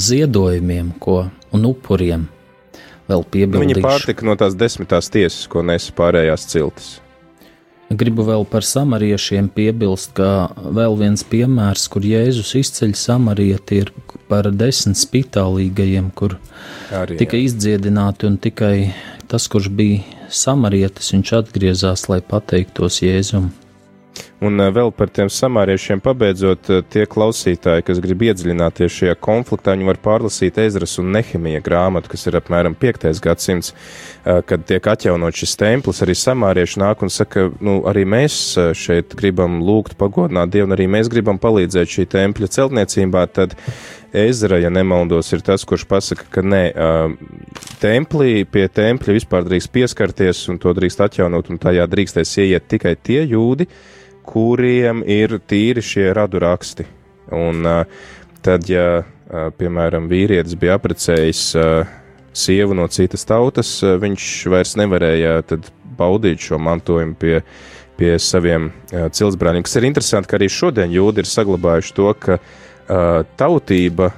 ziedojumiem 0.00 0.94
ko, 1.02 1.22
un 1.54 1.70
upuriem. 1.70 2.26
Nu, 3.10 3.24
piebildīšu. 3.26 3.82
pārtika 3.82 4.26
no 4.26 4.36
tās 4.38 4.54
desmitās 4.54 5.08
tiesas, 5.10 5.46
ko 5.50 5.64
nesa 5.66 5.90
pārējās 5.98 6.44
ciltis. 6.52 6.90
Gribu 7.90 8.22
vēl 8.22 8.44
par 8.46 8.62
samariešiem 8.62 9.48
piebilst, 9.50 10.12
ka 10.14 10.52
vēl 10.54 10.94
viens 11.00 11.24
piemērs, 11.26 11.88
kur 11.90 12.06
Jēzus 12.06 12.52
izceļ 12.60 12.92
samarieti, 12.94 13.80
ir 13.82 13.90
par 14.30 14.46
desmit 14.54 15.00
spitālīgajiem, 15.00 16.12
kur 16.14 16.36
Arī, 16.94 17.18
tika 17.18 17.40
izdziedināti, 17.42 18.30
un 18.30 18.38
tikai 18.38 18.92
tas, 19.30 19.46
kurš 19.50 19.70
bija 19.78 20.02
samarietis, 20.34 21.12
viņš 21.14 21.32
atgriezās, 21.38 22.08
lai 22.10 22.20
pateiktos 22.26 23.00
Jēzum. 23.04 23.50
Un 24.40 24.56
eh, 24.56 24.70
vēl 24.72 24.88
par 24.96 25.10
tiem 25.12 25.28
samāriešiem 25.28 26.00
pabeidzot, 26.00 26.70
eh, 26.72 26.80
tie 26.88 27.04
klausītāji, 27.08 27.84
kas 27.84 28.00
grib 28.00 28.22
iedziļināties 28.24 28.94
šajā 28.96 29.16
konfliktā, 29.20 29.74
viņi 29.76 29.88
var 29.90 30.00
pārlasīt 30.00 30.56
Ezras 30.62 30.96
un 31.02 31.10
Nehemija 31.12 31.60
grāmatu, 31.64 32.08
kas 32.08 32.24
ir 32.30 32.38
apmēram 32.40 32.76
5. 32.80 33.20
gadsimts, 33.20 33.74
eh, 34.24 34.40
kad 34.48 34.64
tiek 34.64 34.80
atjaunot 34.80 35.36
šis 35.36 35.56
templis. 35.60 36.00
Arī 36.00 36.16
samārieši 36.16 36.80
nāk 36.80 37.04
un 37.04 37.12
saka, 37.12 37.50
nu, 37.60 37.82
arī 37.84 38.06
mēs 38.08 38.56
šeit 38.72 39.12
gribam 39.14 39.60
lūgt 39.60 39.98
pagodināt 40.00 40.50
Dievu, 40.50 40.70
un 40.70 40.76
arī 40.76 40.88
mēs 40.88 41.12
gribam 41.12 41.38
palīdzēt 41.38 41.92
šī 41.92 42.08
tempļa 42.08 42.48
celtniecībā. 42.48 43.26
Tad 43.30 43.54
Ezra, 44.12 44.58
ja 44.58 44.70
nemaldos, 44.70 45.32
ir 45.32 45.44
tas, 45.44 45.64
kurš 45.68 45.84
pasaka, 45.84 46.24
ka 46.32 46.40
nē, 46.40 46.64
ā, 46.72 46.88
templī 47.78 48.44
pie 48.48 48.66
tempļa 48.66 49.14
vispār 49.20 49.44
drīkst 49.44 49.70
pieskarties 49.70 50.48
un 50.48 50.58
to 50.58 50.72
drīkst 50.74 51.04
atjaunot, 51.04 51.50
un 51.50 51.60
tajā 51.60 51.86
drīkstēs 51.86 52.38
ieiet 52.40 52.66
tikai 52.72 52.96
tie 52.96 53.22
jūdi, 53.22 53.68
kuriem 54.30 55.02
ir 55.06 55.38
tīri 55.50 55.82
šie 55.84 56.10
radu 56.16 56.40
raksti. 56.42 56.86
Un 57.34 57.66
tad, 58.42 58.70
ja, 58.70 59.02
piemēram, 59.58 60.08
vīrietis 60.10 60.56
bija 60.58 60.78
aprecējis 60.78 61.42
sievu 62.32 62.74
no 62.78 62.86
citas 62.90 63.26
tautas, 63.26 63.70
viņš 63.82 64.30
vairs 64.50 64.76
nevarēja 64.78 65.40
baudīt 65.98 66.42
šo 66.42 66.58
mantojumu 66.62 67.16
pie, 67.20 67.40
pie 67.98 68.14
saviem 68.22 68.70
ā, 68.70 69.08
ciltsbrāļiem. 69.12 69.66
Kas 69.66 69.76
ir 69.78 69.88
interesanti, 69.88 70.30
ka 70.30 70.38
arī 70.38 70.48
šodien 70.52 70.94
jūdi 70.94 71.22
ir 71.22 71.30
saglabājuši 71.30 71.96
to, 71.96 72.08
ka 72.22 72.38
uh, 72.38 73.20
tautība 73.40 74.12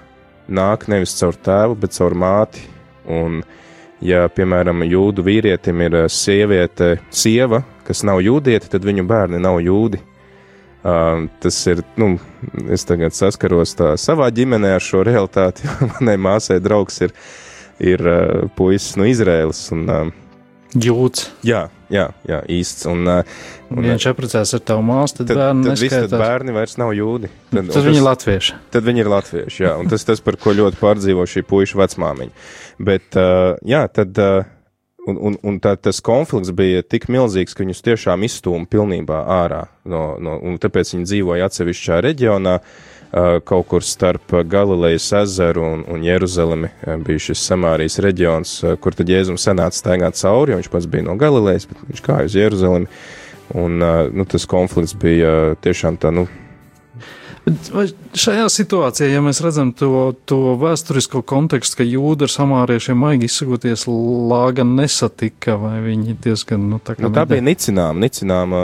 nāk 0.53 0.87
nevis 0.93 1.17
caur 1.19 1.39
tēvu, 1.49 1.79
bet 1.83 1.97
caur 1.97 2.17
māti. 2.19 2.67
Un, 3.11 3.41
ja, 4.05 4.27
piemēram, 4.31 4.85
jūdu 4.87 5.25
vīrietim 5.27 5.83
ir 5.89 5.99
sieviete, 6.13 6.95
sieva, 7.11 7.63
kas 7.87 8.03
nav 8.07 8.21
jūdieti, 8.25 8.71
tad 8.73 8.85
viņu 8.87 9.05
bērni 9.09 9.41
nav 9.43 9.61
jūdi. 9.65 10.01
Uh, 10.83 11.29
tas 11.39 11.55
ir, 11.71 11.85
nu, 12.01 12.17
es 12.75 12.83
tagad 12.89 13.15
saskaros 13.15 13.77
tā 13.79 13.93
savā 14.03 14.27
ģimenē 14.35 14.73
ar 14.75 14.83
šo 14.83 15.05
realitāti, 15.07 15.69
manai 15.93 16.17
māsai 16.19 16.57
draugs 16.63 16.97
ir, 17.07 17.13
ir 17.79 18.03
uh, 18.03 18.49
puisis 18.59 18.97
no 18.99 19.07
Izraēlas. 19.07 19.61
Un, 19.77 19.85
uh, 19.87 20.11
Jūts. 20.73 21.27
jā, 21.45 21.67
jā, 21.93 22.07
jā, 22.27 22.39
īsts. 22.49 22.87
Un, 22.89 23.05
Un, 23.73 23.85
ja 23.85 23.93
viņš 23.95 24.07
apprecēs 24.11 24.55
ar 24.57 24.63
tavu 24.73 24.83
māsu, 24.89 25.19
tad, 25.21 25.29
tad, 25.31 25.39
bērni 25.39 25.67
tad, 25.69 25.77
viss, 25.79 25.93
tad 25.93 26.03
neskaitās. 26.07 26.23
bērni 26.25 26.55
vairs 26.57 26.75
nav 26.81 26.91
jūdi. 26.97 27.29
Tad, 27.53 27.59
un 27.61 27.69
tad 27.73 27.85
viņi 27.87 27.93
ir 27.93 28.01
tas- 28.01 28.09
latvieši. 28.09 28.57
Tad 28.75 28.89
viņi 28.89 29.05
ir 29.05 29.11
latvieši, 29.13 29.63
jā, 29.67 29.73
un 29.81 29.89
tas 29.93 30.05
tas, 30.09 30.21
par 30.25 30.37
ko 30.41 30.55
ļoti 30.57 30.81
pārdzīvo 30.81 31.25
šī 31.29 31.45
puiša 31.49 31.79
vecmāmiņa. 31.83 32.33
Bet, 32.89 33.07
uh, 33.21 33.55
jā, 33.69 33.85
tad, 33.93 34.19
uh, 34.19 34.49
un, 35.09 35.19
un, 35.19 35.37
un 35.43 35.59
tā, 35.63 35.75
tas 35.81 36.01
konflikts 36.05 36.53
bija 36.55 36.83
tik 36.87 37.09
milzīgs, 37.13 37.55
ka 37.57 37.65
viņus 37.65 37.85
tiešām 37.87 38.25
izstūma 38.27 38.69
pilnībā 38.71 39.23
ārā, 39.43 39.65
no, 39.89 40.17
no, 40.23 40.39
tāpēc 40.63 40.95
viņi 40.95 41.09
dzīvoja 41.11 41.49
atsevišķā 41.49 42.01
reģionā, 42.07 42.59
kaut 43.45 43.67
kur 43.69 43.85
starp 43.85 44.33
Galilejas 44.49 45.11
ezeru 45.19 45.67
un, 45.67 45.83
un 45.93 46.05
Jeruzalemi 46.07 46.71
bija 47.05 47.27
šis 47.29 47.43
Samārijas 47.45 47.99
reģions, 48.01 48.55
kur 48.81 48.97
tad 48.97 49.11
Jēzums 49.13 49.45
senāts 49.45 49.83
staigāt 49.83 50.17
cauri, 50.17 50.55
jo 50.55 50.63
viņš 50.63 50.71
pats 50.73 50.89
bija 50.89 51.05
no 51.11 51.19
Galilejas, 51.21 51.69
bet 51.69 51.83
viņš 51.91 52.05
kāja 52.07 52.31
uz 52.31 52.39
Jeruzalemi. 52.39 52.89
Un 53.59 53.85
nu, 54.17 54.25
tas 54.25 54.47
konflikts 54.49 54.95
bija 54.97 55.53
tiešām 55.61 55.99
tā, 56.01 56.09
nu, 56.15 56.25
Vai 57.43 57.89
šajā 58.15 58.45
situācijā, 58.55 59.09
ja 59.17 59.21
mēs 59.25 59.41
redzam 59.43 59.73
to, 59.75 60.13
to 60.31 60.55
vēsturisko 60.61 61.25
kontekstu, 61.27 61.81
ka 61.81 61.87
jūda 61.87 62.29
ar 62.29 62.31
samāriešiem 62.31 63.01
maigi 63.03 63.27
izsakoties 63.27 63.89
lāga 63.91 64.63
nesatika, 64.67 65.57
vai 65.59 65.81
viņi 65.83 66.15
diezgan, 66.23 66.69
nu, 66.71 66.79
tā 66.79 66.95
kā. 66.95 67.03
Nu, 67.03 67.11
tā 67.15 67.25
bija 67.27 67.43
nicinām, 67.43 67.99
nicinām 68.03 68.55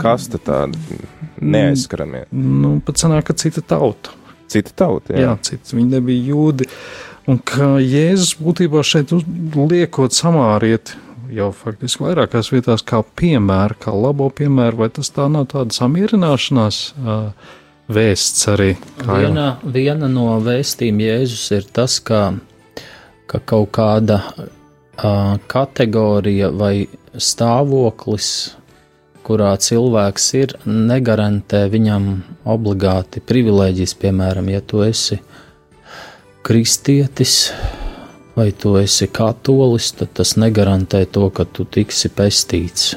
kasta 0.00 0.40
tāda 0.40 1.00
neaizskaramie. 1.36 2.22
Nu, 2.32 2.78
pat 2.84 3.02
sanāk, 3.02 3.26
ka 3.28 3.36
cita 3.36 3.60
tauta. 3.74 4.14
Cita 4.48 4.72
tauta, 4.84 5.12
jā. 5.12 5.26
Jā, 5.26 5.34
cita, 5.44 5.74
viņi 5.76 5.98
nebija 5.98 6.30
jūdi. 6.30 6.68
Un 7.28 7.40
ka 7.44 7.74
Jēzus 7.80 8.38
būtībā 8.40 8.80
šeit 8.84 9.12
liekot 9.12 10.16
samārieti, 10.16 10.96
jau 11.34 11.50
faktiski 11.56 12.06
vairākās 12.06 12.50
vietās 12.52 12.84
kā 12.86 13.02
piemēru, 13.20 13.76
kā 13.84 13.92
labo 13.92 14.30
piemēru, 14.32 14.80
vai 14.80 14.88
tas 14.96 15.12
tā 15.12 15.28
nav 15.32 15.50
tāda 15.52 15.76
samierināšanās? 15.76 16.80
Uh, 16.96 17.60
vēsts 17.92 18.48
arī. 18.52 18.74
Viena, 19.04 19.54
viena 19.64 20.08
no 20.10 20.38
vēstījuma 20.44 21.08
Jēzus 21.08 21.46
ir 21.56 21.68
tas, 21.74 21.98
ka, 22.00 22.34
ka 23.30 23.40
kaut 23.44 23.72
kāda 23.76 24.20
uh, 24.34 25.36
kategorija 25.50 26.50
vai 26.54 26.86
stāvoklis, 27.14 28.28
kurā 29.24 29.54
cilvēks 29.56 30.26
ir, 30.36 30.56
negarantē 30.68 31.64
viņam 31.72 32.10
obligāti 32.44 33.22
privilēģijas. 33.24 33.96
Piemēram, 34.00 34.50
ja 34.52 34.60
tu 34.60 34.84
esi 34.84 35.20
kristietis 36.44 37.48
vai 38.36 38.50
tu 38.52 38.74
esi 38.76 39.08
katolis, 39.08 39.92
tad 39.96 40.12
tas 40.18 40.34
negarantē 40.36 41.04
to, 41.06 41.28
ka 41.30 41.46
tu 41.46 41.64
tiksi 41.64 42.10
pestīts. 42.12 42.94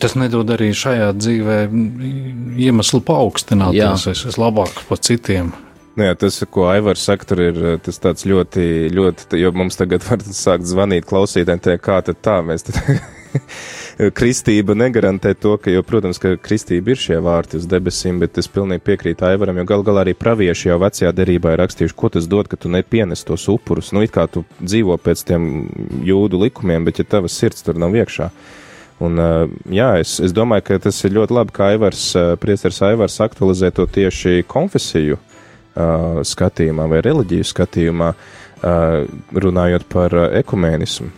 Tas 0.00 0.14
nedod 0.16 0.48
arī 0.54 0.70
šajā 0.76 1.10
dzīvē 1.18 1.58
iemeslu 2.62 3.02
paaugstināties. 3.04 4.06
Es 4.12 4.24
esmu 4.30 4.46
labāks 4.46 4.86
par 4.88 5.02
citiem. 5.04 5.52
Nu 5.92 6.06
jā, 6.06 6.14
tas, 6.16 6.38
ko 6.48 6.70
Aivars 6.72 7.02
saka, 7.04 7.26
tur 7.28 7.42
ir 7.44 7.58
tas 7.84 7.98
tāds 8.00 8.24
ļoti, 8.24 8.88
ļoti, 8.96 9.36
jo 9.42 9.50
mums 9.52 9.76
tagad 9.76 10.06
var 10.06 10.22
sākt 10.24 10.64
zvanīt 10.64 11.04
klausītājiem, 11.04 11.60
tie, 11.60 11.76
kā 11.76 11.98
tad 12.06 12.22
tā 12.24 12.38
mēs 12.46 12.64
tad. 12.64 12.78
kristība 14.16 14.74
negarantē 14.78 15.34
to, 15.38 15.56
ka, 15.60 15.70
jo, 15.70 15.82
protams, 15.84 16.18
ka 16.22 16.34
kristība 16.40 16.94
ir 16.94 17.00
šie 17.00 17.18
vārti 17.22 17.58
uz 17.60 17.68
debesīm, 17.68 18.22
bet 18.22 18.40
es 18.40 18.48
pilnīgi 18.48 18.84
piekrītu 18.86 19.26
Aivaram, 19.28 19.60
jo 19.60 19.66
gal 19.68 19.84
galā 19.86 20.06
arī 20.06 20.16
pravieši 20.18 20.70
jau 20.70 20.80
vecajā 20.82 21.12
derībā 21.16 21.52
ir 21.52 21.62
rakstījuši, 21.62 21.98
ko 21.98 22.12
tas 22.16 22.28
dod, 22.30 22.48
ka 22.48 22.56
tu 22.56 22.72
nepienes 22.72 23.24
tos 23.28 23.44
upurus. 23.52 23.92
Nu, 23.92 24.02
it 24.02 24.14
kā 24.14 24.26
tu 24.32 24.46
dzīvo 24.62 24.96
pēc 24.96 25.26
tiem 25.28 25.48
jūdu 26.08 26.40
likumiem, 26.46 26.88
bet 26.88 27.02
ja 27.02 27.08
tavas 27.18 27.36
sirds 27.36 27.64
tur 27.66 27.76
nav 27.80 27.94
iekšā. 28.00 28.30
Un, 29.02 29.18
jā, 29.72 29.88
es, 30.02 30.18
es 30.22 30.34
domāju, 30.36 30.66
ka 30.68 30.78
tas 30.84 31.00
ir 31.06 31.16
ļoti 31.16 31.34
labi, 31.34 31.54
kā 31.56 31.72
Aivars, 31.72 32.04
priesteris 32.42 32.82
Aivars 32.86 33.18
aktualizē 33.24 33.72
to 33.74 33.88
tieši 33.90 34.44
konfesiju 34.46 35.18
skatījumā 36.28 36.86
vai 36.90 37.00
reliģiju 37.04 37.48
skatījumā, 37.48 38.12
runājot 39.32 39.88
par 39.90 40.14
ekumēnismu. 40.42 41.10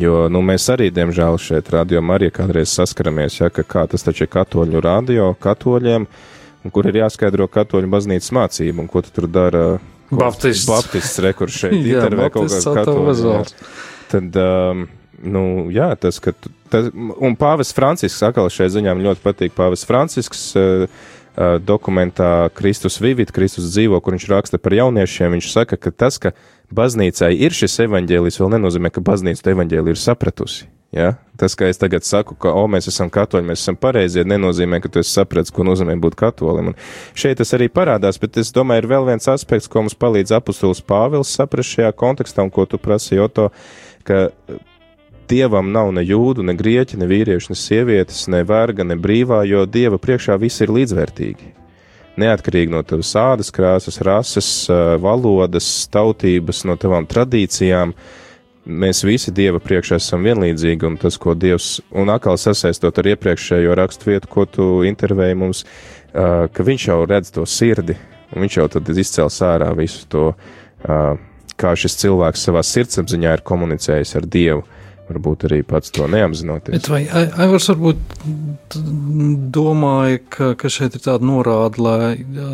Jo 0.00 0.26
nu, 0.32 0.40
mēs 0.44 0.70
arī, 0.72 0.88
diemžēl, 0.94 1.36
šeit 1.40 1.68
rādījumā 1.72 2.16
arī 2.16 2.30
kādreiz 2.32 2.72
saskaramies, 2.72 3.40
ja, 3.42 3.50
ka 3.52 3.64
kā 3.68 3.84
tas 3.90 4.04
taču 4.06 4.24
ir 4.24 4.30
katoļu 4.32 4.80
radio, 4.84 5.32
katoļiem, 5.40 6.06
kur 6.72 6.88
ir 6.88 7.02
jāskaidro 7.02 7.48
katoļu 7.52 7.90
baznīcas 7.92 8.32
mācību, 8.32 8.84
un 8.84 8.88
ko 8.88 9.02
tu 9.04 9.12
tur 9.12 9.28
dara. 9.28 9.66
Baptists. 10.12 10.68
Baptists, 10.68 11.20
re, 11.24 11.34
kur 11.36 11.52
šeit 11.52 11.76
intervē 11.92 12.30
kaut 12.32 12.52
kā 12.52 12.74
katoļu. 12.80 13.36
Tad, 14.12 14.40
um, 14.40 14.86
nu, 15.24 15.44
jā, 15.72 15.90
tas, 16.00 16.20
ka 16.24 16.32
tas, 16.72 16.88
un 16.92 17.36
Pāvis 17.38 17.74
Francisks, 17.76 18.22
atkal 18.24 18.48
šai 18.52 18.70
ziņā 18.72 18.94
man 18.96 19.10
ļoti 19.10 19.24
patīk 19.24 19.58
Pāvis 19.58 19.84
Francisks. 19.88 20.50
Uh, 20.56 20.88
uh, 21.36 21.56
dokumentā 21.62 22.50
Kristus 22.56 22.98
Vivit, 23.00 23.32
Kristus 23.32 23.70
dzīvo, 23.72 24.00
kur 24.00 24.16
viņš 24.16 24.28
raksta 24.32 24.60
par 24.60 24.76
jauniešiem, 24.76 25.36
viņš 25.36 25.50
saka, 25.52 25.78
ka 25.80 25.92
tas, 25.94 26.20
ka 26.20 26.34
baznīcai 26.72 27.32
ir 27.36 27.56
šis 27.56 27.80
evaņģēlijs, 27.86 28.40
vēl 28.40 28.54
nenozīmē, 28.56 28.92
ka 28.92 29.04
baznīca 29.04 29.44
to 29.44 29.56
evaņģēliju 29.56 29.96
ir 29.96 30.00
sapratusi. 30.00 30.68
Ja? 30.92 31.14
Tas, 31.40 31.54
ka 31.56 31.70
es 31.72 31.80
tagad 31.80 32.04
saku, 32.04 32.36
ka, 32.36 32.52
o, 32.52 32.66
mēs 32.68 32.90
esam 32.90 33.08
katoļi, 33.12 33.46
mēs 33.48 33.62
esam 33.64 33.78
pareizie, 33.80 34.26
nenozīmē, 34.28 34.82
ka 34.84 34.90
tu 34.92 35.00
esi 35.00 35.14
sapratis, 35.14 35.52
ko 35.54 35.64
nozīmē 35.64 35.96
būt 36.00 36.18
katolim. 36.20 36.72
Un 36.72 36.76
šeit 37.16 37.40
tas 37.40 37.54
arī 37.56 37.70
parādās, 37.72 38.20
bet 38.20 38.36
es 38.42 38.52
domāju, 38.52 38.84
ir 38.84 38.90
vēl 38.92 39.08
viens 39.08 39.30
aspekts, 39.32 39.70
ko 39.72 39.86
mums 39.86 39.96
palīdz 39.96 40.34
apustulis 40.36 40.84
Pāvils 40.84 41.32
saprast 41.32 41.72
šajā 41.78 41.94
kontekstā, 41.96 42.44
un 42.44 42.52
ko 42.52 42.68
tu 42.68 42.80
prasīji, 42.80 43.22
Joto, 43.22 43.48
ka 44.04 44.26
Dievam 45.32 45.70
nav 45.72 45.94
ne 45.96 46.02
jūdu, 46.04 46.44
ne 46.44 46.52
grieķi, 46.52 46.98
ne 47.00 47.06
vīrieši, 47.08 47.52
ne 47.54 47.56
sievietes, 47.56 48.26
ne 48.28 48.42
verga, 48.44 48.84
ne 48.84 48.98
brīvā, 49.00 49.42
jo 49.48 49.64
Dieva 49.64 49.96
priekšā 50.00 50.36
viss 50.40 50.60
ir 50.60 50.72
līdzvērtīgi. 50.76 51.52
Neatkarīgi 52.20 52.74
no 52.74 52.82
tavas 52.84 53.14
ādas 53.16 53.48
krāsas, 53.54 53.96
rases, 54.04 54.48
valodas, 55.00 55.68
tautības, 55.92 56.66
no 56.68 56.76
tavām 56.76 57.06
tradīcijām, 57.08 57.94
mēs 58.68 59.00
visi 59.08 59.32
Dieva 59.32 59.62
priekšā 59.64 59.96
esam 60.02 60.28
vienlīdzīgi, 60.28 60.84
un 60.90 60.98
tas, 61.00 61.16
ko 61.16 61.32
Dievs, 61.32 61.78
un 61.96 62.12
atkal 62.12 62.36
sasaistot 62.36 63.00
ar 63.00 63.08
iepriekšējo 63.14 63.78
rakstu 63.80 64.10
vietu, 64.10 64.28
ko 64.28 64.44
tu 64.44 64.68
intervēji 64.84 65.38
mums, 65.40 65.64
ka 66.12 66.68
viņš 66.68 66.86
jau 66.90 66.98
redz 67.08 67.32
to 67.32 67.46
sirdi, 67.48 67.96
un 68.34 68.44
viņš 68.44 68.60
jau 68.60 68.68
tad 68.76 68.92
izcels 68.92 69.40
ārā 69.48 69.72
visu 69.80 70.04
to, 70.12 70.28
kā 71.56 71.74
šis 71.78 71.96
cilvēks 72.04 72.44
savā 72.50 72.60
sirdsapziņā 72.66 73.38
ir 73.38 73.46
komunicējis 73.48 74.16
ar 74.20 74.28
Dievu 74.28 74.68
varbūt 75.12 75.46
arī 75.48 75.60
pats 75.68 75.92
to 75.94 76.08
neapzinoties. 76.10 76.74
Bet 76.74 76.88
vai 76.90 77.04
Aivars 77.06 77.68
varbūt 77.70 78.76
domāja, 79.54 80.18
ka, 80.32 80.50
ka 80.58 80.72
šeit 80.72 80.98
ir 80.98 81.04
tāda 81.04 81.28
norāda, 81.28 81.84
lai 81.84 82.10
jā, 82.18 82.50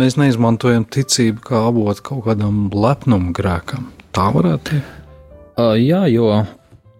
mēs 0.00 0.18
neizmantojam 0.20 0.88
ticību 0.88 1.44
kā 1.46 1.64
avotu 1.68 2.08
kaut 2.10 2.26
kādam 2.28 2.66
lepnumu 2.74 3.32
grēkam? 3.36 3.88
Tā 4.14 4.28
varētu 4.34 4.76
būt. 4.76 4.92
Jā, 5.78 6.04
jo 6.10 6.28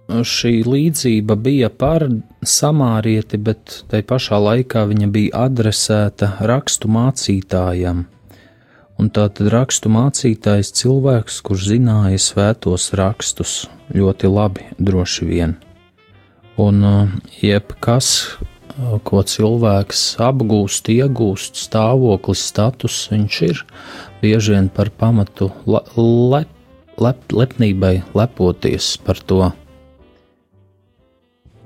šī 0.04 0.60
līdzība 0.68 1.36
bija 1.40 1.70
par 1.72 2.04
samārieti, 2.44 3.40
bet 3.40 3.80
tai 3.90 4.02
pašā 4.06 4.38
laikā 4.38 4.84
viņa 4.90 5.08
bija 5.12 5.46
adresēta 5.46 6.34
rakstu 6.44 6.90
mācītājam. 6.92 8.04
Un 9.00 9.10
tā 9.10 9.26
tad 9.34 9.50
rakstu 9.50 9.90
mācītājs 9.90 10.70
cilvēks, 10.78 11.40
kurš 11.42 11.70
zināja 11.72 12.20
svētos 12.22 12.92
rakstus 12.94 13.64
ļoti 13.94 14.30
labi, 14.30 14.68
droši 14.78 15.26
vien. 15.26 15.56
Un 16.62 16.84
uh, 16.86 17.14
jebkas, 17.42 18.10
uh, 18.38 19.00
ko 19.02 19.24
cilvēks 19.26 20.04
apgūst, 20.22 20.92
iegūst, 20.94 21.58
stāvoklis, 21.66 22.44
status, 22.52 23.00
viņš 23.10 23.40
ir 23.48 23.64
bieži 24.22 24.54
vien 24.54 24.70
par 24.70 24.92
pamatu 24.94 25.50
le, 25.66 25.82
lep, 26.30 26.52
lep, 27.02 27.26
lepnībai, 27.34 27.96
lepoties 28.14 28.94
par 29.02 29.18
to. 29.18 29.50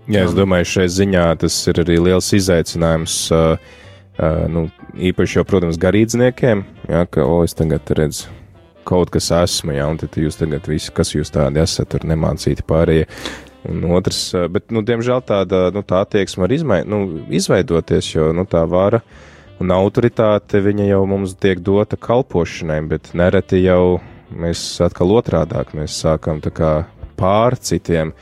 Jā, 0.08 0.24
es 0.24 0.32
domāju, 0.32 0.70
šai 0.72 0.88
ziņā 0.88 1.26
tas 1.44 1.60
ir 1.68 1.82
arī 1.84 1.98
liels 2.08 2.32
izaicinājums. 2.32 3.20
Uh, 3.28 3.76
nu, 4.50 4.66
īpaši 4.98 5.38
jau, 5.38 5.46
protams, 5.48 5.78
garīdzniekiem, 5.80 6.64
ja, 6.90 7.04
ka, 7.06 7.24
o, 7.24 7.42
es 7.46 7.54
tagad 7.58 7.90
redzu, 7.94 8.32
kaut 8.88 9.12
kas 9.12 9.30
esmu, 9.34 9.74
ja, 9.76 9.86
un 9.90 10.00
tad 10.00 10.16
jūs 10.16 10.40
tagad 10.40 10.66
visi, 10.68 10.92
kas 10.94 11.12
jūs 11.14 11.32
tādi 11.34 11.60
esat, 11.62 11.90
tur 11.92 12.06
nemācīti 12.08 12.64
pārējie. 12.68 13.08
Un 13.68 13.82
otrs, 13.92 14.20
bet, 14.54 14.70
nu, 14.72 14.84
diemžēl 14.86 15.20
tāda, 15.28 15.66
nu, 15.74 15.82
tā 15.84 16.04
attieksme 16.06 16.46
var 16.46 16.54
izmai, 16.54 16.78
nu, 16.88 17.02
izveidoties, 17.34 18.12
jo, 18.14 18.30
nu, 18.36 18.46
tā 18.48 18.62
vara 18.70 19.02
un 19.58 19.74
autoritāte, 19.74 20.62
viņa 20.64 20.86
jau 20.88 21.02
mums 21.10 21.34
tiek 21.42 21.60
dota 21.66 21.98
kalpošanai, 22.00 22.78
bet 22.88 23.12
nereti 23.18 23.60
jau 23.64 23.98
mēs 24.30 24.62
atkal 24.84 25.12
otrādāk, 25.18 25.74
mēs 25.76 25.98
sākam 25.98 26.42
tā 26.44 26.54
kā 26.54 26.72
pār 27.18 27.58
citiem, 27.58 28.14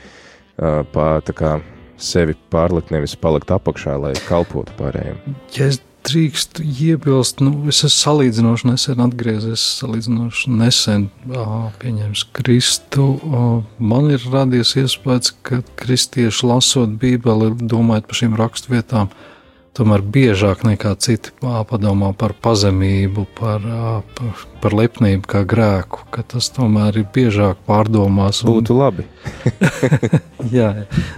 pār, 0.57 1.21
tā 1.25 1.35
kā 1.37 1.57
sevi 2.01 2.35
pārlikt, 2.53 2.91
nevis 2.93 3.15
palikt 3.19 3.51
apakšā, 3.53 3.97
lai 4.01 4.13
kalpotu 4.27 4.73
pārējiem. 4.77 5.21
Ja 5.57 5.69
es 5.69 5.79
drīkst 6.07 6.61
iebilst, 6.63 7.41
nu, 7.43 7.51
es 7.71 7.83
esmu 7.83 7.93
salīdzinoši 7.97 8.69
nesen 8.69 9.03
atgriezies, 9.03 9.63
salīdzinoši 9.81 10.53
nesen 10.55 11.07
pieņēmis 11.81 12.25
Kristu. 12.37 13.07
Man 13.77 14.11
ir 14.13 14.23
radies 14.31 14.75
iespējas, 14.79 15.33
ka 15.47 15.61
kristieši 15.79 16.47
lasot 16.47 16.95
Bībeli, 17.01 17.53
domājot 17.59 18.07
par 18.09 18.21
šīm 18.21 18.37
rakstvietām, 18.39 19.11
tomēr 19.77 20.01
biežāk 20.01 20.63
nekā 20.65 20.93
citi 21.01 21.33
padomā 21.41 22.09
par 22.17 22.33
pazemību, 22.41 23.25
par, 23.37 23.65
par, 24.17 24.45
par 24.63 24.75
lepnību 24.77 25.29
kā 25.29 25.43
grēku, 25.47 26.07
ka 26.13 26.23
tas 26.33 26.49
tomēr 26.55 26.97
ir 27.01 27.05
biežāk 27.13 27.61
pārdomās. 27.69 28.41
Un... 28.43 28.57
Būtu 28.57 28.77
labi. 28.77 29.05
jā, 30.57 30.71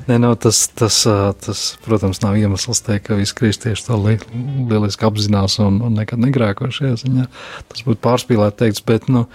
nē, 0.10 0.20
no, 0.20 0.34
tas, 0.36 0.66
tas, 0.76 1.02
tas, 1.46 1.64
protams, 1.86 2.22
nav 2.26 2.38
iemesls 2.40 2.84
teikt, 2.86 3.08
ka 3.08 3.20
visi 3.20 3.38
kristieši 3.40 3.88
to 3.88 4.00
li, 4.04 4.20
lieliski 4.72 5.08
apzinās 5.08 5.60
un, 5.64 5.80
un 5.86 5.96
nekad 6.02 6.22
negrēko 6.22 6.72
šajā 6.76 7.00
ziņā. 7.06 7.30
Tas 7.72 7.88
būtu 7.88 8.04
pārspīlēt 8.04 8.60
teikts, 8.60 8.84
bet, 8.86 9.08
nu, 9.12 9.26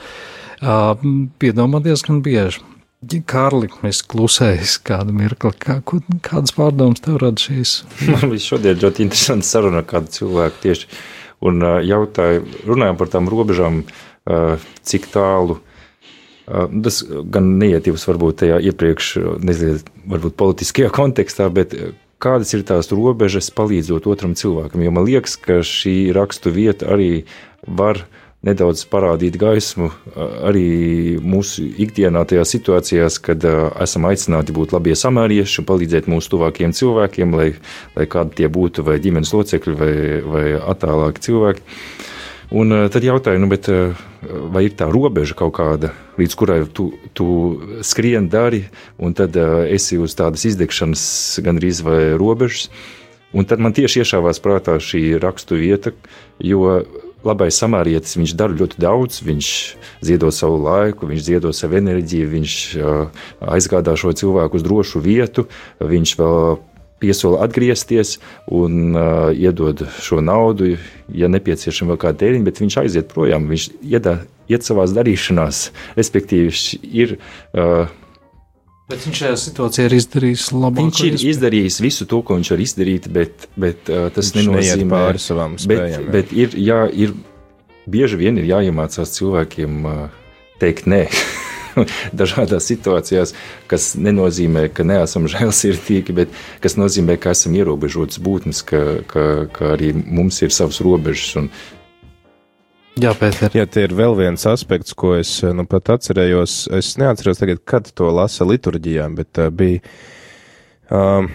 piedomā 1.40 1.80
diezgan 1.84 2.22
bieži. 2.24 2.62
Kārli, 3.28 3.68
es 3.88 4.02
klusēju 4.06 4.68
kādu 4.86 5.14
mirkli. 5.16 5.52
Kā, 5.60 5.78
ko, 5.86 6.00
kādas 6.24 6.54
pārdomas 6.56 7.02
tev 7.04 7.18
rada 7.22 7.40
šīs? 7.40 7.82
Man 8.12 8.30
bija 8.32 8.44
šodien 8.44 8.80
ļoti 8.80 9.04
interesanti 9.06 9.48
saruna 9.48 9.82
ar 9.82 9.88
kādu 9.88 10.12
cilvēku 10.14 10.62
tieši 10.64 10.88
un 11.44 11.60
jautāja, 11.84 12.42
runājām 12.64 12.98
par 13.00 13.10
tām 13.12 13.28
robežām, 13.28 13.82
cik 14.88 15.10
tālu. 15.12 15.58
Tas 16.46 17.02
gan 17.04 17.54
neietilps 17.60 18.06
varbūt 18.08 18.42
tajā 18.42 18.58
iepriekš, 18.70 19.10
nezinu, 19.44 19.78
varbūt 20.12 20.36
politiskajā 20.40 20.92
kontekstā, 20.98 21.50
bet 21.52 21.76
kādas 22.24 22.54
ir 22.56 22.64
tās 22.64 22.88
robežas 22.92 23.50
palīdzot 23.52 24.08
otram 24.08 24.36
cilvēkam, 24.38 24.84
jo 24.84 24.92
man 24.96 25.04
liekas, 25.08 25.36
ka 25.40 25.60
šī 25.66 26.14
rakstu 26.16 26.52
vieta 26.54 26.88
arī 26.94 27.26
var 27.64 28.00
uh, 28.00 28.20
nedaudz 28.44 28.84
parādīt 28.92 29.36
gaismu 29.40 29.90
arī 30.44 31.16
mūsu 31.22 31.64
ikdienā, 31.84 32.24
tajā 32.28 32.44
situācijās, 32.48 33.18
kad 33.24 33.44
esam 33.82 34.08
aicināti 34.10 34.54
būt 34.56 34.74
labie 34.76 34.96
samērieši 34.98 35.62
un 35.62 35.68
palīdzēt 35.68 36.08
mūsu 36.10 36.34
tuvākiem 36.34 36.74
cilvēkiem, 36.76 37.36
lai, 37.38 37.52
lai 37.96 38.08
kādi 38.10 38.42
tie 38.42 38.50
būtu, 38.52 38.84
vai 38.86 38.98
ģimenes 39.02 39.32
locekļi, 39.34 39.76
vai, 39.80 39.94
vai 40.24 40.46
attālāki 40.60 41.24
cilvēki. 41.28 41.64
Un 42.54 42.70
tad 42.92 43.02
jautāju, 43.02 43.40
nu, 43.40 43.48
bet, 43.50 43.66
vai 44.52 44.66
ir 44.66 44.74
tā 44.78 44.86
robeža 44.92 45.34
kaut 45.38 45.56
kāda, 45.56 45.90
līdz 46.20 46.36
kurai 46.38 46.58
tu, 46.70 46.90
tu 47.16 47.26
skrieni 47.82 48.30
dari, 48.30 48.60
un 49.00 49.16
tad 49.16 49.34
esi 49.72 49.98
uz 49.98 50.14
tādas 50.18 50.44
izdegšanas 50.52 51.06
gandrīz 51.42 51.80
vai 51.86 52.12
robežas. 52.20 52.68
Un 53.34 53.48
tad 53.50 53.58
man 53.58 53.74
tieši 53.74 54.04
iešāvās 54.04 54.38
prātā 54.38 54.76
šī 54.78 55.16
rakstu 55.18 55.58
vieta, 55.58 55.90
jo 56.38 56.76
labais 57.24 57.56
samārietis, 57.60 58.18
viņš 58.18 58.36
dara 58.38 58.56
ļoti 58.56 58.82
daudz, 58.84 59.22
viņš 59.24 59.48
ziedo 60.04 60.30
savu 60.34 60.60
laiku, 60.64 61.08
viņš 61.10 61.24
ziedo 61.24 61.54
savu 61.56 61.80
enerģiju, 61.80 62.28
viņš 62.34 62.58
aizgādā 63.54 63.96
šo 64.00 64.12
cilvēku 64.16 64.60
uz 64.60 64.66
drošu 64.66 65.02
vietu, 65.04 65.48
viņš 65.80 66.14
vēl 66.20 66.38
piesola 67.04 67.42
atgriezties 67.44 68.18
un 68.48 68.94
uh, 68.96 69.32
iedod 69.34 69.82
šo 70.00 70.22
naudu, 70.24 70.76
ja 71.12 71.28
nepieciešama 71.28 71.92
vēl 71.94 72.00
kāda 72.06 72.22
tēriņa, 72.22 72.46
bet 72.46 72.62
viņš 72.62 72.78
aiziet 72.84 73.10
projām, 73.12 73.48
viņš 73.50 73.66
iedā, 73.82 74.18
iet 74.48 74.64
savās 74.64 74.94
darīšanās, 74.96 75.66
respektīvi 75.98 76.54
ir 76.94 77.16
uh, 77.18 77.92
Bet 78.84 79.00
viņš 79.06 79.20
šajā 79.22 79.36
situācijā 79.40 79.84
ir 79.88 79.94
izdarījis 79.96 80.50
labāk. 80.52 80.82
Viņš 80.82 80.98
ir 81.00 81.14
iespēju. 81.14 81.30
izdarījis 81.32 81.78
visu 81.80 82.06
to, 82.08 82.18
ko 82.20 82.36
viņš 82.36 82.50
var 82.52 82.62
izdarīt, 82.64 83.06
bet, 83.12 83.46
bet 83.56 83.88
uh, 83.88 84.10
tas 84.12 84.28
viņš 84.34 84.50
nenozīmē 84.50 84.90
pāri 84.92 85.22
savām 85.24 85.54
spējām. 85.62 86.10
Bet, 86.12 86.28
bet 86.28 86.34
ir, 86.36 86.58
jā, 86.60 86.82
ir 86.92 87.14
bieži 87.88 88.20
vien 88.20 88.36
ir 88.40 88.50
jāiemācās 88.50 89.14
cilvēkiem 89.16 89.88
uh, 89.88 90.20
teikt 90.60 90.90
nē. 90.92 91.06
Dažādās 92.20 92.68
situācijās, 92.70 93.32
kas 93.72 93.94
nenozīmē, 93.96 94.68
ka 94.76 94.84
neesam 94.86 95.24
žēlsirdīgi, 95.32 96.14
bet 96.20 96.36
kas 96.62 96.76
nozīmē, 96.76 97.16
ka 97.18 97.32
esam 97.32 97.56
ierobežotas 97.56 98.20
būtnes, 98.22 98.60
ka, 98.68 98.82
ka, 99.08 99.24
ka 99.48 99.72
arī 99.78 99.94
mums 99.96 100.42
ir 100.44 100.52
savas 100.54 100.84
robežas. 100.84 101.32
Un, 101.40 101.48
Jā, 102.94 103.10
Pēter. 103.18 103.50
Jā, 103.58 103.64
tie 103.66 103.88
ir 103.88 103.92
vēl 103.98 104.12
viens 104.14 104.44
aspekts, 104.46 104.94
ko 104.94 105.16
es 105.18 105.40
nu, 105.42 105.64
pat 105.66 105.90
atcerējos. 105.96 106.68
Es 106.78 106.92
neatceros 107.00 107.40
tagad, 107.40 107.64
kad 107.66 107.88
to 107.90 108.06
lasa 108.14 108.46
liturģijā, 108.46 109.08
bet 109.18 109.40
uh, 109.42 109.50
bija. 109.50 109.82
Um, 110.94 111.28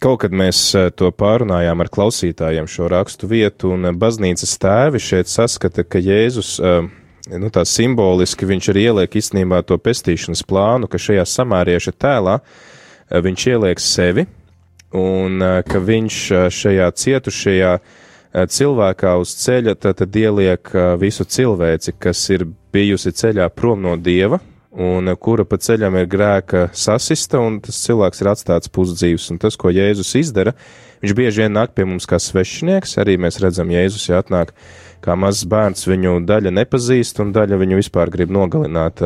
Kaut 0.00 0.22
kad 0.22 0.32
mēs 0.32 0.56
to 0.96 1.10
pārunājām 1.12 1.82
ar 1.84 1.88
klausītājiem 1.92 2.64
šo 2.72 2.86
rakstu 2.88 3.28
vietu, 3.28 3.74
un 3.74 3.84
baznīcas 4.00 4.54
tēvi 4.56 4.96
šeit 4.96 5.28
saskata, 5.28 5.84
ka 5.84 6.00
Jēzus, 6.00 6.54
nu 7.28 7.50
tā 7.52 7.66
simboliski 7.68 8.48
viņš 8.48 8.70
arī 8.72 8.86
ieliek 8.88 9.18
īstenībā 9.20 9.60
to 9.68 9.76
pestīšanas 9.76 10.40
plānu, 10.48 10.88
ka 10.88 10.96
šajā 10.96 11.26
samārieša 11.28 11.92
tēlā 12.00 12.38
viņš 13.28 13.46
ieliek 13.52 13.84
sevi, 13.84 14.24
un 14.96 15.44
ka 15.68 15.84
viņš 15.92 16.22
šajā 16.48 16.88
cietušajā 17.04 17.74
Eh, 17.76 17.99
cilvēkā 18.30 19.16
uz 19.18 19.34
ceļa 19.42 19.74
tad, 19.80 20.16
ieliek 20.16 20.70
eh, 20.74 20.94
visu 21.00 21.26
cilvēci, 21.26 21.96
kas 21.98 22.22
ir 22.30 22.46
bijusi 22.72 23.12
ceļā 23.12 23.48
prom 23.50 23.82
no 23.82 23.96
dieva, 23.98 24.38
un 24.70 25.10
eh, 25.10 25.16
kura 25.18 25.44
pa 25.44 25.58
ceļam 25.58 25.98
ir 25.98 26.06
grēka 26.10 26.68
sasista, 26.72 27.40
un 27.42 27.58
tas 27.64 27.80
cilvēks 27.86 28.22
ir 28.22 28.30
atstāts 28.30 28.70
pusdzīvs. 28.70 29.30
Un 29.34 29.40
tas, 29.42 29.58
ko 29.58 29.72
Jēzus 29.74 30.14
izdara, 30.20 30.54
viņš 31.02 31.16
bieži 31.18 31.44
vien 31.44 31.56
nāk 31.56 31.74
pie 31.74 31.88
mums 31.88 32.06
kā 32.06 32.20
svešinieks, 32.22 32.98
arī 33.02 33.18
mēs 33.18 33.40
redzam, 33.42 33.72
Jēzus 33.74 34.06
ja 34.10 34.22
atnāk 34.22 34.54
kā 35.02 35.16
mazs 35.18 35.48
bērns, 35.50 35.88
viņu 35.90 36.20
daļa 36.28 36.54
nepazīst, 36.54 37.18
un 37.24 37.34
daļa 37.34 37.58
viņu 37.58 37.82
vispār 37.82 38.12
grib 38.14 38.30
nogalināt. 38.30 39.00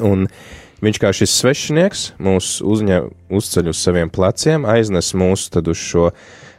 Un 0.00 0.24
viņš 0.80 0.98
kā 0.98 1.10
šis 1.14 1.34
svešinieks 1.42 2.06
mūs 2.18 2.56
uzņem, 2.64 3.10
uzceļ 3.28 3.70
uz 3.70 3.82
saviem 3.84 4.10
pleciem, 4.10 4.64
aiznes 4.64 5.12
mūs 5.14 5.50
tad 5.52 5.68
uz 5.70 5.78
šo 5.78 6.08
Uh, 6.10 6.49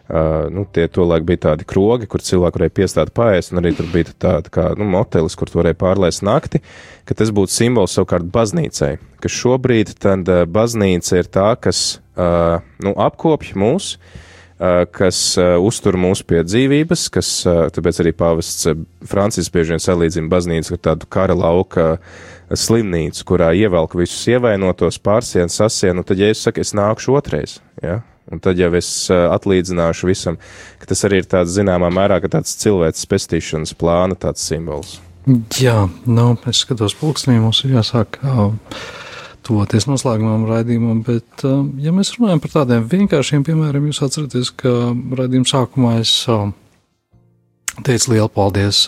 nu, 0.51 0.65
tie 0.73 0.87
tolaik 0.91 1.23
bija 1.27 1.45
tādi 1.47 1.65
krogi, 1.67 2.07
kur 2.09 2.23
cilvēki 2.25 2.59
varēja 2.59 2.75
piestāt 2.81 3.11
paēst, 3.15 3.53
un 3.53 3.61
arī 3.61 3.73
tur 3.77 3.87
bija 3.93 4.11
tāda 4.11 4.51
kā 4.51 4.65
nu, 4.79 4.87
motelis, 4.91 5.37
kur 5.39 5.51
varēja 5.53 5.77
pārlaist 5.79 6.25
nakti, 6.27 6.59
ka 7.07 7.15
tas 7.17 7.31
būtu 7.35 7.53
simbols 7.53 7.95
savukārt 7.95 8.27
baznīcai, 8.33 8.95
ka 9.23 9.31
šobrīd 9.31 9.95
tad 10.03 10.27
uh, 10.27 10.43
baznīca 10.49 11.21
ir 11.21 11.31
tā, 11.31 11.53
kas 11.61 12.01
uh, 12.17 12.59
nu, 12.83 12.95
apkopj 12.99 13.53
mūs, 13.61 13.93
uh, 13.95 14.83
kas 14.91 15.21
uh, 15.39 15.55
uztur 15.63 15.95
mūs 16.01 16.25
pie 16.27 16.43
dzīvības, 16.43 17.07
kas, 17.13 17.31
uh, 17.47 17.63
tāpēc 17.71 18.03
arī 18.03 18.15
pāvests 18.17 18.67
Francis 19.07 19.51
bieži 19.53 19.77
vien 19.77 19.83
salīdzina 19.83 20.31
baznīcu 20.31 20.75
ar 20.75 20.85
tādu 20.91 21.09
kara 21.11 21.37
lauka 21.37 21.93
slimnīcu, 22.51 23.23
kurā 23.31 23.53
ievelk 23.55 23.95
visus 23.95 24.27
ievainotos, 24.27 24.99
pārsien, 24.99 25.47
sasien, 25.47 25.95
un 26.01 26.07
tad, 26.07 26.19
ja 26.19 26.33
es 26.33 26.43
saku, 26.43 26.65
es 26.65 26.75
nākšu 26.75 27.15
otrais, 27.15 27.61
ja, 27.79 28.01
Un 28.31 28.39
tad 28.43 28.59
jau 28.61 28.69
es 28.77 28.89
atlīdzināšu 29.09 30.09
visam, 30.11 30.37
ka 30.79 30.91
tas 30.91 31.01
arī 31.07 31.23
ir 31.23 31.29
tāds 31.29 31.55
zināmā 31.55 31.89
mērā, 31.93 32.19
ka 32.21 32.29
tāds 32.37 32.53
cilvēks 32.61 33.07
pestīšanas 33.09 33.73
plāna 33.79 34.17
tāds 34.19 34.45
simbols. 34.45 34.99
Jā, 35.61 35.85
nu, 36.09 36.31
es 36.49 36.63
skatos 36.63 36.95
pulkstenī, 36.97 37.39
mums 37.41 37.63
ir 37.65 37.75
jāsāk 37.75 38.17
tuvoties 39.45 39.85
noslēgumam 39.89 40.47
raidījumam, 40.49 41.03
bet, 41.05 41.43
ja 41.81 41.93
mēs 41.93 42.15
runājam 42.17 42.41
par 42.41 42.55
tādiem 42.55 42.87
vienkāršiem 42.89 43.45
piemēriem, 43.45 43.89
jūs 43.89 44.01
atceraties, 44.05 44.53
ka 44.57 44.71
raidījuma 45.17 45.49
sākumā 45.49 45.93
es 46.01 46.15
teicu 47.85 48.13
lielu 48.13 48.29
paldies 48.33 48.85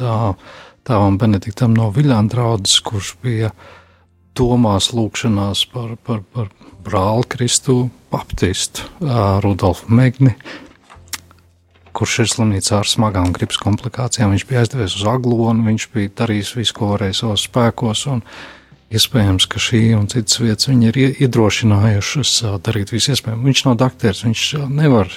tēvam 0.83 1.17
Benediktam 1.21 1.73
no 1.77 1.89
Viļāna 1.93 2.31
draudzes, 2.31 2.81
kurš 2.85 3.15
bija 3.23 3.53
domās 4.37 4.91
lūkšanās 4.93 5.67
par, 5.73 5.95
par, 6.05 6.21
par 6.33 6.49
brāli 6.83 7.27
Kristu 7.29 7.89
baptistu 8.11 8.85
Rudolfu 9.43 9.91
Megni, 9.93 10.35
kurš 11.93 12.19
ir 12.23 12.31
slimnīcā 12.31 12.79
ar 12.81 12.89
smagām 12.89 13.31
gripas 13.35 13.59
komplikācijām. 13.61 14.33
Viņš 14.33 14.45
bija 14.49 14.63
aizdevies 14.63 14.97
uz 14.97 15.05
aglonu, 15.09 15.65
viņš 15.67 15.87
bija 15.93 16.11
darījis 16.23 16.55
visu, 16.57 16.75
ko 16.77 16.91
varēja 16.93 17.19
savos 17.21 17.45
spēkos, 17.47 18.07
iespējams, 18.93 19.47
ka 19.49 19.61
šī 19.61 19.81
un 19.97 20.09
citas 20.11 20.41
vietas 20.41 20.69
viņu 20.69 20.91
ir 20.91 20.99
iedrošinājušas 21.25 22.35
darīt 22.65 22.93
visu 22.93 23.13
iespējamo. 23.13 23.45
Viņš 23.49 23.65
nav 23.67 23.79
dakteris, 23.81 24.25
viņš 24.27 24.43
nevar 24.69 25.09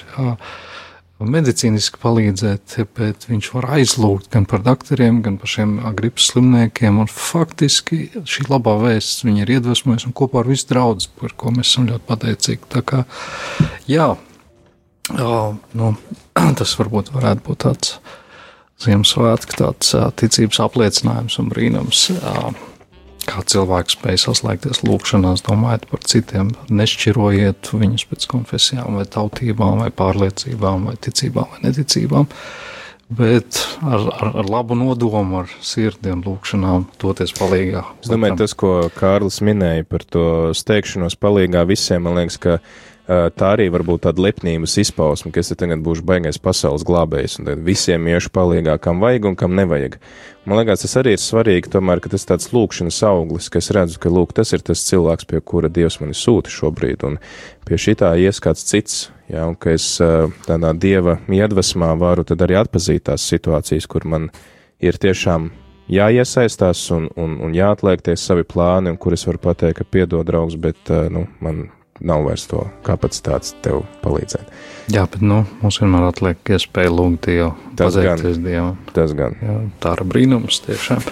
medicīniski 1.25 1.97
palīdzēt, 2.01 2.75
bet 2.97 3.25
viņš 3.29 3.49
var 3.55 3.69
aizlūgt 3.79 4.29
gan 4.33 4.45
par 4.49 4.61
doktoriem, 4.65 5.23
gan 5.25 5.39
par 5.41 5.49
šiem 5.49 5.79
gripas 5.97 6.29
slimniekiem. 6.31 6.99
Faktiski 7.09 8.03
šī 8.21 8.45
labā 8.51 8.75
vēsts 8.83 9.25
viņa 9.25 9.43
ir 9.45 9.55
iedvesmojusi 9.57 10.09
un 10.11 10.15
kopā 10.17 10.43
ar 10.43 10.51
visu 10.51 10.69
draugu, 10.69 11.09
par 11.21 11.33
ko 11.39 11.55
mēs 11.55 11.71
esam 11.71 11.89
ļoti 11.89 12.07
pateicīgi. 12.11 12.69
Tā 12.73 12.85
kā, 12.85 13.03
jā 13.89 14.11
nu, 15.15 15.91
tas 16.59 16.77
varbūt 16.79 17.13
varētu 17.15 17.45
būt 17.49 17.63
tāds 17.65 17.97
Ziemassvētku 18.77 19.55
tāds 19.57 19.95
ticības 20.21 20.59
apliecinājums 20.61 21.39
un 21.41 21.47
brīnums. 21.49 22.03
Kā 23.27 23.43
cilvēks 23.43 23.97
spēj 23.97 24.21
saslēgties 24.23 24.85
lūkšanās, 24.87 25.43
domājot 25.47 25.85
par 25.91 26.03
citiem, 26.07 26.53
nešķirojiet 26.71 27.73
viņus 27.75 28.07
pēc 28.07 28.27
konfesijām, 28.31 28.95
vai 28.99 29.03
tautībām, 29.11 29.83
vai 29.83 29.91
pārliecībām, 29.91 30.87
vai 30.87 30.95
ticībām, 31.03 31.51
vai 31.51 31.65
neticībām. 31.67 32.29
Bet 33.17 33.61
ar, 33.87 34.01
ar, 34.11 34.31
ar 34.41 34.49
labu 34.51 34.75
nodomu, 34.75 35.41
ar 35.41 35.51
sirdiem, 35.63 36.23
lūkšanām, 36.25 36.89
doties 36.99 37.31
palīdzīgā. 37.37 37.83
Es 38.03 38.11
domāju, 38.11 38.39
tas, 38.41 38.55
ko 38.59 38.71
Kārlis 38.95 39.39
minēja 39.47 39.85
par 39.87 40.03
to 40.03 40.25
steigšanos 40.55 41.15
palīdzīgā 41.19 41.63
visiem, 41.69 42.03
man 42.03 42.19
liekas, 42.19 42.39
ka 42.43 42.57
tā 43.07 43.51
arī 43.55 43.69
var 43.71 43.85
būt 43.87 44.03
tāda 44.03 44.23
lepnības 44.25 44.73
izpausme, 44.83 45.31
ka 45.31 45.39
es 45.39 45.53
tagad 45.55 45.79
būšu 45.83 46.03
baigais 46.07 46.39
pasaules 46.43 46.83
glābējs, 46.87 47.37
un 47.39 47.51
visiem 47.63 48.07
iešu 48.11 48.31
palīgā, 48.35 48.75
kam 48.83 48.99
vajag 49.03 49.29
un 49.29 49.37
kam 49.39 49.55
nevajag. 49.55 49.95
Man 50.47 50.59
liekas, 50.59 50.83
tas 50.83 50.95
arī 50.99 51.13
ir 51.15 51.21
svarīgi, 51.23 51.71
tomēr, 51.71 52.01
ka 52.03 52.11
tas 52.11 52.27
tāds 52.27 52.51
lūkšanas 52.55 52.99
auglis, 53.07 53.47
ka 53.51 53.59
es 53.59 53.71
redzu, 53.75 53.99
ka 54.03 54.11
lūk, 54.11 54.33
tas 54.35 54.51
ir 54.55 54.63
tas 54.63 54.83
cilvēks, 54.87 55.27
pie 55.27 55.39
kura 55.39 55.71
Dievs 55.71 55.99
mani 55.99 56.15
sūta 56.15 56.51
šobrīd, 56.51 57.03
un 57.07 57.15
pie 57.67 57.79
šitā 57.79 58.13
ies 58.19 58.39
kāds 58.43 58.63
cits, 58.67 59.07
jā, 59.31 59.43
un 59.47 59.55
ka 59.59 59.75
es 59.75 59.87
tādā 60.47 60.73
Dieva 60.75 61.17
iedvesmā 61.27 61.93
varu 61.99 62.27
tad 62.27 62.43
arī 62.43 62.59
atpazīt 62.59 63.07
tās 63.07 63.27
situācijas, 63.27 63.87
kur 63.91 64.07
man 64.07 64.29
ir 64.83 64.99
tiešām 64.99 65.49
jāiesaistās 65.91 66.83
un, 66.95 67.07
un, 67.15 67.39
un 67.43 67.55
jāatliekties 67.55 68.27
savi 68.27 68.43
plāni, 68.47 68.91
un 68.91 68.99
kur 68.99 69.15
es 69.15 69.23
varu 69.27 69.39
pateikt, 69.47 69.79
ka 69.79 69.87
piedod 69.87 70.27
draugs, 70.27 70.59
bet 70.59 70.91
nu, 71.11 71.27
man 71.43 71.69
nav 71.99 72.25
vairs 72.27 72.47
to 72.49 72.63
kapacitātes 72.85 73.55
tev 73.65 73.83
palīdzēt. 74.03 74.51
Jā, 74.93 75.03
bet 75.11 75.23
nu, 75.25 75.41
mums 75.61 75.81
vienmēr 75.81 76.07
atliek 76.07 76.53
iespēja 76.55 76.93
lūgt 76.93 77.27
Dievu, 77.27 77.51
pateikties 77.75 78.39
Dievam. 78.43 78.77
Tas 78.95 79.13
gan. 79.17 79.35
Jā, 79.43 79.57
tā 79.83 79.97
ir 79.97 80.03
brīnums 80.07 80.61
tiešām. 80.63 81.03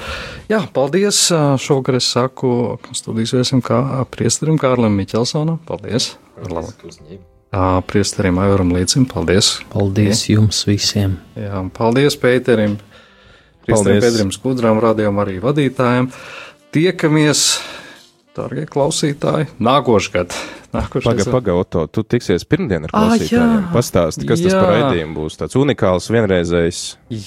Jā, 0.52 0.62
paldies. 0.74 1.26
Šogad 1.62 2.00
es 2.00 2.10
saku 2.16 2.80
studijas 2.96 3.36
viesim 3.36 3.64
kā 3.66 3.82
priesterim 4.14 4.60
Kārlim 4.62 4.96
Miķelsonam. 4.96 5.60
Paldies. 5.68 6.14
paldies 6.40 7.02
priesterim 7.88 8.40
Aivaram 8.40 8.74
Līcim. 8.74 9.06
Paldies. 9.08 9.60
Paldies 9.72 10.26
Jā. 10.26 10.36
jums 10.38 10.66
visiem. 10.68 11.18
Jā, 11.36 11.64
paldies 11.76 12.18
Pēterim. 12.20 12.78
Priesterim 13.66 14.02
Pēterim 14.04 14.34
Skudram, 14.34 14.82
radījām 14.84 15.22
arī 15.24 15.40
vadītājiem. 15.44 16.12
Tiekamies, 16.76 17.46
dārgie 18.36 18.66
klausītāji, 18.70 19.48
nākošais 19.64 20.36
gads. 20.84 21.06
Pagaid, 21.06 21.30
pagaid, 21.32 21.54
Oto, 21.56 21.86
tu 21.88 22.04
tiksies 22.04 22.46
pirmdien 22.50 22.88
ar 22.88 22.94
klausītājiem. 22.94 23.54
Ah, 23.62 23.70
Pastāsti, 23.76 24.28
kas 24.30 24.42
jā. 24.44 24.52
tas 24.52 24.58
par 24.60 24.74
raidījumu 24.74 25.18
būs. 25.20 25.38
Tāds 25.40 25.58
unikāls, 25.60 26.10
vienreizējs. 26.14 26.82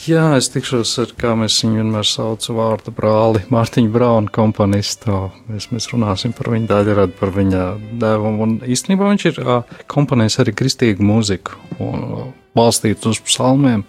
Jā, 0.09 0.27
es 0.39 0.51
tikšos 0.55 0.95
ar, 1.05 1.15
kā 1.21 1.35
mēs 1.39 1.57
viņu 1.65 1.83
vienmēr 1.83 2.09
saucu 2.09 2.59
vārdu 2.59 2.95
brāli, 2.97 3.45
Mārtiņu 3.55 3.95
Braunu 3.95 4.35
komponistu. 4.35 5.29
Mēs, 5.51 5.71
mēs 5.75 5.89
runāsim 5.95 6.37
par 6.37 6.53
viņa 6.55 6.71
daļradu, 6.75 7.17
par 7.21 7.35
viņa 7.37 7.65
devumu. 8.03 8.45
Un 8.47 8.59
īstenībā 8.69 9.09
viņš 9.15 9.27
ir 9.33 9.43
komponējis 9.91 10.41
arī 10.45 10.55
kristīgu 10.63 11.07
mūziku 11.07 11.59
un 11.83 12.33
balstīts 12.59 13.09
uz 13.09 13.21
psalmiem. 13.25 13.85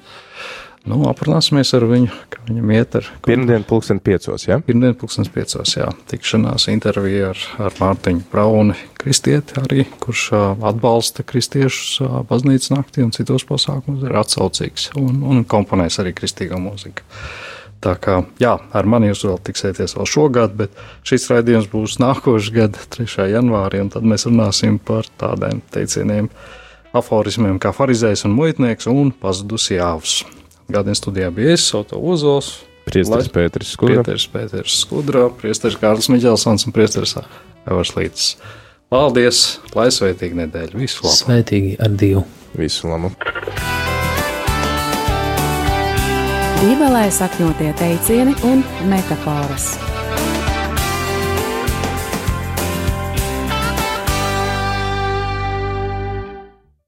Nu, 0.88 1.02
aprunāsimies 1.10 1.74
ar 1.76 1.84
viņu, 1.90 2.08
kā 2.32 2.46
viņam 2.48 2.70
iet 2.72 2.96
ar. 2.96 3.08
Pirmdien, 3.26 3.66
pulksten 3.68 4.00
piecos, 4.04 4.46
jā? 4.48 4.56
Ja? 4.56 4.64
Pirmdien, 4.64 4.96
pulksten 4.98 5.28
piecos, 5.34 5.74
jā. 5.76 5.90
Tikšanās 6.08 6.70
intervija 6.72 7.34
ar, 7.34 7.42
ar 7.68 7.76
Mārtiņu 7.82 8.24
Brauni, 8.32 8.78
kristieti 9.00 9.60
arī, 9.60 9.84
kurš 10.00 10.30
atbalsta 10.72 11.26
kristiešus 11.28 12.00
baznīcas 12.30 12.72
naktī 12.72 13.04
un 13.04 13.12
citos 13.16 13.44
pasākumos, 13.50 14.08
ir 14.08 14.16
atsaucīgs 14.22 14.90
un, 15.02 15.20
un 15.28 15.44
komponēs 15.50 16.00
arī 16.00 16.16
kristīgo 16.16 16.62
mūziku. 16.64 17.04
Tā 17.84 17.94
kā, 18.00 18.18
jā, 18.40 18.58
ar 18.76 18.88
mani 18.92 19.12
jūs 19.12 19.26
vēl 19.28 19.38
tiksieties 19.52 19.96
vēl 19.96 20.08
šogad, 20.10 20.56
bet 20.60 20.82
šis 21.08 21.30
raidījums 21.32 21.70
būs 21.72 22.00
nākošais 22.04 22.56
gada 22.56 22.88
3. 22.96 23.30
janvārī, 23.36 23.84
un 23.84 23.92
tad 23.94 24.08
mēs 24.08 24.28
runāsim 24.28 24.80
par 24.84 25.08
tādiem 25.20 25.62
teicieniem, 25.76 26.28
aforismiem 26.96 27.60
kā 27.60 27.72
farizējs 27.76 28.26
un 28.28 28.36
muitnieks 28.36 28.90
un 28.92 29.14
pazudus 29.16 29.70
jāvs. 29.72 30.22
Gādienas 30.70 31.02
studijā 31.02 31.32
bija 31.34 31.56
es, 31.58 31.66
Soto 31.66 31.98
Ozols. 31.98 32.60
Priesteris 32.86 33.30
Pēteris 33.34 33.74
Skudra. 33.74 34.04
Priesteris 34.06 34.26
Pēteris 34.34 34.78
Skudra, 34.84 35.28
priesteris 35.42 35.78
Kārlis 35.82 36.10
Miķelsons 36.14 36.66
un 36.70 36.74
priesteris 36.74 37.16
Evers 37.70 37.94
Lītis. 37.98 38.32
Paldies, 38.90 39.60
lai 39.78 39.90
sveitīgi 39.94 40.38
nedēļa. 40.40 40.78
Visu 40.78 41.06
labu. 41.06 41.18
Sveitīgi 41.18 41.76
ar 41.82 41.94
Dievu. 41.94 42.26
Visu 42.58 42.90
labu. 42.90 43.14
Bībelē 46.60 47.06
sakņotie 47.14 47.70
teicieni 47.80 48.34
un 48.50 48.66
metafāras. 48.90 49.74